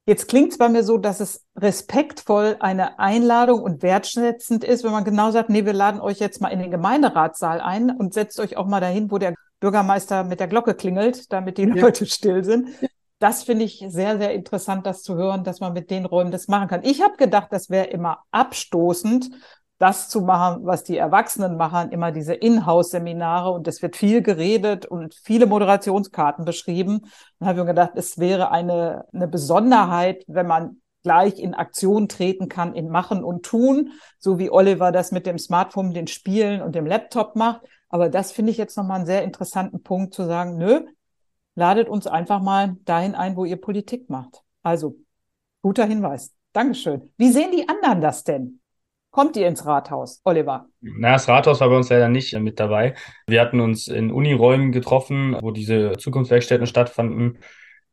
Jetzt 0.07 0.27
klingt 0.27 0.51
es 0.51 0.57
bei 0.57 0.67
mir 0.67 0.83
so, 0.83 0.97
dass 0.97 1.19
es 1.19 1.45
respektvoll 1.55 2.57
eine 2.59 2.97
Einladung 2.97 3.61
und 3.61 3.83
wertschätzend 3.83 4.63
ist, 4.63 4.83
wenn 4.83 4.91
man 4.91 5.03
genau 5.03 5.29
sagt, 5.29 5.49
nee, 5.49 5.65
wir 5.65 5.73
laden 5.73 6.01
euch 6.01 6.19
jetzt 6.19 6.41
mal 6.41 6.49
in 6.49 6.59
den 6.59 6.71
Gemeinderatssaal 6.71 7.61
ein 7.61 7.91
und 7.91 8.13
setzt 8.15 8.39
euch 8.39 8.57
auch 8.57 8.65
mal 8.65 8.81
dahin, 8.81 9.11
wo 9.11 9.19
der 9.19 9.35
Bürgermeister 9.61 10.25
mit 10.25 10.41
der 10.41 10.47
Glocke 10.47 10.73
klingelt, 10.73 11.31
damit 11.31 11.57
die 11.57 11.63
ja. 11.63 11.75
Leute 11.75 12.05
still 12.05 12.43
sind. 12.43 12.67
Das 13.19 13.43
finde 13.43 13.63
ich 13.63 13.85
sehr, 13.87 14.17
sehr 14.17 14.33
interessant, 14.33 14.85
das 14.85 15.03
zu 15.03 15.15
hören, 15.15 15.43
dass 15.43 15.59
man 15.59 15.73
mit 15.73 15.91
den 15.91 16.05
Räumen 16.05 16.31
das 16.31 16.47
machen 16.47 16.67
kann. 16.67 16.83
Ich 16.83 17.01
habe 17.01 17.15
gedacht, 17.17 17.49
das 17.51 17.69
wäre 17.69 17.85
immer 17.85 18.23
abstoßend, 18.31 19.29
das 19.77 20.09
zu 20.09 20.21
machen, 20.21 20.65
was 20.65 20.83
die 20.83 20.97
Erwachsenen 20.97 21.55
machen, 21.55 21.91
immer 21.91 22.11
diese 22.11 22.33
Inhouse-Seminare 22.33 23.51
und 23.51 23.67
es 23.67 23.81
wird 23.81 23.95
viel 23.95 24.21
geredet 24.21 24.85
und 24.85 25.15
viele 25.23 25.45
Moderationskarten 25.45 26.45
beschrieben. 26.45 27.01
Dann 27.39 27.49
habe 27.49 27.59
ich 27.59 27.63
mir 27.63 27.71
gedacht, 27.71 27.91
es 27.95 28.17
wäre 28.17 28.51
eine, 28.51 29.05
eine 29.13 29.27
Besonderheit, 29.27 30.23
wenn 30.27 30.47
man 30.47 30.81
gleich 31.03 31.39
in 31.39 31.53
Aktion 31.53 32.07
treten 32.07 32.47
kann, 32.47 32.73
in 32.73 32.89
Machen 32.89 33.23
und 33.23 33.43
Tun, 33.43 33.91
so 34.19 34.37
wie 34.39 34.51
Oliver 34.51 34.91
das 34.91 35.11
mit 35.11 35.25
dem 35.25 35.37
Smartphone, 35.37 35.93
den 35.93 36.07
Spielen 36.07 36.61
und 36.61 36.75
dem 36.75 36.85
Laptop 36.85 37.35
macht. 37.35 37.61
Aber 37.91 38.09
das 38.09 38.31
finde 38.31 38.51
ich 38.51 38.57
jetzt 38.57 38.77
nochmal 38.77 38.97
einen 38.97 39.05
sehr 39.05 39.23
interessanten 39.23 39.83
Punkt 39.83 40.13
zu 40.13 40.25
sagen, 40.25 40.57
nö, 40.57 40.79
ladet 41.55 41.89
uns 41.89 42.07
einfach 42.07 42.41
mal 42.41 42.77
dahin 42.85 43.15
ein, 43.15 43.35
wo 43.35 43.43
ihr 43.43 43.59
Politik 43.59 44.09
macht. 44.09 44.41
Also, 44.63 44.95
guter 45.61 45.85
Hinweis. 45.85 46.33
Dankeschön. 46.53 47.11
Wie 47.17 47.31
sehen 47.31 47.51
die 47.51 47.67
anderen 47.67 48.01
das 48.01 48.23
denn? 48.23 48.61
Kommt 49.09 49.35
ihr 49.35 49.45
ins 49.45 49.65
Rathaus, 49.65 50.21
Oliver? 50.23 50.67
Na, 50.79 51.13
das 51.13 51.27
Rathaus 51.27 51.59
war 51.59 51.67
bei 51.67 51.75
uns 51.75 51.89
leider 51.89 52.07
nicht 52.07 52.33
mit 52.39 52.61
dabei. 52.61 52.95
Wir 53.27 53.41
hatten 53.41 53.59
uns 53.59 53.89
in 53.89 54.09
Uniräumen 54.09 54.71
getroffen, 54.71 55.37
wo 55.41 55.51
diese 55.51 55.97
Zukunftswerkstätten 55.97 56.67
stattfanden. 56.67 57.39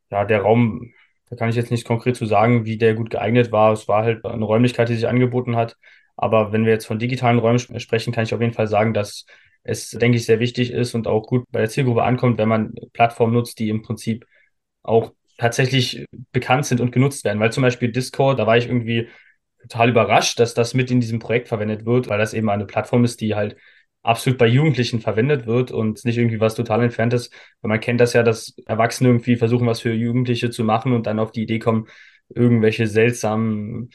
Ja, 0.09 0.23
der 0.23 0.41
Raum, 0.41 0.93
da 1.29 1.35
kann 1.35 1.49
ich 1.49 1.57
jetzt 1.57 1.71
nicht 1.71 1.85
konkret 1.85 2.15
zu 2.15 2.25
sagen, 2.25 2.65
wie 2.65 2.77
der 2.77 2.95
gut 2.95 3.09
geeignet 3.09 3.51
war. 3.51 3.73
Es 3.73 3.89
war 3.89 4.03
halt 4.03 4.25
eine 4.25 4.45
Räumlichkeit, 4.45 4.87
die 4.87 4.95
sich 4.95 5.09
angeboten 5.09 5.57
hat. 5.57 5.75
Aber 6.15 6.53
wenn 6.53 6.63
wir 6.63 6.71
jetzt 6.71 6.87
von 6.87 6.99
digitalen 6.99 7.39
Räumen 7.39 7.59
sprechen, 7.59 8.13
kann 8.13 8.23
ich 8.23 8.33
auf 8.33 8.39
jeden 8.39 8.53
Fall 8.53 8.67
sagen, 8.67 8.93
dass 8.93 9.25
es, 9.69 9.91
denke 9.91 10.17
ich, 10.17 10.25
sehr 10.25 10.39
wichtig 10.39 10.71
ist 10.71 10.95
und 10.95 11.07
auch 11.07 11.27
gut 11.27 11.45
bei 11.51 11.59
der 11.59 11.69
Zielgruppe 11.69 12.03
ankommt, 12.03 12.37
wenn 12.37 12.49
man 12.49 12.73
Plattformen 12.93 13.33
nutzt, 13.33 13.59
die 13.59 13.69
im 13.69 13.81
Prinzip 13.81 14.25
auch 14.83 15.13
tatsächlich 15.37 16.05
bekannt 16.31 16.65
sind 16.65 16.81
und 16.81 16.91
genutzt 16.91 17.23
werden. 17.23 17.39
Weil 17.39 17.51
zum 17.51 17.63
Beispiel 17.63 17.91
Discord, 17.91 18.39
da 18.39 18.47
war 18.47 18.57
ich 18.57 18.67
irgendwie 18.67 19.07
total 19.61 19.89
überrascht, 19.89 20.39
dass 20.39 20.53
das 20.53 20.73
mit 20.73 20.91
in 20.91 21.01
diesem 21.01 21.19
Projekt 21.19 21.47
verwendet 21.47 21.85
wird, 21.85 22.09
weil 22.09 22.17
das 22.17 22.33
eben 22.33 22.49
eine 22.49 22.65
Plattform 22.65 23.03
ist, 23.05 23.21
die 23.21 23.35
halt 23.35 23.55
absolut 24.01 24.39
bei 24.39 24.47
Jugendlichen 24.47 25.01
verwendet 25.01 25.45
wird 25.45 25.71
und 25.71 26.03
nicht 26.05 26.17
irgendwie 26.17 26.39
was 26.39 26.55
total 26.55 26.83
entferntes. 26.83 27.29
Weil 27.61 27.69
man 27.69 27.79
kennt 27.79 27.99
das 27.99 28.13
ja, 28.13 28.23
dass 28.23 28.55
Erwachsene 28.65 29.09
irgendwie 29.09 29.35
versuchen, 29.35 29.67
was 29.67 29.81
für 29.81 29.93
Jugendliche 29.93 30.49
zu 30.49 30.63
machen 30.63 30.93
und 30.93 31.05
dann 31.07 31.19
auf 31.19 31.31
die 31.31 31.43
Idee 31.43 31.59
kommen, 31.59 31.87
irgendwelche 32.29 32.87
seltsamen 32.87 33.89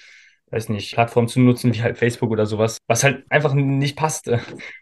weiß 0.54 0.68
nicht, 0.68 0.94
Plattformen 0.94 1.28
zu 1.28 1.40
nutzen 1.40 1.74
wie 1.74 1.82
halt 1.82 1.98
Facebook 1.98 2.30
oder 2.30 2.46
sowas, 2.46 2.78
was 2.86 3.02
halt 3.02 3.24
einfach 3.30 3.54
nicht 3.54 3.96
passt. 3.96 4.30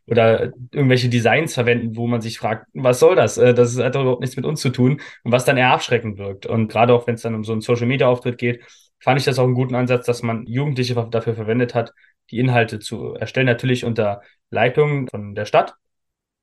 Oder 0.06 0.52
irgendwelche 0.70 1.08
Designs 1.08 1.54
verwenden, 1.54 1.96
wo 1.96 2.06
man 2.06 2.20
sich 2.20 2.38
fragt, 2.38 2.66
was 2.74 3.00
soll 3.00 3.16
das? 3.16 3.38
Äh, 3.38 3.54
das 3.54 3.78
hat 3.78 3.94
doch 3.94 4.02
überhaupt 4.02 4.20
nichts 4.20 4.36
mit 4.36 4.44
uns 4.44 4.60
zu 4.60 4.70
tun 4.70 5.00
und 5.24 5.32
was 5.32 5.44
dann 5.44 5.56
eher 5.56 5.70
abschreckend 5.70 6.18
wirkt. 6.18 6.46
Und 6.46 6.68
gerade 6.68 6.92
auch 6.92 7.06
wenn 7.06 7.14
es 7.14 7.22
dann 7.22 7.34
um 7.34 7.44
so 7.44 7.52
einen 7.52 7.62
Social 7.62 7.86
Media 7.86 8.06
Auftritt 8.08 8.38
geht, 8.38 8.62
fand 9.00 9.18
ich 9.18 9.24
das 9.24 9.38
auch 9.38 9.44
einen 9.44 9.54
guten 9.54 9.74
Ansatz, 9.74 10.06
dass 10.06 10.22
man 10.22 10.46
Jugendliche 10.46 10.94
dafür 11.10 11.34
verwendet 11.34 11.74
hat, 11.74 11.92
die 12.30 12.38
Inhalte 12.38 12.78
zu 12.78 13.14
erstellen, 13.14 13.46
natürlich 13.46 13.84
unter 13.84 14.22
Leitung 14.50 15.08
von 15.08 15.34
der 15.34 15.46
Stadt, 15.46 15.74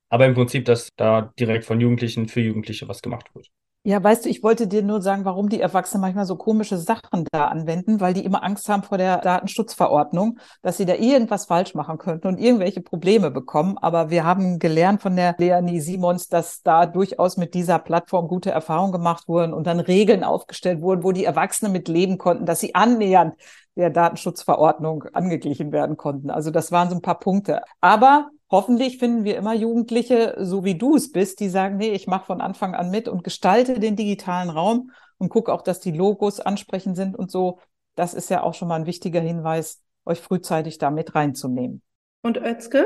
aber 0.10 0.26
im 0.26 0.34
Prinzip, 0.34 0.66
dass 0.66 0.90
da 0.96 1.32
direkt 1.40 1.66
von 1.66 1.80
Jugendlichen 1.80 2.28
für 2.28 2.42
Jugendliche 2.42 2.88
was 2.88 3.02
gemacht 3.02 3.34
wird. 3.36 3.50
Ja, 3.84 4.04
weißt 4.04 4.26
du, 4.26 4.30
ich 4.30 4.44
wollte 4.44 4.68
dir 4.68 4.84
nur 4.84 5.02
sagen, 5.02 5.24
warum 5.24 5.48
die 5.48 5.62
Erwachsenen 5.62 6.02
manchmal 6.02 6.26
so 6.26 6.36
komische 6.36 6.78
Sachen 6.78 7.24
da 7.32 7.48
anwenden, 7.48 8.02
weil 8.02 8.14
die 8.14 8.26
immer 8.26 8.44
Angst 8.44 8.68
haben 8.68 8.84
vor 8.84 8.98
der 8.98 9.20
Datenschutzverordnung, 9.20 10.38
dass 10.62 10.76
sie 10.78 10.86
da 10.86 10.96
irgendwas 10.96 11.46
falsch 11.46 11.74
machen 11.76 11.98
könnten 11.98 12.28
und 12.28 12.40
irgendwelche 12.40 12.82
Probleme 12.82 13.32
bekommen. 13.32 13.78
Aber 13.78 14.10
wir 14.10 14.26
haben 14.26 14.60
gelernt 14.60 15.02
von 15.02 15.16
der 15.16 15.34
Leonie 15.38 15.80
Simons, 15.80 16.28
dass 16.28 16.62
da 16.62 16.86
durchaus 16.86 17.38
mit 17.38 17.54
dieser 17.54 17.80
Plattform 17.80 18.28
gute 18.28 18.52
Erfahrungen 18.52 18.92
gemacht 18.92 19.30
wurden 19.30 19.54
und 19.54 19.66
dann 19.66 19.80
Regeln 19.80 20.26
aufgestellt 20.26 20.82
wurden, 20.82 21.04
wo 21.04 21.14
die 21.14 21.24
Erwachsenen 21.24 21.72
mit 21.72 21.88
leben 21.88 22.18
konnten, 22.18 22.46
dass 22.46 22.60
sie 22.60 22.76
annähernd 22.76 23.36
der 23.78 23.90
Datenschutzverordnung 23.90 25.06
angeglichen 25.14 25.72
werden 25.72 25.96
konnten. 25.96 26.32
Also 26.32 26.52
das 26.52 26.74
waren 26.74 26.90
so 26.90 26.96
ein 26.96 27.02
paar 27.02 27.20
Punkte. 27.20 27.62
Aber 27.80 28.30
hoffentlich 28.50 28.98
finden 28.98 29.24
wir 29.24 29.38
immer 29.38 29.54
Jugendliche, 29.54 30.36
so 30.40 30.64
wie 30.64 30.78
du 30.78 30.96
es 30.96 31.12
bist, 31.12 31.40
die 31.40 31.50
sagen, 31.50 31.78
nee, 31.78 31.92
ich 31.92 32.08
mache 32.08 32.26
von 32.26 32.42
Anfang 32.42 32.76
an 32.76 32.90
mit 32.90 33.08
und 33.08 33.24
gestalte 33.24 33.80
den 33.80 33.96
digitalen 33.96 34.50
Raum 34.50 34.92
und 35.18 35.30
gucke 35.30 35.54
auch, 35.54 35.62
dass 35.62 35.80
die 35.80 35.92
Logos 35.92 36.40
ansprechend 36.40 36.96
sind 36.96 37.16
und 37.16 37.32
so. 37.32 37.60
Das 37.96 38.14
ist 38.14 38.30
ja 38.30 38.44
auch 38.44 38.54
schon 38.54 38.68
mal 38.68 38.78
ein 38.78 38.86
wichtiger 38.86 39.22
Hinweis, 39.22 39.82
euch 40.06 40.20
frühzeitig 40.20 40.78
da 40.78 40.90
mit 40.90 41.16
reinzunehmen. 41.16 41.82
Und 42.22 42.38
Özke? 42.38 42.86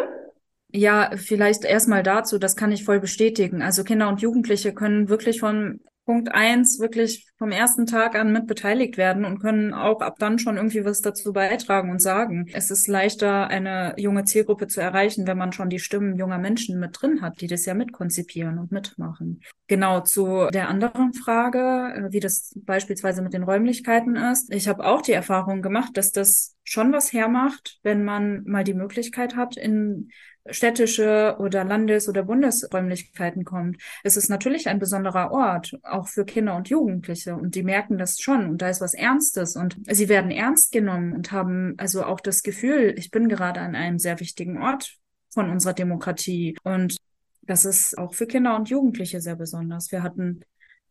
Ja, 0.72 1.11
vielleicht 1.16 1.66
erstmal 1.66 2.01
dazu, 2.01 2.39
das 2.39 2.55
kann 2.55 2.72
ich 2.72 2.84
voll 2.84 2.99
bestätigen. 2.99 3.61
Also 3.61 3.84
Kinder 3.84 4.09
und 4.09 4.22
Jugendliche 4.22 4.74
können 4.74 5.07
wirklich 5.07 5.39
von 5.39 5.80
Punkt 6.05 6.33
eins 6.33 6.79
wirklich 6.79 7.25
vom 7.37 7.51
ersten 7.51 7.85
Tag 7.85 8.15
an 8.15 8.33
mit 8.33 8.45
beteiligt 8.45 8.97
werden 8.97 9.23
und 9.23 9.39
können 9.39 9.73
auch 9.73 10.01
ab 10.01 10.15
dann 10.19 10.37
schon 10.37 10.57
irgendwie 10.57 10.83
was 10.83 11.01
dazu 11.01 11.31
beitragen 11.31 11.91
und 11.91 12.01
sagen. 12.01 12.47
Es 12.53 12.71
ist 12.71 12.87
leichter, 12.87 13.47
eine 13.47 13.93
junge 13.97 14.25
Zielgruppe 14.25 14.67
zu 14.67 14.81
erreichen, 14.81 15.27
wenn 15.27 15.37
man 15.37 15.53
schon 15.53 15.69
die 15.69 15.79
Stimmen 15.79 16.17
junger 16.17 16.39
Menschen 16.39 16.79
mit 16.79 17.01
drin 17.01 17.21
hat, 17.21 17.39
die 17.39 17.47
das 17.47 17.65
ja 17.65 17.73
mitkonzipieren 17.73 18.59
und 18.59 18.71
mitmachen. 18.71 19.41
Genau 19.67 20.01
zu 20.01 20.47
der 20.53 20.67
anderen 20.67 21.13
Frage, 21.13 21.93
äh, 21.95 22.11
wie 22.11 22.19
das 22.19 22.53
beispielsweise 22.65 23.21
mit 23.21 23.33
den 23.33 23.43
Räumlichkeiten 23.43 24.15
ist. 24.17 24.53
Ich 24.53 24.67
habe 24.67 24.85
auch 24.85 25.01
die 25.01 25.13
Erfahrung 25.13 25.61
gemacht, 25.61 25.91
dass 25.95 26.11
das 26.11 26.55
schon 26.63 26.91
was 26.91 27.13
hermacht, 27.13 27.79
wenn 27.81 28.03
man 28.03 28.43
mal 28.45 28.63
die 28.63 28.73
Möglichkeit 28.73 29.35
hat, 29.35 29.57
in 29.57 30.09
städtische 30.49 31.37
oder 31.39 31.63
Landes- 31.63 32.09
oder 32.09 32.23
Bundesräumlichkeiten 32.23 33.45
kommt. 33.45 33.77
Es 34.03 34.17
ist 34.17 34.29
natürlich 34.29 34.67
ein 34.67 34.79
besonderer 34.79 35.31
Ort, 35.31 35.77
auch 35.83 36.07
für 36.07 36.25
Kinder 36.25 36.55
und 36.55 36.69
Jugendliche. 36.69 37.35
Und 37.35 37.55
die 37.55 37.63
merken 37.63 37.97
das 37.97 38.19
schon. 38.19 38.49
Und 38.49 38.61
da 38.61 38.69
ist 38.69 38.81
was 38.81 38.93
Ernstes. 38.93 39.55
Und 39.55 39.77
sie 39.89 40.09
werden 40.09 40.31
ernst 40.31 40.71
genommen 40.71 41.13
und 41.13 41.31
haben 41.31 41.75
also 41.77 42.03
auch 42.03 42.19
das 42.19 42.43
Gefühl, 42.43 42.93
ich 42.97 43.11
bin 43.11 43.29
gerade 43.29 43.61
an 43.61 43.75
einem 43.75 43.99
sehr 43.99 44.19
wichtigen 44.19 44.61
Ort 44.61 44.97
von 45.29 45.49
unserer 45.49 45.73
Demokratie. 45.73 46.57
Und 46.63 46.97
das 47.41 47.65
ist 47.65 47.97
auch 47.97 48.13
für 48.13 48.27
Kinder 48.27 48.55
und 48.55 48.69
Jugendliche 48.69 49.21
sehr 49.21 49.35
besonders. 49.35 49.91
Wir 49.91 50.03
hatten 50.03 50.41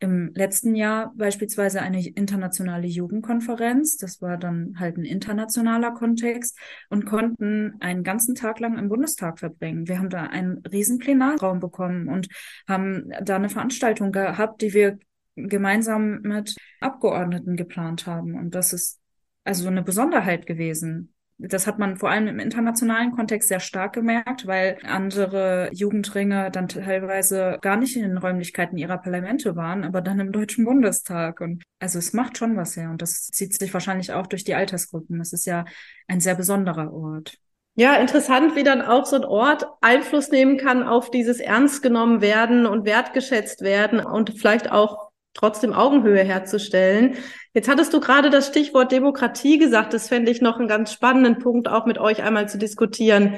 im 0.03 0.33
letzten 0.33 0.75
Jahr 0.75 1.13
beispielsweise 1.15 1.81
eine 1.81 2.05
internationale 2.05 2.87
Jugendkonferenz. 2.87 3.95
Das 3.95 4.21
war 4.21 4.37
dann 4.37 4.75
halt 4.77 4.97
ein 4.97 5.05
internationaler 5.05 5.91
Kontext 5.91 6.59
und 6.89 7.05
konnten 7.05 7.75
einen 7.79 8.03
ganzen 8.03 8.35
Tag 8.35 8.59
lang 8.59 8.77
im 8.77 8.89
Bundestag 8.89 9.39
verbringen. 9.39 9.87
Wir 9.87 9.99
haben 9.99 10.09
da 10.09 10.23
einen 10.23 10.57
riesen 10.69 10.99
Plenarraum 10.99 11.61
bekommen 11.61 12.09
und 12.09 12.27
haben 12.67 13.11
da 13.23 13.37
eine 13.37 13.47
Veranstaltung 13.47 14.11
gehabt, 14.11 14.61
die 14.61 14.73
wir 14.73 14.99
gemeinsam 15.35 16.19
mit 16.21 16.53
Abgeordneten 16.81 17.55
geplant 17.55 18.05
haben. 18.05 18.35
Und 18.35 18.55
das 18.55 18.73
ist 18.73 18.99
also 19.45 19.69
eine 19.69 19.83
Besonderheit 19.83 20.45
gewesen 20.45 21.12
das 21.47 21.67
hat 21.67 21.77
man 21.77 21.97
vor 21.97 22.09
allem 22.09 22.27
im 22.27 22.39
internationalen 22.39 23.11
Kontext 23.11 23.49
sehr 23.49 23.59
stark 23.59 23.93
gemerkt, 23.93 24.47
weil 24.47 24.77
andere 24.83 25.69
Jugendringe 25.73 26.49
dann 26.51 26.69
teilweise 26.69 27.57
gar 27.61 27.75
nicht 27.75 27.97
in 27.97 28.03
den 28.03 28.17
Räumlichkeiten 28.17 28.77
ihrer 28.77 28.97
Parlamente 28.97 29.55
waren, 29.55 29.83
aber 29.83 30.01
dann 30.01 30.19
im 30.19 30.31
Deutschen 30.31 30.63
Bundestag. 30.63 31.41
Und 31.41 31.63
also 31.79 31.99
es 31.99 32.13
macht 32.13 32.37
schon 32.37 32.55
was 32.55 32.77
her 32.77 32.89
und 32.89 33.01
das 33.01 33.27
zieht 33.27 33.53
sich 33.53 33.73
wahrscheinlich 33.73 34.13
auch 34.13 34.27
durch 34.27 34.45
die 34.45 34.55
Altersgruppen. 34.55 35.19
Das 35.19 35.33
ist 35.33 35.45
ja 35.45 35.65
ein 36.07 36.21
sehr 36.21 36.35
besonderer 36.35 36.93
Ort. 36.93 37.37
Ja, 37.75 37.95
interessant, 37.95 38.55
wie 38.55 38.63
dann 38.63 38.81
auch 38.81 39.05
so 39.05 39.15
ein 39.15 39.25
Ort 39.25 39.65
Einfluss 39.81 40.29
nehmen 40.29 40.57
kann 40.57 40.83
auf 40.83 41.09
dieses 41.09 41.39
ernst 41.39 41.81
genommen 41.81 42.21
werden 42.21 42.67
und 42.67 42.85
wertgeschätzt 42.85 43.61
werden 43.61 43.99
und 43.99 44.37
vielleicht 44.37 44.71
auch 44.71 45.12
trotzdem 45.33 45.73
Augenhöhe 45.73 46.23
herzustellen. 46.23 47.15
Jetzt 47.53 47.67
hattest 47.67 47.93
du 47.93 47.99
gerade 47.99 48.29
das 48.29 48.47
Stichwort 48.47 48.91
Demokratie 48.91 49.57
gesagt. 49.57 49.93
Das 49.93 50.07
fände 50.07 50.31
ich 50.31 50.41
noch 50.41 50.59
einen 50.59 50.67
ganz 50.67 50.91
spannenden 50.93 51.39
Punkt, 51.39 51.67
auch 51.67 51.85
mit 51.85 51.97
euch 51.97 52.23
einmal 52.23 52.49
zu 52.49 52.57
diskutieren. 52.57 53.35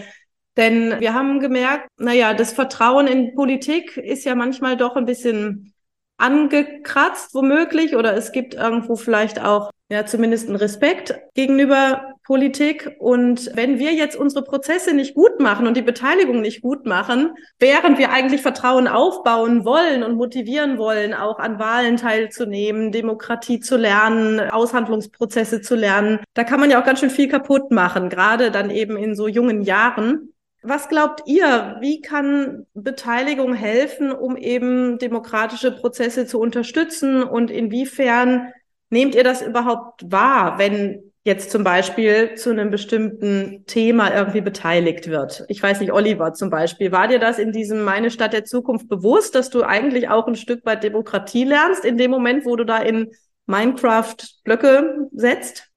Denn 0.58 1.00
wir 1.00 1.14
haben 1.14 1.39
gemerkt, 1.39 1.89
naja, 1.98 2.34
das 2.34 2.54
Vertrauen 2.54 3.08
in 3.08 3.36
Politik 3.36 3.98
ist 3.98 4.24
ja 4.24 4.36
manchmal 4.36 4.78
doch 4.78 4.96
ein 4.96 5.06
bisschen 5.06 5.74
angekratzt, 6.18 7.34
womöglich, 7.34 7.96
oder 7.96 8.16
es 8.16 8.32
gibt 8.32 8.54
irgendwo 8.54 8.96
vielleicht 8.96 9.41
auch 9.41 9.72
ja 9.89 10.06
zumindest 10.06 10.48
einen 10.48 10.56
Respekt 10.56 11.20
gegenüber 11.34 12.14
Politik. 12.26 12.95
Und 12.99 13.51
wenn 13.53 13.80
wir 13.80 13.93
jetzt 13.93 14.15
unsere 14.15 14.43
Prozesse 14.43 14.93
nicht 14.93 15.13
gut 15.13 15.39
machen 15.39 15.67
und 15.67 15.78
die 15.78 15.84
Beteiligung 15.84 16.41
nicht 16.41 16.61
gut 16.61 16.86
machen, 16.86 17.32
während 17.59 17.99
wir 17.99 18.11
eigentlich 18.11 18.41
Vertrauen 18.41 18.88
aufbauen 18.88 19.63
wollen 19.63 20.03
und 20.03 20.15
motivieren 20.15 20.78
wollen, 20.78 21.13
auch 21.13 21.39
an 21.39 21.59
Wahlen 21.59 21.97
teilzunehmen, 21.97 22.91
Demokratie 22.91 23.59
zu 23.59 23.78
lernen, 23.78 24.39
Aushandlungsprozesse 24.39 25.61
zu 25.61 25.76
lernen, 25.76 26.19
da 26.34 26.43
kann 26.43 26.59
man 26.59 26.71
ja 26.71 26.82
auch 26.82 26.86
ganz 26.86 26.99
schön 26.99 27.11
viel 27.11 27.30
kaputt 27.30 27.71
machen, 27.71 28.09
gerade 28.09 28.51
dann 28.51 28.71
eben 28.71 28.97
in 28.97 29.15
so 29.15 29.28
jungen 29.28 29.61
Jahren. 29.61 30.34
Was 30.63 30.89
glaubt 30.89 31.21
ihr, 31.28 31.78
wie 31.80 32.01
kann 32.01 32.65
Beteiligung 32.73 33.53
helfen, 33.53 34.11
um 34.11 34.36
eben 34.36 34.97
demokratische 34.97 35.71
Prozesse 35.71 36.26
zu 36.26 36.39
unterstützen 36.39 37.21
und 37.21 37.51
inwiefern 37.51 38.51
nehmt 38.89 39.13
ihr 39.13 39.23
das 39.23 39.43
überhaupt 39.43 40.11
wahr, 40.11 40.57
wenn 40.57 41.05
jetzt 41.26 41.49
zum 41.49 41.63
Beispiel 41.63 42.36
zu 42.36 42.51
einem 42.51 42.69
bestimmten 42.69 43.65
Thema 43.65 44.13
irgendwie 44.13 44.41
beteiligt 44.41 45.07
wird. 45.07 45.43
Ich 45.47 45.61
weiß 45.61 45.80
nicht, 45.80 45.91
Oliver 45.91 46.34
zum 46.34 46.51
Beispiel, 46.51 46.91
war 46.91 47.07
dir 47.07 47.17
das 47.17 47.39
in 47.39 47.51
diesem 47.51 47.84
Meine 47.84 48.11
Stadt 48.11 48.32
der 48.32 48.45
Zukunft 48.45 48.88
bewusst, 48.88 49.34
dass 49.34 49.49
du 49.49 49.63
eigentlich 49.63 50.07
auch 50.07 50.28
ein 50.28 50.36
Stück 50.36 50.63
weit 50.67 50.84
Demokratie 50.84 51.43
lernst 51.43 51.84
in 51.84 51.97
dem 51.97 52.11
Moment, 52.11 52.45
wo 52.45 52.55
du 52.55 52.63
da 52.63 52.78
in 52.78 53.09
Minecraft 53.47 54.15
Blöcke 54.43 55.09
setzt? 55.13 55.71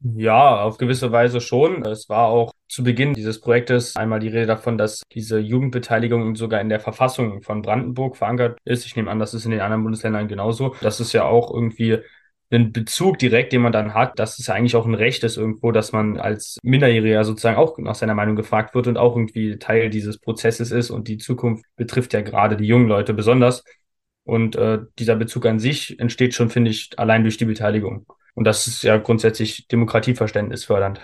Ja, 0.00 0.62
auf 0.62 0.78
gewisse 0.78 1.12
Weise 1.12 1.40
schon. 1.40 1.84
Es 1.84 2.08
war 2.08 2.28
auch 2.28 2.52
zu 2.68 2.82
Beginn 2.82 3.14
dieses 3.14 3.40
Projektes 3.40 3.96
einmal 3.96 4.20
die 4.20 4.28
Rede 4.28 4.46
davon, 4.46 4.78
dass 4.78 5.02
diese 5.12 5.38
Jugendbeteiligung 5.38 6.34
sogar 6.34 6.60
in 6.60 6.68
der 6.68 6.80
Verfassung 6.80 7.42
von 7.42 7.62
Brandenburg 7.62 8.16
verankert 8.16 8.58
ist. 8.64 8.84
Ich 8.84 8.96
nehme 8.96 9.10
an, 9.10 9.18
das 9.18 9.34
ist 9.34 9.44
in 9.44 9.52
den 9.52 9.60
anderen 9.60 9.82
Bundesländern 9.84 10.28
genauso. 10.28 10.74
Das 10.80 11.00
ist 11.00 11.12
ja 11.12 11.24
auch 11.24 11.52
irgendwie 11.52 11.98
einen 12.50 12.72
Bezug 12.72 13.18
direkt, 13.18 13.52
den 13.52 13.60
man 13.60 13.72
dann 13.72 13.94
hat, 13.94 14.18
dass 14.18 14.38
es 14.38 14.48
eigentlich 14.48 14.74
auch 14.74 14.86
ein 14.86 14.94
Recht 14.94 15.22
ist 15.24 15.36
irgendwo, 15.36 15.70
dass 15.70 15.92
man 15.92 16.18
als 16.18 16.58
Minderjähriger 16.62 17.24
sozusagen 17.24 17.58
auch 17.58 17.76
nach 17.78 17.94
seiner 17.94 18.14
Meinung 18.14 18.36
gefragt 18.36 18.74
wird 18.74 18.86
und 18.86 18.96
auch 18.96 19.16
irgendwie 19.16 19.58
Teil 19.58 19.90
dieses 19.90 20.18
Prozesses 20.18 20.70
ist 20.70 20.90
und 20.90 21.08
die 21.08 21.18
Zukunft 21.18 21.64
betrifft 21.76 22.14
ja 22.14 22.22
gerade 22.22 22.56
die 22.56 22.66
jungen 22.66 22.88
Leute 22.88 23.12
besonders. 23.12 23.64
Und 24.24 24.56
äh, 24.56 24.80
dieser 24.98 25.16
Bezug 25.16 25.46
an 25.46 25.58
sich 25.58 25.98
entsteht 25.98 26.34
schon, 26.34 26.50
finde 26.50 26.70
ich, 26.70 26.90
allein 26.98 27.22
durch 27.22 27.38
die 27.38 27.46
Beteiligung. 27.46 28.06
Und 28.34 28.44
das 28.44 28.66
ist 28.66 28.82
ja 28.82 28.96
grundsätzlich 28.98 29.66
Demokratieverständnis 29.68 30.64
fördernd. 30.64 31.00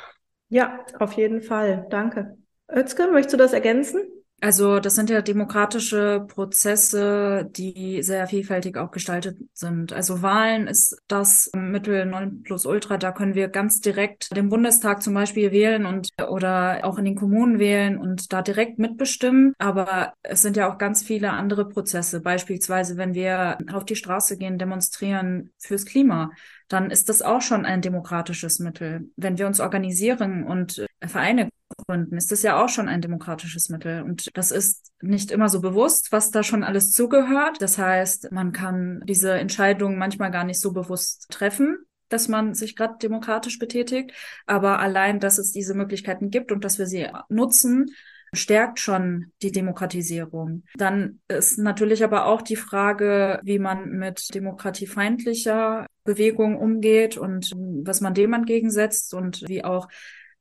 Ja, 0.50 0.84
auf 0.98 1.14
jeden 1.14 1.40
Fall. 1.42 1.86
Danke. 1.90 2.36
Özke, 2.70 3.08
möchtest 3.10 3.34
du 3.34 3.38
das 3.38 3.52
ergänzen? 3.52 4.02
Also 4.44 4.78
das 4.78 4.94
sind 4.94 5.08
ja 5.08 5.22
demokratische 5.22 6.26
Prozesse, 6.28 7.48
die 7.56 8.02
sehr 8.02 8.26
vielfältig 8.26 8.76
auch 8.76 8.90
gestaltet 8.90 9.38
sind. 9.54 9.94
Also 9.94 10.20
Wahlen 10.20 10.66
ist 10.66 10.98
das 11.08 11.50
Mittel 11.56 12.04
9 12.04 12.42
plus 12.42 12.66
Ultra. 12.66 12.98
Da 12.98 13.12
können 13.12 13.34
wir 13.34 13.48
ganz 13.48 13.80
direkt 13.80 14.36
den 14.36 14.50
Bundestag 14.50 15.02
zum 15.02 15.14
Beispiel 15.14 15.50
wählen 15.50 15.86
und 15.86 16.10
oder 16.28 16.80
auch 16.82 16.98
in 16.98 17.06
den 17.06 17.14
Kommunen 17.14 17.58
wählen 17.58 17.96
und 17.96 18.34
da 18.34 18.42
direkt 18.42 18.78
mitbestimmen. 18.78 19.54
Aber 19.56 20.12
es 20.22 20.42
sind 20.42 20.58
ja 20.58 20.70
auch 20.70 20.76
ganz 20.76 21.02
viele 21.02 21.30
andere 21.30 21.66
Prozesse. 21.66 22.20
Beispielsweise, 22.20 22.98
wenn 22.98 23.14
wir 23.14 23.56
auf 23.72 23.86
die 23.86 23.96
Straße 23.96 24.36
gehen, 24.36 24.58
demonstrieren 24.58 25.52
fürs 25.56 25.86
Klima 25.86 26.32
dann 26.68 26.90
ist 26.90 27.08
das 27.08 27.22
auch 27.22 27.42
schon 27.42 27.66
ein 27.66 27.82
demokratisches 27.82 28.58
Mittel. 28.58 29.10
Wenn 29.16 29.38
wir 29.38 29.46
uns 29.46 29.60
organisieren 29.60 30.44
und 30.44 30.84
Vereine 31.04 31.50
gründen, 31.76 32.16
ist 32.16 32.32
das 32.32 32.42
ja 32.42 32.62
auch 32.62 32.68
schon 32.68 32.88
ein 32.88 33.00
demokratisches 33.00 33.68
Mittel. 33.68 34.02
Und 34.02 34.36
das 34.36 34.50
ist 34.50 34.92
nicht 35.00 35.30
immer 35.30 35.48
so 35.48 35.60
bewusst, 35.60 36.12
was 36.12 36.30
da 36.30 36.42
schon 36.42 36.64
alles 36.64 36.92
zugehört. 36.92 37.60
Das 37.60 37.78
heißt, 37.78 38.32
man 38.32 38.52
kann 38.52 39.02
diese 39.06 39.32
Entscheidungen 39.32 39.98
manchmal 39.98 40.30
gar 40.30 40.44
nicht 40.44 40.60
so 40.60 40.72
bewusst 40.72 41.26
treffen 41.30 41.78
dass 42.10 42.28
man 42.28 42.54
sich 42.54 42.76
gerade 42.76 42.94
demokratisch 43.02 43.58
betätigt, 43.58 44.12
aber 44.46 44.78
allein, 44.78 45.20
dass 45.20 45.38
es 45.38 45.52
diese 45.52 45.74
Möglichkeiten 45.74 46.30
gibt 46.30 46.52
und 46.52 46.62
dass 46.62 46.78
wir 46.78 46.86
sie 46.86 47.08
nutzen, 47.28 47.90
stärkt 48.34 48.80
schon 48.80 49.32
die 49.42 49.52
Demokratisierung. 49.52 50.64
Dann 50.76 51.20
ist 51.28 51.58
natürlich 51.58 52.04
aber 52.04 52.26
auch 52.26 52.42
die 52.42 52.56
Frage, 52.56 53.40
wie 53.42 53.58
man 53.58 53.90
mit 53.90 54.34
demokratiefeindlicher 54.34 55.86
Bewegung 56.04 56.58
umgeht 56.58 57.16
und 57.16 57.52
was 57.54 58.00
man 58.00 58.14
dem 58.14 58.32
entgegensetzt 58.32 59.14
und 59.14 59.48
wie 59.48 59.64
auch 59.64 59.88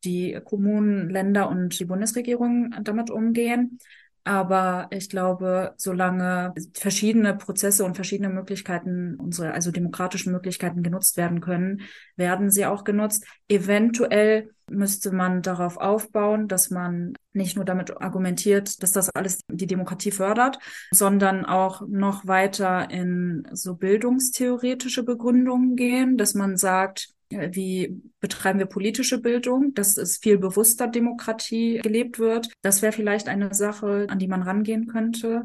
die 0.04 0.40
Kommunen, 0.44 1.10
Länder 1.10 1.50
und 1.50 1.80
die 1.80 1.86
Bundesregierung 1.86 2.74
damit 2.84 3.10
umgehen. 3.10 3.80
Aber 4.26 4.88
ich 4.92 5.10
glaube, 5.10 5.74
solange 5.76 6.54
verschiedene 6.74 7.36
Prozesse 7.36 7.84
und 7.84 7.96
verschiedene 7.96 8.30
Möglichkeiten, 8.30 9.16
unsere, 9.20 9.54
also 9.54 9.70
demokratischen 9.72 10.32
Möglichkeiten 10.32 10.82
genutzt 10.82 11.18
werden 11.18 11.42
können, 11.42 11.82
werden 12.16 12.50
sie 12.50 12.66
auch 12.66 12.86
genutzt. 12.86 13.26
Eventuell 13.50 14.52
müsste 14.70 15.12
man 15.12 15.42
darauf 15.42 15.76
aufbauen, 15.76 16.48
dass 16.48 16.70
man 16.70 17.16
nicht 17.34 17.58
nur 17.58 17.66
damit 17.66 18.00
argumentiert, 18.02 18.82
dass 18.82 18.94
das 18.94 19.10
alles 19.10 19.42
die 19.50 19.68
Demokratie 19.68 20.12
fördert, 20.12 20.58
sondern 20.92 21.46
auch 21.46 21.82
noch 21.86 22.26
weiter 22.26 22.90
in 22.90 23.46
so 23.52 23.76
bildungstheoretische 23.76 25.04
Begründungen 25.04 25.76
gehen, 25.76 26.18
dass 26.18 26.34
man 26.34 26.56
sagt, 26.56 27.13
wie 27.52 28.02
betreiben 28.20 28.60
wir 28.60 28.66
politische 28.66 29.20
Bildung, 29.20 29.74
dass 29.74 29.98
es 29.98 30.18
viel 30.18 30.38
bewusster 30.38 30.88
Demokratie 30.88 31.80
gelebt 31.84 32.20
wird. 32.20 32.50
Das 32.62 32.82
wäre 32.82 32.94
vielleicht 32.94 33.28
eine 33.28 33.54
Sache, 33.54 34.08
an 34.10 34.20
die 34.20 34.28
man 34.28 34.44
rangehen 34.44 34.88
könnte. 34.88 35.44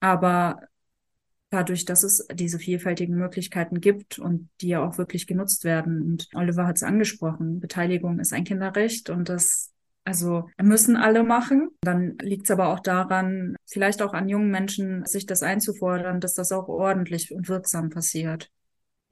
Aber 0.00 0.62
dadurch, 1.50 1.84
dass 1.84 2.04
es 2.04 2.26
diese 2.32 2.58
vielfältigen 2.58 3.16
Möglichkeiten 3.16 3.80
gibt 3.80 4.18
und 4.18 4.48
die 4.60 4.68
ja 4.68 4.86
auch 4.86 4.98
wirklich 4.98 5.26
genutzt 5.26 5.64
werden. 5.64 6.02
Und 6.02 6.28
Oliver 6.34 6.66
hat 6.66 6.76
es 6.76 6.82
angesprochen, 6.82 7.60
Beteiligung 7.60 8.20
ist 8.20 8.32
ein 8.32 8.44
Kinderrecht 8.44 9.10
und 9.10 9.28
das 9.28 9.72
Also 10.04 10.48
müssen 10.60 10.96
alle 10.96 11.22
machen. 11.24 11.70
Dann 11.82 12.16
liegt 12.18 12.44
es 12.44 12.50
aber 12.50 12.68
auch 12.68 12.80
daran, 12.80 13.56
vielleicht 13.66 14.00
auch 14.02 14.14
an 14.14 14.28
jungen 14.28 14.50
Menschen, 14.50 15.04
sich 15.06 15.26
das 15.26 15.42
einzufordern, 15.42 16.20
dass 16.20 16.34
das 16.34 16.52
auch 16.52 16.68
ordentlich 16.68 17.32
und 17.32 17.48
wirksam 17.48 17.90
passiert. 17.90 18.50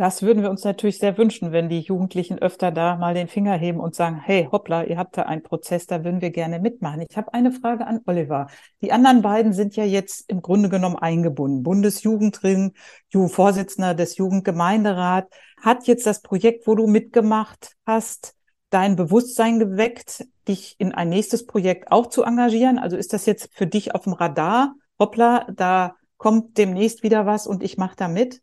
Das 0.00 0.22
würden 0.22 0.44
wir 0.44 0.50
uns 0.50 0.62
natürlich 0.62 0.98
sehr 0.98 1.18
wünschen, 1.18 1.50
wenn 1.50 1.68
die 1.68 1.80
Jugendlichen 1.80 2.38
öfter 2.38 2.70
da 2.70 2.94
mal 2.94 3.14
den 3.14 3.26
Finger 3.26 3.54
heben 3.54 3.80
und 3.80 3.96
sagen, 3.96 4.20
hey, 4.22 4.48
hoppla, 4.50 4.84
ihr 4.84 4.96
habt 4.96 5.16
da 5.16 5.22
einen 5.22 5.42
Prozess, 5.42 5.88
da 5.88 6.04
würden 6.04 6.20
wir 6.20 6.30
gerne 6.30 6.60
mitmachen. 6.60 7.04
Ich 7.08 7.16
habe 7.16 7.34
eine 7.34 7.50
Frage 7.50 7.84
an 7.84 8.00
Oliver. 8.06 8.46
Die 8.80 8.92
anderen 8.92 9.22
beiden 9.22 9.52
sind 9.52 9.74
ja 9.74 9.82
jetzt 9.82 10.30
im 10.30 10.40
Grunde 10.40 10.68
genommen 10.68 10.94
eingebunden. 10.94 11.64
Bundesjugendring, 11.64 12.74
Vorsitzender 13.10 13.94
des 13.94 14.16
Jugendgemeinderat, 14.18 15.26
hat 15.60 15.88
jetzt 15.88 16.06
das 16.06 16.22
Projekt, 16.22 16.68
wo 16.68 16.76
du 16.76 16.86
mitgemacht 16.86 17.72
hast, 17.84 18.36
dein 18.70 18.94
Bewusstsein 18.94 19.58
geweckt, 19.58 20.26
dich 20.46 20.76
in 20.78 20.92
ein 20.92 21.08
nächstes 21.08 21.44
Projekt 21.44 21.90
auch 21.90 22.06
zu 22.06 22.22
engagieren? 22.22 22.78
Also 22.78 22.96
ist 22.96 23.12
das 23.12 23.26
jetzt 23.26 23.50
für 23.52 23.66
dich 23.66 23.96
auf 23.96 24.04
dem 24.04 24.12
Radar? 24.12 24.76
Hoppla, 24.96 25.48
da 25.52 25.96
kommt 26.18 26.56
demnächst 26.56 27.02
wieder 27.02 27.26
was 27.26 27.48
und 27.48 27.64
ich 27.64 27.78
mache 27.78 27.96
da 27.96 28.06
mit? 28.06 28.42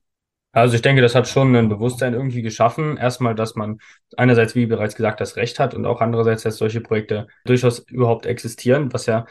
Also 0.55 0.75
ich 0.75 0.81
denke, 0.81 1.01
das 1.01 1.15
hat 1.15 1.27
schon 1.27 1.53
ein 1.53 1.67
Bewusstsein 1.67 2.13
irgendwie 2.13 2.41
geschaffen. 2.41 2.95
Erstmal, 2.95 3.35
dass 3.35 3.55
man 3.55 3.79
einerseits, 4.15 4.55
wie 4.55 4.65
bereits 4.65 4.95
gesagt, 4.95 5.19
das 5.19 5.35
Recht 5.35 5.59
hat 5.59 5.73
und 5.73 5.85
auch 5.85 5.99
andererseits, 5.99 6.43
dass 6.43 6.55
solche 6.55 6.79
Projekte 6.79 7.27
durchaus 7.43 7.79
überhaupt 7.79 8.25
existieren, 8.25 8.93
was 8.93 9.05
ja 9.05 9.25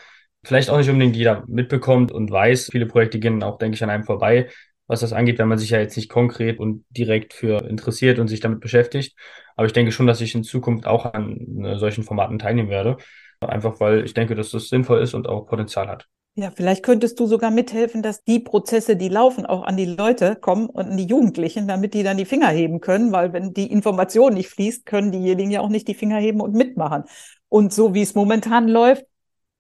vielleicht 0.45 0.69
auch 0.69 0.77
nicht 0.77 0.91
unbedingt 0.91 1.17
jeder 1.17 1.43
mitbekommt 1.47 2.13
und 2.13 2.31
weiß. 2.31 2.69
Viele 2.71 2.85
Projekte 2.85 3.19
gehen 3.21 3.43
auch, 3.43 3.57
denke 3.57 3.75
ich, 3.75 3.83
an 3.83 3.89
einem 3.89 4.05
vorbei, 4.05 4.51
was 4.87 5.01
das 5.01 5.15
angeht, 5.15 5.39
wenn 5.39 5.49
man 5.49 5.57
sich 5.57 5.71
ja 5.71 5.79
jetzt 5.79 5.97
nicht 5.97 6.11
konkret 6.11 6.59
und 6.59 6.85
direkt 6.91 7.33
für 7.33 7.67
interessiert 7.67 8.19
und 8.19 8.29
sich 8.29 8.41
damit 8.41 8.61
beschäftigt. 8.61 9.17
Aber 9.57 9.67
ich 9.67 9.73
denke 9.73 9.93
schon, 9.93 10.07
dass 10.07 10.21
ich 10.21 10.35
in 10.35 10.45
Zukunft 10.45 10.87
auch 10.87 11.07
an 11.07 11.65
äh, 11.65 11.79
solchen 11.79 12.05
Formaten 12.05 12.39
teilnehmen 12.39 12.69
werde. 12.69 12.99
Einfach 13.41 13.81
weil 13.81 14.05
ich 14.05 14.13
denke, 14.13 14.35
dass 14.35 14.51
das 14.51 14.69
sinnvoll 14.69 15.01
ist 15.01 15.15
und 15.15 15.27
auch 15.27 15.47
Potenzial 15.47 15.89
hat. 15.89 16.07
Ja, 16.37 16.51
vielleicht 16.51 16.83
könntest 16.83 17.21
du 17.21 17.27
sogar 17.27 17.53
mithelfen, 17.53 18.03
dass 18.03 18.25
die 18.25 18.41
Prozesse, 18.41 18.97
die 18.97 19.09
laufen, 19.09 19.47
auch 19.47 19.63
an 19.63 19.77
die 19.77 19.85
Leute 19.85 20.35
kommen 20.35 20.67
und 20.67 20.89
an 20.91 20.97
die 20.97 21.07
Jugendlichen, 21.07 21.69
damit 21.69 21.95
die 21.95 22.03
dann 22.03 22.17
die 22.17 22.25
Finger 22.25 22.49
heben 22.49 22.81
können, 22.81 23.13
weil 23.13 23.33
wenn 23.33 23.55
die 23.55 23.71
Information 23.71 24.35
nicht 24.35 24.49
fließt, 24.49 24.85
können 24.85 25.13
diejenigen 25.13 25.53
ja 25.53 25.61
auch 25.61 25.69
nicht 25.69 25.87
die 25.87 25.95
Finger 25.95 26.19
heben 26.19 26.41
und 26.41 26.55
mitmachen. 26.55 27.05
Und 27.49 27.73
so 27.73 27.95
wie 27.95 28.03
es 28.03 28.17
momentan 28.17 28.67
läuft, 28.67 29.07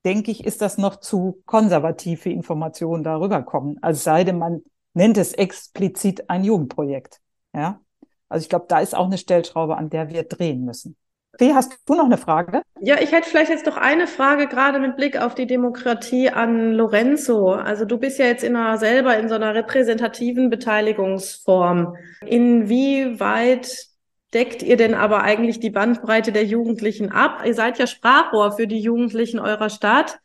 denke 0.05 0.33
ich, 0.33 0.45
ist 0.45 0.62
das 0.62 0.77
noch 0.77 0.97
zu 0.97 1.43
konservativ 1.47 2.22
für 2.22 2.31
Informationen 2.31 3.05
darüber 3.05 3.43
kommen. 3.43 3.79
Also 3.81 4.01
sei 4.03 4.25
denn, 4.25 4.39
man 4.39 4.62
nennt 4.95 5.16
es 5.16 5.33
explizit 5.33 6.29
ein 6.29 6.43
Jugendprojekt. 6.43 7.20
Ja. 7.55 7.81
Also 8.29 8.43
ich 8.43 8.49
glaube, 8.49 8.66
da 8.68 8.81
ist 8.81 8.97
auch 8.97 9.07
eine 9.07 9.18
Stellschraube, 9.18 9.77
an 9.77 9.91
der 9.91 10.11
wir 10.11 10.25
drehen 10.25 10.64
müssen. 10.64 10.97
Fee, 11.39 11.55
hast 11.55 11.78
du 11.87 11.95
noch 11.95 12.05
eine 12.05 12.18
Frage? 12.18 12.62
Ja, 12.80 13.01
ich 13.01 13.12
hätte 13.12 13.28
vielleicht 13.28 13.51
jetzt 13.51 13.66
noch 13.66 13.76
eine 13.76 14.07
Frage, 14.07 14.47
gerade 14.47 14.78
mit 14.78 14.97
Blick 14.97 15.20
auf 15.20 15.35
die 15.35 15.47
Demokratie 15.47 16.30
an 16.30 16.72
Lorenzo. 16.72 17.53
Also 17.53 17.85
du 17.85 17.99
bist 17.99 18.18
ja 18.18 18.26
jetzt 18.26 18.45
in 18.45 18.57
einer, 18.57 18.78
selber 18.78 19.16
in 19.18 19.28
so 19.28 19.35
einer 19.35 19.55
repräsentativen 19.55 20.51
Beteiligungsform. 20.51 21.97
Inwieweit 22.26 23.89
deckt 24.32 24.62
ihr 24.62 24.76
denn 24.76 24.95
aber 24.95 25.22
eigentlich 25.22 25.61
die 25.61 25.70
Bandbreite 25.70 26.32
der 26.32 26.45
Jugendlichen 26.45 27.11
ab? 27.11 27.43
Ihr 27.45 27.55
seid 27.55 27.78
ja 27.78 27.87
Sprachrohr 27.87 28.53
für 28.53 28.66
die 28.66 28.80
Jugendlichen 28.80 29.39
eurer 29.39 29.70
Stadt. 29.70 30.18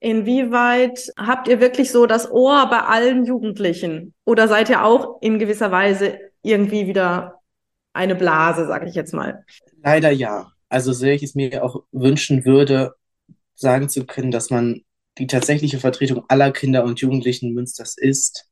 Inwieweit 0.00 1.12
habt 1.16 1.48
ihr 1.48 1.60
wirklich 1.60 1.90
so 1.90 2.06
das 2.06 2.30
Ohr 2.30 2.68
bei 2.68 2.80
allen 2.80 3.24
Jugendlichen? 3.24 4.12
Oder 4.24 4.48
seid 4.48 4.68
ihr 4.68 4.84
auch 4.84 5.22
in 5.22 5.38
gewisser 5.38 5.70
Weise 5.70 6.18
irgendwie 6.42 6.86
wieder 6.86 7.40
eine 7.94 8.14
Blase, 8.14 8.66
sage 8.66 8.88
ich 8.88 8.94
jetzt 8.94 9.14
mal? 9.14 9.44
Leider 9.84 10.10
ja. 10.10 10.50
Also 10.68 10.92
sehr 10.92 11.14
ich 11.14 11.22
es 11.22 11.34
mir 11.34 11.62
auch 11.62 11.84
wünschen 11.92 12.44
würde, 12.44 12.94
sagen 13.54 13.88
zu 13.88 14.06
können, 14.06 14.30
dass 14.30 14.50
man 14.50 14.82
die 15.18 15.26
tatsächliche 15.26 15.78
Vertretung 15.78 16.24
aller 16.28 16.50
Kinder 16.52 16.84
und 16.84 17.00
Jugendlichen 17.00 17.52
Münsters 17.52 17.96
ist, 17.96 18.50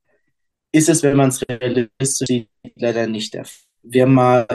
ist 0.72 0.88
es, 0.88 1.02
wenn 1.02 1.16
man 1.16 1.30
es 1.30 1.42
realistisch 1.48 2.28
sieht, 2.28 2.48
leider 2.76 3.06
nicht 3.06 3.34
der 3.34 3.46
Fall. 3.46 3.64
Wir 3.82 4.02
haben 4.02 4.14
mal 4.14 4.46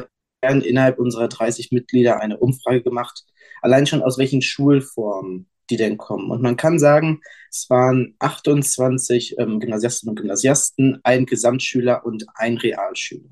innerhalb 0.41 0.99
unserer 0.99 1.27
30 1.27 1.71
Mitglieder 1.71 2.21
eine 2.21 2.37
Umfrage 2.37 2.81
gemacht, 2.81 3.25
allein 3.61 3.87
schon 3.87 4.03
aus 4.03 4.17
welchen 4.17 4.41
Schulformen 4.41 5.49
die 5.69 5.77
denn 5.77 5.97
kommen. 5.97 6.31
Und 6.31 6.41
man 6.41 6.55
kann 6.55 6.79
sagen, 6.79 7.19
es 7.49 7.69
waren 7.69 8.15
28 8.19 9.37
ähm, 9.39 9.59
Gymnasiastinnen 9.59 10.11
und 10.11 10.21
Gymnasiasten, 10.21 10.99
ein 11.03 11.25
Gesamtschüler 11.25 12.05
und 12.05 12.25
ein 12.35 12.57
Realschüler. 12.57 13.29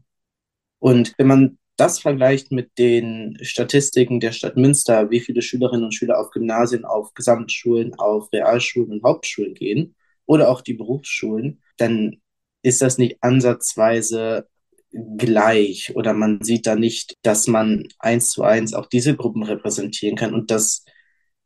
Und 0.79 1.13
wenn 1.17 1.27
man 1.27 1.57
das 1.77 1.99
vergleicht 1.99 2.51
mit 2.51 2.77
den 2.77 3.37
Statistiken 3.41 4.19
der 4.19 4.31
Stadt 4.31 4.57
Münster, 4.57 5.09
wie 5.11 5.19
viele 5.19 5.41
Schülerinnen 5.41 5.85
und 5.85 5.93
Schüler 5.93 6.19
auf 6.19 6.31
Gymnasien, 6.31 6.85
auf 6.85 7.13
Gesamtschulen, 7.13 7.93
auf 7.95 8.31
Realschulen 8.31 8.91
und 8.91 9.03
Hauptschulen 9.03 9.53
gehen 9.53 9.95
oder 10.25 10.49
auch 10.49 10.61
die 10.61 10.73
Berufsschulen, 10.73 11.61
dann 11.77 12.17
ist 12.63 12.81
das 12.81 12.97
nicht 12.97 13.17
ansatzweise 13.21 14.47
gleich 15.17 15.95
oder 15.95 16.13
man 16.13 16.41
sieht 16.41 16.65
da 16.65 16.75
nicht, 16.75 17.17
dass 17.21 17.47
man 17.47 17.87
eins 17.99 18.29
zu 18.29 18.43
eins 18.43 18.73
auch 18.73 18.85
diese 18.85 19.15
Gruppen 19.15 19.43
repräsentieren 19.43 20.15
kann. 20.15 20.33
Und 20.33 20.51
das 20.51 20.85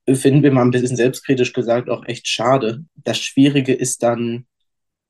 finden 0.08 0.44
wir 0.44 0.52
mal 0.52 0.64
ein 0.64 0.72
bisschen 0.72 0.96
selbstkritisch 0.96 1.54
gesagt 1.54 1.90
auch 1.90 2.06
echt 2.06 2.28
schade. 2.28 2.86
Das 2.96 3.20
Schwierige 3.20 3.74
ist 3.74 4.04
dann, 4.04 4.46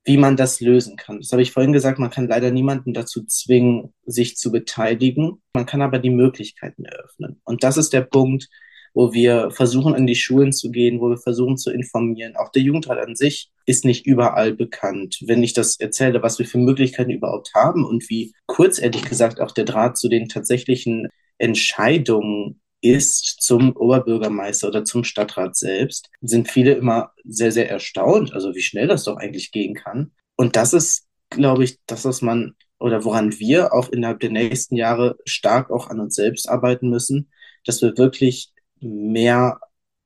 wie 0.09 0.17
man 0.17 0.35
das 0.35 0.59
lösen 0.59 0.97
kann. 0.97 1.19
Das 1.19 1.31
habe 1.31 1.43
ich 1.43 1.51
vorhin 1.51 1.71
gesagt, 1.71 1.99
man 1.99 2.09
kann 2.09 2.27
leider 2.27 2.49
niemanden 2.49 2.95
dazu 2.95 3.23
zwingen, 3.27 3.93
sich 4.07 4.37
zu 4.37 4.51
beteiligen. 4.51 5.39
Man 5.53 5.67
kann 5.67 5.83
aber 5.83 5.99
die 5.99 6.09
Möglichkeiten 6.09 6.83
eröffnen. 6.83 7.39
Und 7.43 7.63
das 7.63 7.77
ist 7.77 7.93
der 7.93 8.01
Punkt, 8.01 8.49
wo 8.95 9.13
wir 9.13 9.51
versuchen, 9.51 9.93
an 9.93 10.07
die 10.07 10.15
Schulen 10.15 10.51
zu 10.51 10.71
gehen, 10.71 10.99
wo 10.99 11.11
wir 11.11 11.19
versuchen 11.19 11.57
zu 11.57 11.69
informieren. 11.69 12.35
Auch 12.37 12.51
der 12.51 12.63
Jugendrat 12.63 12.97
an 12.97 13.15
sich 13.15 13.51
ist 13.67 13.85
nicht 13.85 14.07
überall 14.07 14.55
bekannt. 14.55 15.19
Wenn 15.27 15.43
ich 15.43 15.53
das 15.53 15.79
erzähle, 15.79 16.23
was 16.23 16.39
wir 16.39 16.47
für 16.47 16.57
Möglichkeiten 16.57 17.11
überhaupt 17.11 17.53
haben 17.53 17.85
und 17.85 18.09
wie 18.09 18.33
kurz, 18.47 18.79
ehrlich 18.79 19.07
gesagt, 19.07 19.39
auch 19.39 19.51
der 19.51 19.65
Draht 19.65 19.95
zu 19.95 20.09
den 20.09 20.27
tatsächlichen 20.27 21.07
Entscheidungen 21.37 22.59
ist 22.81 23.41
zum 23.41 23.75
Oberbürgermeister 23.75 24.67
oder 24.67 24.85
zum 24.85 25.03
Stadtrat 25.03 25.55
selbst, 25.55 26.09
sind 26.21 26.49
viele 26.49 26.73
immer 26.73 27.11
sehr, 27.23 27.51
sehr 27.51 27.69
erstaunt, 27.69 28.33
also 28.33 28.55
wie 28.55 28.61
schnell 28.61 28.87
das 28.87 29.03
doch 29.03 29.17
eigentlich 29.17 29.51
gehen 29.51 29.75
kann. 29.75 30.11
Und 30.35 30.55
das 30.55 30.73
ist, 30.73 31.07
glaube 31.29 31.63
ich, 31.63 31.79
das, 31.85 32.05
was 32.05 32.21
man 32.21 32.55
oder 32.79 33.03
woran 33.03 33.37
wir 33.39 33.73
auch 33.73 33.89
innerhalb 33.89 34.21
der 34.21 34.31
nächsten 34.31 34.75
Jahre 34.75 35.17
stark 35.25 35.69
auch 35.69 35.89
an 35.89 35.99
uns 35.99 36.15
selbst 36.15 36.47
arbeiten 36.47 36.89
müssen, 36.89 37.29
dass 37.65 37.81
wir 37.81 37.97
wirklich 37.97 38.51
mehr 38.79 39.59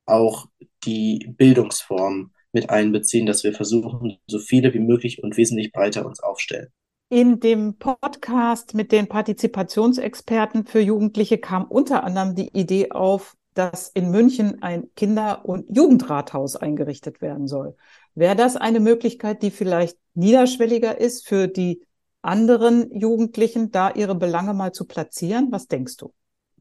auch 0.06 0.48
die 0.86 1.32
Bildungsform 1.38 2.34
mit 2.52 2.70
einbeziehen, 2.70 3.26
dass 3.26 3.44
wir 3.44 3.54
versuchen, 3.54 4.18
so 4.28 4.40
viele 4.40 4.74
wie 4.74 4.80
möglich 4.80 5.24
und 5.24 5.38
wesentlich 5.38 5.72
breiter 5.72 6.06
uns 6.06 6.20
aufstellen. 6.20 6.70
In 7.14 7.40
dem 7.40 7.78
Podcast 7.78 8.74
mit 8.74 8.92
den 8.92 9.06
Partizipationsexperten 9.06 10.66
für 10.66 10.80
Jugendliche 10.80 11.38
kam 11.38 11.66
unter 11.66 12.04
anderem 12.04 12.34
die 12.34 12.48
Idee 12.58 12.90
auf, 12.90 13.36
dass 13.54 13.90
in 13.90 14.10
München 14.10 14.64
ein 14.64 14.88
Kinder- 14.96 15.46
und 15.46 15.68
Jugendrathaus 15.70 16.56
eingerichtet 16.56 17.22
werden 17.22 17.48
soll. 17.48 17.76
Wäre 18.16 18.36
das 18.36 18.56
eine 18.56 18.80
Möglichkeit, 18.80 19.44
die 19.44 19.52
vielleicht 19.52 19.96
niederschwelliger 20.16 21.00
ist 21.00 21.28
für 21.28 21.48
die 21.48 21.84
anderen 22.24 22.92
Jugendlichen, 23.00 23.70
da 23.70 23.92
ihre 23.92 24.16
Belange 24.16 24.56
mal 24.56 24.72
zu 24.72 24.86
platzieren? 24.86 25.50
Was 25.52 25.68
denkst 25.68 25.98
du? 25.98 26.12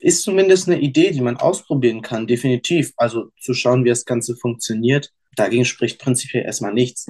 Ist 0.00 0.22
zumindest 0.22 0.68
eine 0.68 0.80
Idee, 0.80 1.12
die 1.12 1.22
man 1.22 1.38
ausprobieren 1.38 2.02
kann, 2.02 2.26
definitiv. 2.26 2.92
Also 2.98 3.30
zu 3.40 3.54
schauen, 3.54 3.84
wie 3.84 3.88
das 3.88 4.04
Ganze 4.04 4.36
funktioniert. 4.36 5.14
Dagegen 5.34 5.64
spricht 5.64 5.98
prinzipiell 5.98 6.44
erstmal 6.44 6.74
nichts. 6.74 7.06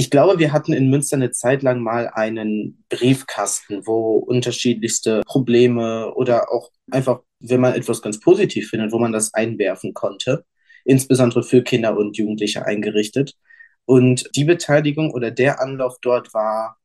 Ich 0.00 0.08
glaube, 0.08 0.38
wir 0.38 0.54
hatten 0.54 0.72
in 0.72 0.88
Münster 0.88 1.16
eine 1.16 1.30
Zeit 1.30 1.62
lang 1.62 1.82
mal 1.82 2.08
einen 2.08 2.82
Briefkasten, 2.88 3.86
wo 3.86 4.16
unterschiedlichste 4.16 5.20
Probleme 5.26 6.14
oder 6.14 6.50
auch 6.50 6.70
einfach, 6.90 7.20
wenn 7.38 7.60
man 7.60 7.74
etwas 7.74 8.00
ganz 8.00 8.18
positiv 8.18 8.70
findet, 8.70 8.92
wo 8.92 8.98
man 8.98 9.12
das 9.12 9.34
einwerfen 9.34 9.92
konnte, 9.92 10.46
insbesondere 10.86 11.42
für 11.42 11.62
Kinder 11.62 11.98
und 11.98 12.16
Jugendliche 12.16 12.64
eingerichtet. 12.64 13.34
Und 13.84 14.30
die 14.34 14.44
Beteiligung 14.44 15.12
oder 15.12 15.30
der 15.30 15.60
Anlauf 15.60 15.98
dort 16.00 16.32
war, 16.32 16.78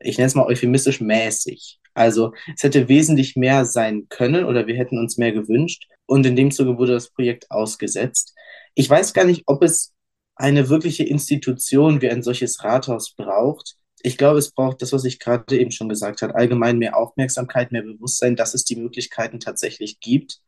ich 0.00 0.18
nenne 0.18 0.26
es 0.26 0.34
mal 0.34 0.46
euphemistisch, 0.46 1.00
mäßig. 1.00 1.78
Also 1.94 2.32
es 2.56 2.64
hätte 2.64 2.88
wesentlich 2.88 3.36
mehr 3.36 3.64
sein 3.64 4.08
können 4.08 4.44
oder 4.44 4.66
wir 4.66 4.74
hätten 4.74 4.98
uns 4.98 5.18
mehr 5.18 5.30
gewünscht. 5.30 5.86
Und 6.06 6.26
in 6.26 6.34
dem 6.34 6.50
Zuge 6.50 6.78
wurde 6.78 6.94
das 6.94 7.10
Projekt 7.10 7.48
ausgesetzt. 7.52 8.34
Ich 8.74 8.90
weiß 8.90 9.14
gar 9.14 9.24
nicht, 9.24 9.44
ob 9.46 9.62
es 9.62 9.93
eine 10.36 10.68
wirkliche 10.68 11.04
Institution 11.04 12.02
wie 12.02 12.10
ein 12.10 12.22
solches 12.22 12.62
Rathaus 12.64 13.14
braucht. 13.14 13.76
Ich 14.02 14.18
glaube, 14.18 14.38
es 14.38 14.50
braucht 14.50 14.82
das, 14.82 14.92
was 14.92 15.04
ich 15.04 15.18
gerade 15.18 15.58
eben 15.58 15.70
schon 15.70 15.88
gesagt 15.88 16.22
habe, 16.22 16.34
allgemein 16.34 16.78
mehr 16.78 16.96
Aufmerksamkeit, 16.96 17.72
mehr 17.72 17.82
Bewusstsein, 17.82 18.36
dass 18.36 18.54
es 18.54 18.64
die 18.64 18.76
Möglichkeiten 18.76 19.40
tatsächlich 19.40 20.00
gibt. 20.00 20.40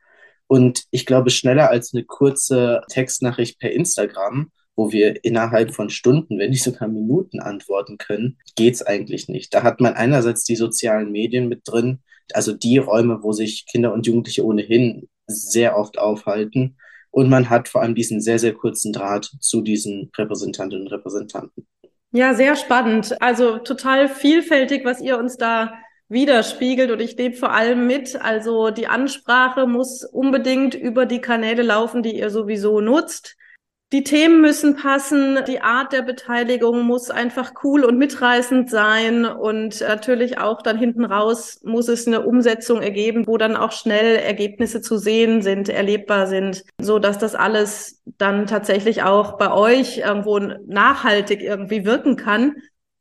Und 0.46 0.84
ich 0.90 1.06
glaube, 1.06 1.30
schneller 1.30 1.70
als 1.70 1.94
eine 1.94 2.04
kurze 2.04 2.82
Textnachricht 2.88 3.58
per 3.58 3.72
Instagram, 3.72 4.50
wo 4.76 4.92
wir 4.92 5.24
innerhalb 5.24 5.74
von 5.74 5.88
Stunden, 5.88 6.38
wenn 6.38 6.50
nicht 6.50 6.62
sogar 6.62 6.88
Minuten 6.88 7.40
antworten 7.40 7.96
können, 7.96 8.38
geht's 8.56 8.82
eigentlich 8.82 9.28
nicht. 9.28 9.54
Da 9.54 9.62
hat 9.62 9.80
man 9.80 9.94
einerseits 9.94 10.44
die 10.44 10.56
sozialen 10.56 11.10
Medien 11.10 11.48
mit 11.48 11.62
drin, 11.64 12.00
also 12.32 12.52
die 12.52 12.78
Räume, 12.78 13.22
wo 13.22 13.32
sich 13.32 13.64
Kinder 13.66 13.92
und 13.92 14.06
Jugendliche 14.06 14.44
ohnehin 14.44 15.08
sehr 15.26 15.78
oft 15.78 15.98
aufhalten 15.98 16.76
und 17.16 17.30
man 17.30 17.48
hat 17.48 17.68
vor 17.68 17.80
allem 17.80 17.94
diesen 17.94 18.20
sehr, 18.20 18.38
sehr 18.38 18.52
kurzen 18.52 18.92
Draht 18.92 19.30
zu 19.40 19.62
diesen 19.62 20.10
Repräsentantinnen 20.18 20.84
und 20.86 20.92
Repräsentanten. 20.92 21.66
Ja, 22.12 22.34
sehr 22.34 22.56
spannend. 22.56 23.22
Also 23.22 23.56
total 23.56 24.08
vielfältig, 24.08 24.84
was 24.84 25.00
ihr 25.00 25.16
uns 25.16 25.38
da 25.38 25.72
widerspiegelt 26.10 26.90
und 26.90 27.00
ich 27.00 27.16
nehme 27.16 27.34
vor 27.34 27.52
allem 27.52 27.86
mit, 27.86 28.20
also 28.20 28.68
die 28.68 28.86
Ansprache 28.86 29.66
muss 29.66 30.04
unbedingt 30.04 30.74
über 30.74 31.06
die 31.06 31.22
Kanäle 31.22 31.62
laufen, 31.62 32.02
die 32.02 32.18
ihr 32.18 32.28
sowieso 32.28 32.82
nutzt. 32.82 33.38
Die 33.92 34.02
Themen 34.02 34.40
müssen 34.40 34.74
passen, 34.74 35.38
die 35.46 35.60
Art 35.60 35.92
der 35.92 36.02
Beteiligung 36.02 36.82
muss 36.82 37.08
einfach 37.08 37.52
cool 37.62 37.84
und 37.84 37.98
mitreißend 37.98 38.68
sein 38.68 39.24
und 39.24 39.80
natürlich 39.80 40.38
auch 40.38 40.60
dann 40.60 40.76
hinten 40.76 41.04
raus 41.04 41.60
muss 41.62 41.86
es 41.86 42.04
eine 42.08 42.22
Umsetzung 42.26 42.82
ergeben, 42.82 43.28
wo 43.28 43.36
dann 43.36 43.56
auch 43.56 43.70
schnell 43.70 44.16
Ergebnisse 44.16 44.80
zu 44.80 44.98
sehen 44.98 45.40
sind, 45.40 45.68
erlebbar 45.68 46.26
sind, 46.26 46.64
so 46.80 46.98
dass 46.98 47.18
das 47.18 47.36
alles 47.36 48.02
dann 48.18 48.48
tatsächlich 48.48 49.04
auch 49.04 49.38
bei 49.38 49.52
euch 49.52 49.98
irgendwo 49.98 50.40
nachhaltig 50.40 51.40
irgendwie 51.40 51.84
wirken 51.84 52.16
kann. 52.16 52.56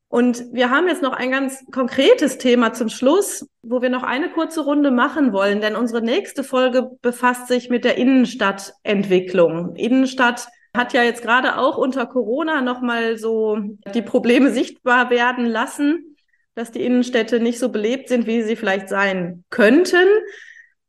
Und 0.07 0.45
wir 0.53 0.69
haben 0.69 0.87
jetzt 0.87 1.01
noch 1.01 1.13
ein 1.13 1.31
ganz 1.31 1.65
konkretes 1.71 2.37
Thema 2.37 2.73
zum 2.73 2.89
Schluss, 2.89 3.49
wo 3.63 3.81
wir 3.81 3.89
noch 3.89 4.03
eine 4.03 4.29
kurze 4.29 4.61
Runde 4.61 4.91
machen 4.91 5.33
wollen, 5.33 5.61
denn 5.61 5.75
unsere 5.75 6.03
nächste 6.03 6.43
Folge 6.43 6.91
befasst 7.01 7.47
sich 7.47 7.71
mit 7.71 7.83
der 7.83 7.97
Innenstadtentwicklung. 7.97 9.75
Innenstadt 9.75 10.47
hat 10.75 10.93
ja 10.93 11.03
jetzt 11.03 11.21
gerade 11.21 11.57
auch 11.57 11.77
unter 11.77 12.05
Corona 12.05 12.61
nochmal 12.61 13.17
so 13.17 13.59
die 13.93 14.01
Probleme 14.01 14.51
sichtbar 14.51 15.09
werden 15.09 15.45
lassen, 15.45 16.15
dass 16.55 16.71
die 16.71 16.83
Innenstädte 16.83 17.39
nicht 17.39 17.59
so 17.59 17.69
belebt 17.69 18.09
sind, 18.09 18.27
wie 18.27 18.41
sie 18.41 18.55
vielleicht 18.55 18.89
sein 18.89 19.43
könnten. 19.49 20.07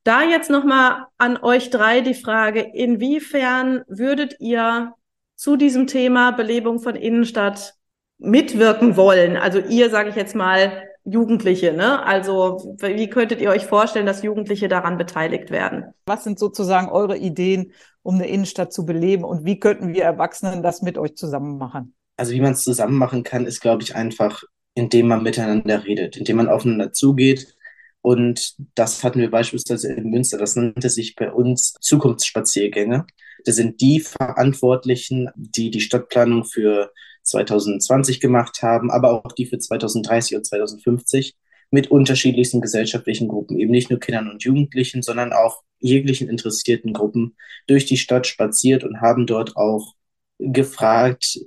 Da 0.05 0.23
jetzt 0.23 0.51
nochmal 0.51 1.07
an 1.19 1.37
euch 1.37 1.71
drei 1.71 2.01
die 2.01 2.15
Frage, 2.15 2.61
inwiefern 2.75 3.83
würdet 3.89 4.37
ihr 4.39 4.95
zu 5.35 5.57
diesem 5.57 5.87
Thema 5.87 6.31
Belebung 6.31 6.81
von 6.81 6.95
Innenstadt 6.95 7.75
mitwirken 8.19 8.97
wollen? 8.97 9.37
Also 9.37 9.59
ihr, 9.59 9.91
sage 9.91 10.11
ich 10.11 10.17
jetzt 10.17 10.37
mal, 10.37 10.85
Jugendliche, 11.09 11.73
ne? 11.73 12.05
Also 12.05 12.77
wie 12.81 13.09
könntet 13.09 13.41
ihr 13.41 13.51
euch 13.51 13.65
vorstellen, 13.65 14.07
dass 14.07 14.23
Jugendliche 14.23 14.67
daran 14.67 14.99
beteiligt 14.99 15.51
werden? 15.51 15.85
Was 16.07 16.25
sind 16.25 16.39
sozusagen 16.39 16.89
eure 16.89 17.17
Ideen, 17.17 17.73
um 18.03 18.17
eine 18.17 18.29
Innenstadt 18.29 18.73
zu 18.73 18.85
beleben 18.85 19.25
und 19.25 19.45
wie 19.45 19.61
könnten 19.61 19.95
wir 19.95 20.03
Erwachsenen 20.03 20.63
das 20.63 20.83
mit 20.83 20.99
euch 20.99 21.15
zusammen 21.15 21.59
machen? 21.59 21.95
Also 22.17 22.33
wie 22.33 22.41
man 22.41 22.53
es 22.53 22.65
zusammen 22.65 22.97
machen 22.97 23.23
kann, 23.23 23.47
ist, 23.47 23.61
glaube 23.61 23.83
ich, 23.83 23.95
einfach, 23.95 24.43
indem 24.75 25.09
man 25.09 25.23
miteinander 25.23 25.85
redet, 25.85 26.17
indem 26.17 26.39
man 26.39 26.49
aufeinander 26.49 26.93
zugeht. 26.93 27.55
Und 28.03 28.55
das 28.75 29.05
hatten 29.05 29.21
wir 29.21 29.31
beispielsweise 29.31 29.93
in 29.93 30.11
Münster. 30.11 30.39
Das 30.39 30.57
nannte 30.57 30.91
sich 30.91 31.15
bei 31.15 31.31
uns 31.33 31.75
Zukunftsspaziergänge. 31.81 33.07
Das 33.45 33.57
sind 33.57 33.81
die 33.81 34.01
Verantwortlichen, 34.01 35.31
die 35.37 35.71
die 35.71 35.81
Stadtplanung 35.81 36.45
für 36.45 36.93
2020 37.27 38.21
gemacht 38.21 38.63
haben, 38.63 38.91
aber 38.91 39.13
auch 39.13 39.33
die 39.33 39.47
für 39.47 39.59
2030 39.59 40.37
und 40.37 40.47
2050 40.47 41.35
mit 41.71 41.91
unterschiedlichsten 41.91 42.61
gesellschaftlichen 42.61 43.29
Gruppen, 43.29 43.59
eben 43.59 43.73
nicht 43.73 43.91
nur 43.91 43.99
Kindern 43.99 44.31
und 44.31 44.43
Jugendlichen, 44.43 45.03
sondern 45.03 45.33
auch 45.33 45.63
jeglichen 45.79 46.29
interessierten 46.29 46.93
Gruppen 46.93 47.37
durch 47.67 47.87
die 47.87 47.97
Stadt 47.97 48.27
spaziert 48.27 48.85
und 48.85 49.01
haben 49.01 49.27
dort 49.27 49.57
auch 49.57 49.95
gefragt, 50.39 51.39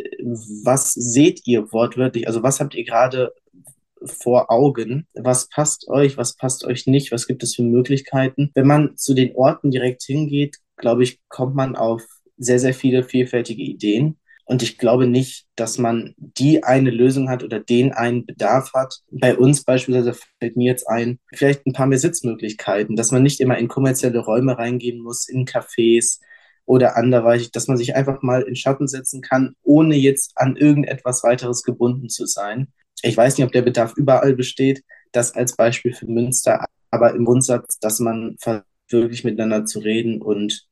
was 0.63 0.93
seht 0.93 1.45
ihr 1.45 1.71
wortwörtlich, 1.71 2.27
also 2.27 2.43
was 2.43 2.59
habt 2.59 2.75
ihr 2.75 2.83
gerade 2.83 3.31
vor 4.03 4.49
Augen, 4.49 5.07
was 5.13 5.49
passt 5.49 5.87
euch, 5.87 6.17
was 6.17 6.35
passt 6.35 6.65
euch 6.65 6.87
nicht, 6.87 7.11
was 7.11 7.27
gibt 7.27 7.43
es 7.43 7.55
für 7.55 7.63
Möglichkeiten. 7.63 8.51
Wenn 8.55 8.67
man 8.67 8.97
zu 8.97 9.13
den 9.13 9.35
Orten 9.35 9.71
direkt 9.71 10.03
hingeht, 10.03 10.57
glaube 10.77 11.03
ich, 11.03 11.19
kommt 11.27 11.55
man 11.55 11.75
auf 11.75 12.03
sehr, 12.37 12.59
sehr 12.59 12.73
viele 12.73 13.03
vielfältige 13.03 13.61
Ideen. 13.61 14.17
Und 14.49 14.63
ich 14.63 14.79
glaube 14.79 15.05
nicht, 15.05 15.45
dass 15.55 15.77
man 15.77 16.15
die 16.17 16.63
eine 16.63 16.89
Lösung 16.89 17.29
hat 17.29 17.43
oder 17.43 17.59
den 17.59 17.91
einen 17.93 18.25
Bedarf 18.25 18.73
hat. 18.73 18.95
Bei 19.11 19.37
uns 19.37 19.63
beispielsweise 19.63 20.17
fällt 20.39 20.57
mir 20.57 20.65
jetzt 20.65 20.89
ein, 20.89 21.19
vielleicht 21.31 21.67
ein 21.67 21.73
paar 21.73 21.85
mehr 21.85 21.99
Sitzmöglichkeiten, 21.99 22.95
dass 22.95 23.11
man 23.11 23.21
nicht 23.21 23.41
immer 23.41 23.59
in 23.59 23.67
kommerzielle 23.67 24.17
Räume 24.17 24.57
reingehen 24.57 25.03
muss, 25.03 25.29
in 25.29 25.45
Cafés 25.45 26.19
oder 26.65 26.97
anderweitig, 26.97 27.51
dass 27.51 27.67
man 27.67 27.77
sich 27.77 27.95
einfach 27.95 28.23
mal 28.23 28.41
in 28.41 28.55
Schatten 28.55 28.87
setzen 28.87 29.21
kann, 29.21 29.53
ohne 29.61 29.95
jetzt 29.95 30.31
an 30.33 30.55
irgendetwas 30.55 31.23
weiteres 31.23 31.61
gebunden 31.61 32.09
zu 32.09 32.25
sein. 32.25 32.69
Ich 33.03 33.15
weiß 33.15 33.37
nicht, 33.37 33.45
ob 33.45 33.51
der 33.51 33.61
Bedarf 33.61 33.93
überall 33.97 34.33
besteht, 34.33 34.83
das 35.11 35.35
als 35.35 35.55
Beispiel 35.55 35.93
für 35.93 36.07
Münster, 36.07 36.65
aber 36.89 37.13
im 37.13 37.23
Grundsatz, 37.23 37.77
dass 37.77 37.99
man 37.99 38.35
wirklich 38.89 39.23
miteinander 39.23 39.65
zu 39.65 39.77
reden 39.77 40.23
und 40.23 40.68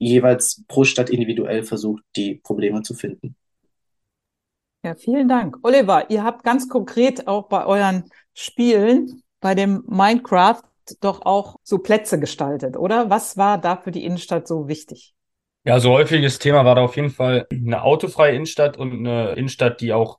jeweils 0.00 0.64
pro 0.66 0.84
Stadt 0.84 1.10
individuell 1.10 1.62
versucht, 1.62 2.02
die 2.16 2.36
Probleme 2.36 2.82
zu 2.82 2.94
finden. 2.94 3.36
Ja, 4.82 4.94
vielen 4.94 5.28
Dank. 5.28 5.58
Oliver, 5.62 6.10
ihr 6.10 6.24
habt 6.24 6.42
ganz 6.42 6.68
konkret 6.68 7.28
auch 7.28 7.48
bei 7.48 7.66
euren 7.66 8.04
Spielen, 8.32 9.22
bei 9.40 9.54
dem 9.54 9.84
Minecraft, 9.86 10.62
doch 11.00 11.22
auch 11.22 11.56
so 11.62 11.78
Plätze 11.78 12.18
gestaltet, 12.18 12.76
oder? 12.76 13.10
Was 13.10 13.36
war 13.36 13.58
da 13.58 13.76
für 13.76 13.90
die 13.90 14.04
Innenstadt 14.04 14.48
so 14.48 14.68
wichtig? 14.68 15.14
Ja, 15.64 15.78
so 15.78 15.90
häufiges 15.90 16.38
Thema 16.38 16.64
war 16.64 16.74
da 16.74 16.80
auf 16.80 16.96
jeden 16.96 17.10
Fall 17.10 17.46
eine 17.52 17.82
autofreie 17.82 18.34
Innenstadt 18.34 18.78
und 18.78 18.92
eine 18.92 19.32
Innenstadt, 19.32 19.82
die 19.82 19.92
auch 19.92 20.18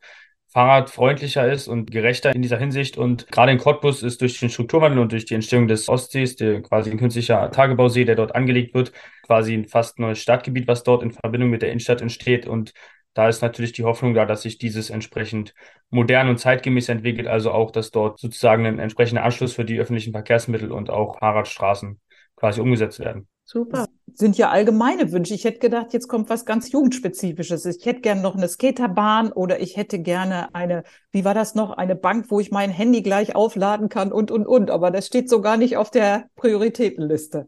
fahrradfreundlicher 0.52 1.52
ist 1.52 1.68
und 1.68 1.92
gerechter 1.92 2.36
in 2.36 2.42
dieser 2.42 2.58
Hinsicht. 2.58 2.98
Und 2.98 3.28
gerade 3.32 3.52
in 3.52 3.58
Cottbus 3.58 4.04
ist 4.04 4.22
durch 4.22 4.40
den 4.40 4.50
Strukturwandel 4.50 5.00
und 5.00 5.12
durch 5.12 5.26
die 5.26 5.34
Entstehung 5.34 5.68
des 5.68 5.88
Ostsees, 5.88 6.36
der 6.36 6.62
quasi 6.62 6.92
ein 6.92 6.98
künstlicher 6.98 7.50
Tagebausee, 7.52 8.06
der 8.06 8.16
dort 8.16 8.36
angelegt 8.36 8.74
wird, 8.74 8.92
quasi 9.26 9.54
ein 9.54 9.68
fast 9.68 10.00
neues 10.00 10.20
Stadtgebiet, 10.20 10.68
was 10.68 10.84
dort 10.84 11.04
in 11.04 11.12
Verbindung 11.12 11.50
mit 11.50 11.62
der 11.62 11.70
Innenstadt 11.70 12.02
entsteht. 12.02 12.48
Und 12.48 12.74
da 13.14 13.30
ist 13.30 13.42
natürlich 13.42 13.72
die 13.72 13.86
Hoffnung 13.86 14.14
da, 14.14 14.26
dass 14.26 14.42
sich 14.42 14.58
dieses 14.58 14.90
entsprechend 14.90 15.54
modern 15.90 16.28
und 16.30 16.38
zeitgemäß 16.38 16.90
entwickelt, 16.90 17.28
also 17.28 17.52
auch, 17.52 17.72
dass 17.72 17.92
dort 17.92 18.20
sozusagen 18.20 18.66
ein 18.66 18.80
entsprechender 18.80 19.24
Anschluss 19.24 19.54
für 19.54 19.66
die 19.66 19.80
öffentlichen 19.80 20.12
Verkehrsmittel 20.12 20.72
und 20.72 20.90
auch 20.90 21.20
Fahrradstraßen 21.20 22.00
quasi 22.36 22.62
umgesetzt 22.62 23.00
werden. 23.00 23.28
Super. 23.46 23.88
Sind 24.14 24.38
ja 24.38 24.50
allgemeine 24.50 25.12
Wünsche. 25.12 25.34
Ich 25.34 25.44
hätte 25.44 25.60
gedacht, 25.60 25.94
jetzt 25.94 26.08
kommt 26.08 26.30
was 26.30 26.46
ganz 26.46 26.72
Jugendspezifisches. 26.72 27.66
Ich 27.66 27.86
hätte 27.86 28.02
gerne 28.02 28.22
noch 28.22 28.36
eine 28.36 28.48
Skaterbahn 28.48 29.32
oder 29.32 29.60
ich 29.60 29.78
hätte 29.78 30.00
gerne 30.00 30.54
eine, 30.54 30.84
wie 31.12 31.26
war 31.26 31.34
das 31.34 31.56
noch, 31.56 31.72
eine 31.72 31.96
Bank, 31.96 32.26
wo 32.30 32.40
ich 32.40 32.52
mein 32.52 32.70
Handy 32.70 33.02
gleich 33.02 33.36
aufladen 33.36 33.90
kann 33.90 34.12
und, 34.12 34.32
und, 34.32 34.48
und. 34.48 34.72
Aber 34.72 34.92
das 34.92 35.08
steht 35.08 35.30
so 35.30 35.42
gar 35.42 35.58
nicht 35.58 35.78
auf 35.78 35.92
der 35.92 36.30
Prioritätenliste. 36.36 37.48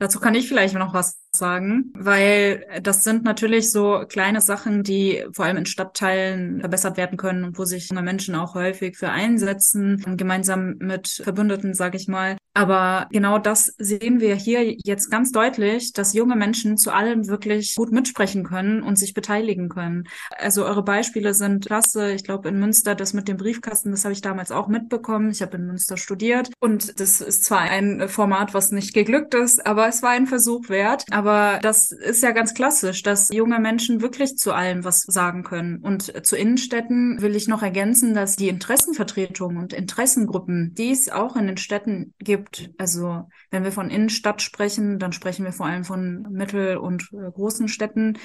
Dazu 0.00 0.18
kann 0.18 0.34
ich 0.34 0.48
vielleicht 0.48 0.74
noch 0.74 0.94
was 0.94 1.20
sagen, 1.36 1.92
weil 1.94 2.64
das 2.82 3.04
sind 3.04 3.22
natürlich 3.22 3.70
so 3.70 4.02
kleine 4.08 4.40
Sachen, 4.40 4.82
die 4.82 5.24
vor 5.32 5.44
allem 5.44 5.58
in 5.58 5.66
Stadtteilen 5.66 6.60
verbessert 6.60 6.96
werden 6.96 7.18
können 7.18 7.44
und 7.44 7.58
wo 7.58 7.66
sich 7.66 7.90
junge 7.90 8.02
Menschen 8.02 8.34
auch 8.34 8.54
häufig 8.54 8.96
für 8.96 9.10
einsetzen, 9.10 10.02
gemeinsam 10.16 10.76
mit 10.78 11.20
Verbündeten, 11.22 11.74
sage 11.74 11.98
ich 11.98 12.08
mal. 12.08 12.36
Aber 12.54 13.08
genau 13.12 13.38
das 13.38 13.74
sehen 13.78 14.20
wir 14.20 14.34
hier 14.34 14.74
jetzt 14.82 15.10
ganz 15.10 15.30
deutlich, 15.30 15.92
dass 15.92 16.14
junge 16.14 16.34
Menschen 16.34 16.78
zu 16.78 16.92
allem 16.92 17.28
wirklich 17.28 17.76
gut 17.76 17.92
mitsprechen 17.92 18.42
können 18.42 18.82
und 18.82 18.98
sich 18.98 19.14
beteiligen 19.14 19.68
können. 19.68 20.08
Also 20.36 20.64
eure 20.64 20.82
Beispiele 20.82 21.32
sind 21.34 21.66
klasse. 21.66 22.12
Ich 22.12 22.24
glaube 22.24 22.48
in 22.48 22.58
Münster 22.58 22.96
das 22.96 23.12
mit 23.12 23.28
dem 23.28 23.36
Briefkasten, 23.36 23.92
das 23.92 24.04
habe 24.04 24.14
ich 24.14 24.20
damals 24.20 24.50
auch 24.50 24.66
mitbekommen. 24.66 25.30
Ich 25.30 25.42
habe 25.42 25.58
in 25.58 25.66
Münster 25.66 25.96
studiert 25.96 26.50
und 26.58 26.98
das 26.98 27.20
ist 27.20 27.44
zwar 27.44 27.60
ein 27.60 28.08
Format, 28.08 28.52
was 28.52 28.72
nicht 28.72 28.94
geglückt 28.94 29.34
ist, 29.34 29.64
aber 29.64 29.89
es 29.90 30.02
war 30.02 30.10
ein 30.10 30.26
Versuch 30.26 30.68
wert. 30.68 31.04
Aber 31.10 31.58
das 31.62 31.90
ist 31.90 32.22
ja 32.22 32.30
ganz 32.30 32.54
klassisch, 32.54 33.02
dass 33.02 33.28
junge 33.32 33.58
Menschen 33.58 34.00
wirklich 34.00 34.36
zu 34.36 34.52
allem 34.52 34.84
was 34.84 35.02
sagen 35.02 35.42
können. 35.42 35.78
Und 35.78 36.26
zu 36.26 36.36
Innenstädten 36.36 37.20
will 37.20 37.36
ich 37.36 37.48
noch 37.48 37.62
ergänzen, 37.62 38.14
dass 38.14 38.36
die 38.36 38.48
Interessenvertretung 38.48 39.56
und 39.56 39.72
Interessengruppen, 39.72 40.74
die 40.74 40.90
es 40.90 41.10
auch 41.10 41.36
in 41.36 41.46
den 41.46 41.58
Städten 41.58 42.14
gibt, 42.18 42.70
also 42.78 43.28
wenn 43.50 43.64
wir 43.64 43.72
von 43.72 43.90
Innenstadt 43.90 44.40
sprechen, 44.40 44.98
dann 44.98 45.12
sprechen 45.12 45.44
wir 45.44 45.52
vor 45.52 45.66
allem 45.66 45.84
von 45.84 46.26
mittel- 46.30 46.78
und 46.78 47.10
äh, 47.12 47.30
großen 47.30 47.68
Städten. 47.68 48.18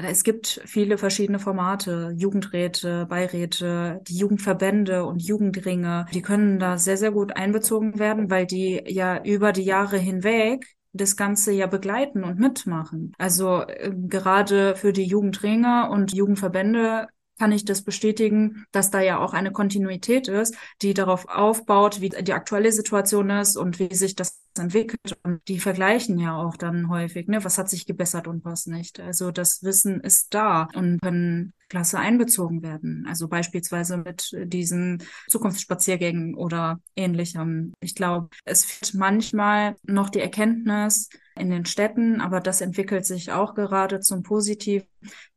Es 0.00 0.22
gibt 0.22 0.60
viele 0.64 0.96
verschiedene 0.96 1.40
Formate, 1.40 2.14
Jugendräte, 2.16 3.06
Beiräte, 3.06 4.00
die 4.06 4.16
Jugendverbände 4.16 5.04
und 5.04 5.20
Jugendringe. 5.20 6.06
Die 6.14 6.22
können 6.22 6.60
da 6.60 6.78
sehr, 6.78 6.96
sehr 6.96 7.10
gut 7.10 7.36
einbezogen 7.36 7.98
werden, 7.98 8.30
weil 8.30 8.46
die 8.46 8.80
ja 8.86 9.20
über 9.24 9.50
die 9.50 9.64
Jahre 9.64 9.98
hinweg 9.98 10.77
das 10.92 11.16
Ganze 11.16 11.52
ja 11.52 11.66
begleiten 11.66 12.24
und 12.24 12.38
mitmachen. 12.38 13.12
Also 13.18 13.62
äh, 13.62 13.92
gerade 13.94 14.76
für 14.76 14.92
die 14.92 15.04
Jugendringe 15.04 15.88
und 15.90 16.12
Jugendverbände 16.12 17.08
kann 17.38 17.52
ich 17.52 17.64
das 17.64 17.82
bestätigen, 17.82 18.64
dass 18.72 18.90
da 18.90 19.00
ja 19.00 19.18
auch 19.18 19.32
eine 19.32 19.52
Kontinuität 19.52 20.28
ist, 20.28 20.56
die 20.82 20.94
darauf 20.94 21.28
aufbaut, 21.28 22.00
wie 22.00 22.08
die 22.08 22.32
aktuelle 22.32 22.72
Situation 22.72 23.30
ist 23.30 23.56
und 23.56 23.78
wie 23.78 23.94
sich 23.94 24.16
das 24.16 24.40
entwickelt. 24.58 25.18
Und 25.22 25.46
die 25.48 25.60
vergleichen 25.60 26.18
ja 26.18 26.36
auch 26.36 26.56
dann 26.56 26.88
häufig, 26.88 27.28
ne, 27.28 27.44
was 27.44 27.58
hat 27.58 27.70
sich 27.70 27.86
gebessert 27.86 28.26
und 28.26 28.44
was 28.44 28.66
nicht. 28.66 29.00
Also 29.00 29.30
das 29.30 29.62
Wissen 29.62 30.00
ist 30.00 30.34
da 30.34 30.68
und 30.74 31.00
können 31.00 31.52
klasse 31.68 31.98
einbezogen 31.98 32.62
werden. 32.62 33.06
Also 33.08 33.28
beispielsweise 33.28 33.98
mit 33.98 34.34
diesen 34.44 35.02
Zukunftsspaziergängen 35.28 36.34
oder 36.34 36.80
ähnlichem. 36.96 37.74
Ich 37.80 37.94
glaube, 37.94 38.30
es 38.44 38.64
fehlt 38.64 38.94
manchmal 38.94 39.76
noch 39.82 40.10
die 40.10 40.20
Erkenntnis, 40.20 41.08
in 41.38 41.50
den 41.50 41.64
Städten, 41.64 42.20
aber 42.20 42.40
das 42.40 42.60
entwickelt 42.60 43.06
sich 43.06 43.32
auch 43.32 43.54
gerade 43.54 44.00
zum 44.00 44.22
Positiv, 44.22 44.84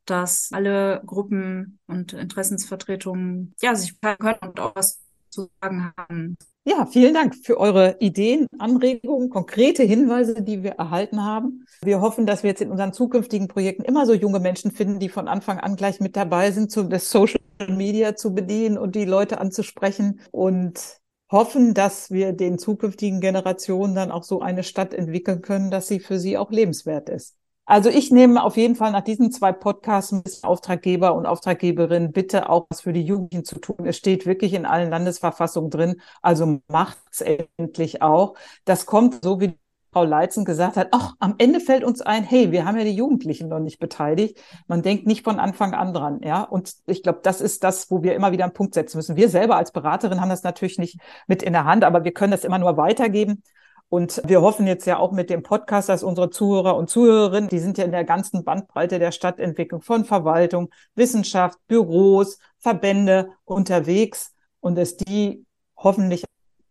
dass 0.06 0.50
alle 0.52 1.02
Gruppen 1.06 1.80
und 1.88 2.14
Interessensvertretungen 2.14 3.54
ja 3.62 3.76
sich 3.76 4.00
können 4.02 4.38
und 4.42 4.60
auch 4.60 4.76
was 4.76 5.00
zu 5.30 5.50
sagen 5.62 5.92
haben. 5.98 6.38
Ja, 6.64 6.86
vielen 6.86 7.16
Dank 7.16 7.36
für 7.36 7.58
eure 7.58 7.98
Ideen, 8.00 8.46
Anregungen, 8.60 9.32
konkrete 9.32 9.82
Hinweise, 9.82 10.44
die 10.44 10.62
wir 10.62 10.74
erhalten 10.74 11.24
haben. 11.24 11.66
Wir 11.82 12.02
hoffen, 12.02 12.28
dass 12.28 12.44
wir 12.44 12.52
jetzt 12.52 12.62
in 12.62 12.70
unseren 12.70 12.94
zukünftigen 12.94 13.48
Projekten 13.48 13.84
immer 13.84 14.06
so 14.06 14.14
junge 14.14 14.40
Menschen 14.40 14.70
finden, 14.72 15.00
die 15.00 15.10
von 15.10 15.28
Anfang 15.28 15.60
an 15.60 15.76
gleich 15.76 16.00
mit 16.00 16.16
dabei 16.16 16.52
sind, 16.52 16.72
zu 16.72 16.84
das 16.84 17.10
Social 17.10 17.40
Media 17.68 18.16
zu 18.16 18.36
bedienen 18.36 18.78
und 18.78 18.96
die 18.96 19.06
Leute 19.06 19.40
anzusprechen 19.40 20.20
und 20.30 21.02
hoffen, 21.32 21.74
dass 21.74 22.12
wir 22.12 22.34
den 22.34 22.60
zukünftigen 22.60 23.22
Generationen 23.22 23.96
dann 23.96 24.12
auch 24.12 24.24
so 24.24 24.42
eine 24.42 24.64
Stadt 24.64 24.94
entwickeln 24.94 25.42
können, 25.42 25.72
dass 25.72 25.88
sie 25.88 26.00
für 26.00 26.20
sie 26.20 26.38
auch 26.38 26.52
lebenswert 26.52 27.10
ist. 27.10 27.38
Also 27.72 27.90
ich 27.90 28.12
nehme 28.12 28.44
auf 28.44 28.58
jeden 28.58 28.76
Fall 28.76 28.92
nach 28.92 29.00
diesen 29.00 29.32
zwei 29.32 29.54
Podcasts 29.54 30.12
bisschen 30.24 30.44
Auftraggeber 30.44 31.16
und 31.16 31.26
Auftraggeberin 31.26 32.12
bitte 32.12 32.50
auch 32.50 32.66
was 32.70 32.82
für 32.82 32.92
die 32.92 33.02
Jugendlichen 33.02 33.46
zu 33.46 33.60
tun. 33.60 33.86
Es 33.86 33.96
steht 33.96 34.26
wirklich 34.26 34.52
in 34.54 34.66
allen 34.66 34.90
Landesverfassungen 34.90 35.70
drin. 35.70 36.02
Also 36.22 36.60
macht's 36.68 37.22
endlich 37.22 38.02
auch. 38.02 38.36
Das 38.66 38.86
kommt 38.86 39.24
so 39.24 39.40
wie 39.40 39.58
Frau 39.94 40.04
Leitzen 40.04 40.44
gesagt 40.44 40.76
hat, 40.76 40.90
ach, 40.92 41.14
am 41.20 41.36
Ende 41.38 41.62
fällt 41.62 41.86
uns 41.86 42.02
ein, 42.02 42.26
hey, 42.26 42.52
wir 42.52 42.66
haben 42.66 42.78
ja 42.78 42.84
die 42.84 42.94
Jugendlichen 42.94 43.48
noch 43.48 43.60
nicht 43.60 43.80
beteiligt. 43.80 44.38
Man 44.68 44.82
denkt 44.82 45.08
nicht 45.08 45.24
von 45.24 45.40
Anfang 45.40 45.74
an 45.74 45.94
dran, 45.94 46.20
ja. 46.26 46.44
Und 46.44 46.74
ich 46.88 47.04
glaube, 47.04 47.22
das 47.24 47.40
ist 47.40 47.64
das, 47.64 47.90
wo 47.90 48.04
wir 48.04 48.16
immer 48.16 48.34
wieder 48.34 48.44
einen 48.44 48.54
Punkt 48.54 48.74
setzen 48.74 48.98
müssen. 48.98 49.16
Wir 49.16 49.30
selber 49.30 49.56
als 49.56 49.72
Beraterin 49.72 50.20
haben 50.20 50.30
das 50.30 50.44
natürlich 50.44 50.78
nicht 50.78 51.00
mit 51.26 51.42
in 51.42 51.54
der 51.54 51.64
Hand, 51.64 51.86
aber 51.86 52.04
wir 52.04 52.12
können 52.12 52.32
das 52.32 52.44
immer 52.44 52.60
nur 52.60 52.76
weitergeben. 52.76 53.44
Und 53.92 54.22
wir 54.26 54.42
hoffen 54.42 54.68
jetzt 54.68 54.86
ja 54.86 55.00
auch 55.00 55.12
mit 55.12 55.30
dem 55.30 55.44
Podcast, 55.44 55.90
dass 55.90 56.02
unsere 56.02 56.30
Zuhörer 56.30 56.78
und 56.78 56.90
Zuhörerinnen, 56.90 57.50
die 57.50 57.60
sind 57.60 57.78
ja 57.78 57.84
in 57.84 57.92
der 57.92 58.06
ganzen 58.06 58.46
Bandbreite 58.46 59.00
der 59.00 59.12
Stadtentwicklung 59.12 59.82
von 59.82 60.06
Verwaltung, 60.06 60.70
Wissenschaft, 60.96 61.60
Büros, 61.68 62.40
Verbände 62.58 63.32
unterwegs 63.44 64.34
und 64.62 64.78
dass 64.78 64.96
die 64.96 65.46
hoffentlich 65.76 66.24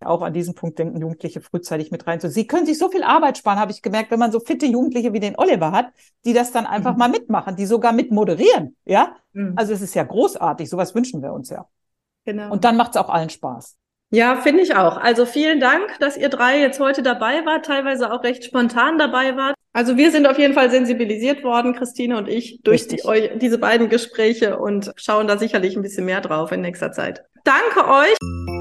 auch 0.03 0.23
an 0.23 0.33
diesen 0.33 0.55
Punkt 0.55 0.79
denken, 0.79 0.99
Jugendliche 0.99 1.43
frühzeitig 1.43 1.91
mit 1.91 2.07
reinzuziehen. 2.07 2.33
Sie 2.33 2.47
können 2.47 2.64
sich 2.64 2.79
so 2.79 2.89
viel 2.89 3.03
Arbeit 3.03 3.37
sparen, 3.37 3.59
habe 3.59 3.73
ich 3.73 3.83
gemerkt, 3.83 4.11
wenn 4.11 4.18
man 4.18 4.33
so 4.33 4.41
fitte 4.41 4.64
Jugendliche 4.64 5.12
wie 5.12 5.21
den 5.21 5.37
Oliver 5.37 5.73
hat, 5.73 5.93
die 6.25 6.33
das 6.33 6.53
dann 6.53 6.64
einfach 6.64 6.93
mhm. 6.93 6.99
mal 7.01 7.11
mitmachen, 7.11 7.55
die 7.55 7.66
sogar 7.66 7.93
mit 7.93 8.11
moderieren. 8.11 8.77
Ja, 8.87 9.14
mhm. 9.35 9.53
also 9.57 9.75
es 9.75 9.83
ist 9.83 9.93
ja 9.93 10.05
großartig. 10.05 10.71
Sowas 10.71 10.95
wünschen 10.95 11.21
wir 11.21 11.35
uns 11.35 11.51
ja. 11.51 11.66
Genau. 12.25 12.51
Und 12.51 12.64
dann 12.64 12.79
macht 12.79 12.93
es 12.93 12.97
auch 12.97 13.11
allen 13.11 13.29
Spaß. 13.29 13.77
Ja, 14.11 14.37
finde 14.37 14.63
ich 14.63 14.75
auch. 14.75 14.97
Also 14.97 15.25
vielen 15.25 15.61
Dank, 15.61 15.99
dass 16.01 16.17
ihr 16.17 16.29
drei 16.29 16.61
jetzt 16.61 16.81
heute 16.81 17.03
dabei 17.03 17.47
wart, 17.47 17.65
teilweise 17.65 18.13
auch 18.13 18.25
recht 18.25 18.45
spontan 18.45 18.99
dabei 18.99 19.37
wart. 19.37 19.55
Also 19.73 19.97
wir 19.97 20.11
sind 20.11 20.27
auf 20.27 20.37
jeden 20.37 20.55
Fall 20.55 20.69
sensibilisiert 20.69 21.45
worden, 21.45 21.75
Christine 21.75 22.19
und 22.19 22.29
ich, 22.29 22.61
durch 22.65 22.89
die, 22.89 23.01
diese 23.37 23.59
beiden 23.59 23.89
Gespräche 23.89 24.59
und 24.59 24.93
schauen 24.97 25.29
da 25.29 25.39
sicherlich 25.39 25.77
ein 25.77 25.83
bisschen 25.83 26.07
mehr 26.07 26.21
drauf 26.21 26.51
in 26.51 26.61
nächster 26.61 26.91
Zeit. 26.91 27.23
Danke 27.45 27.89
euch. 27.89 28.60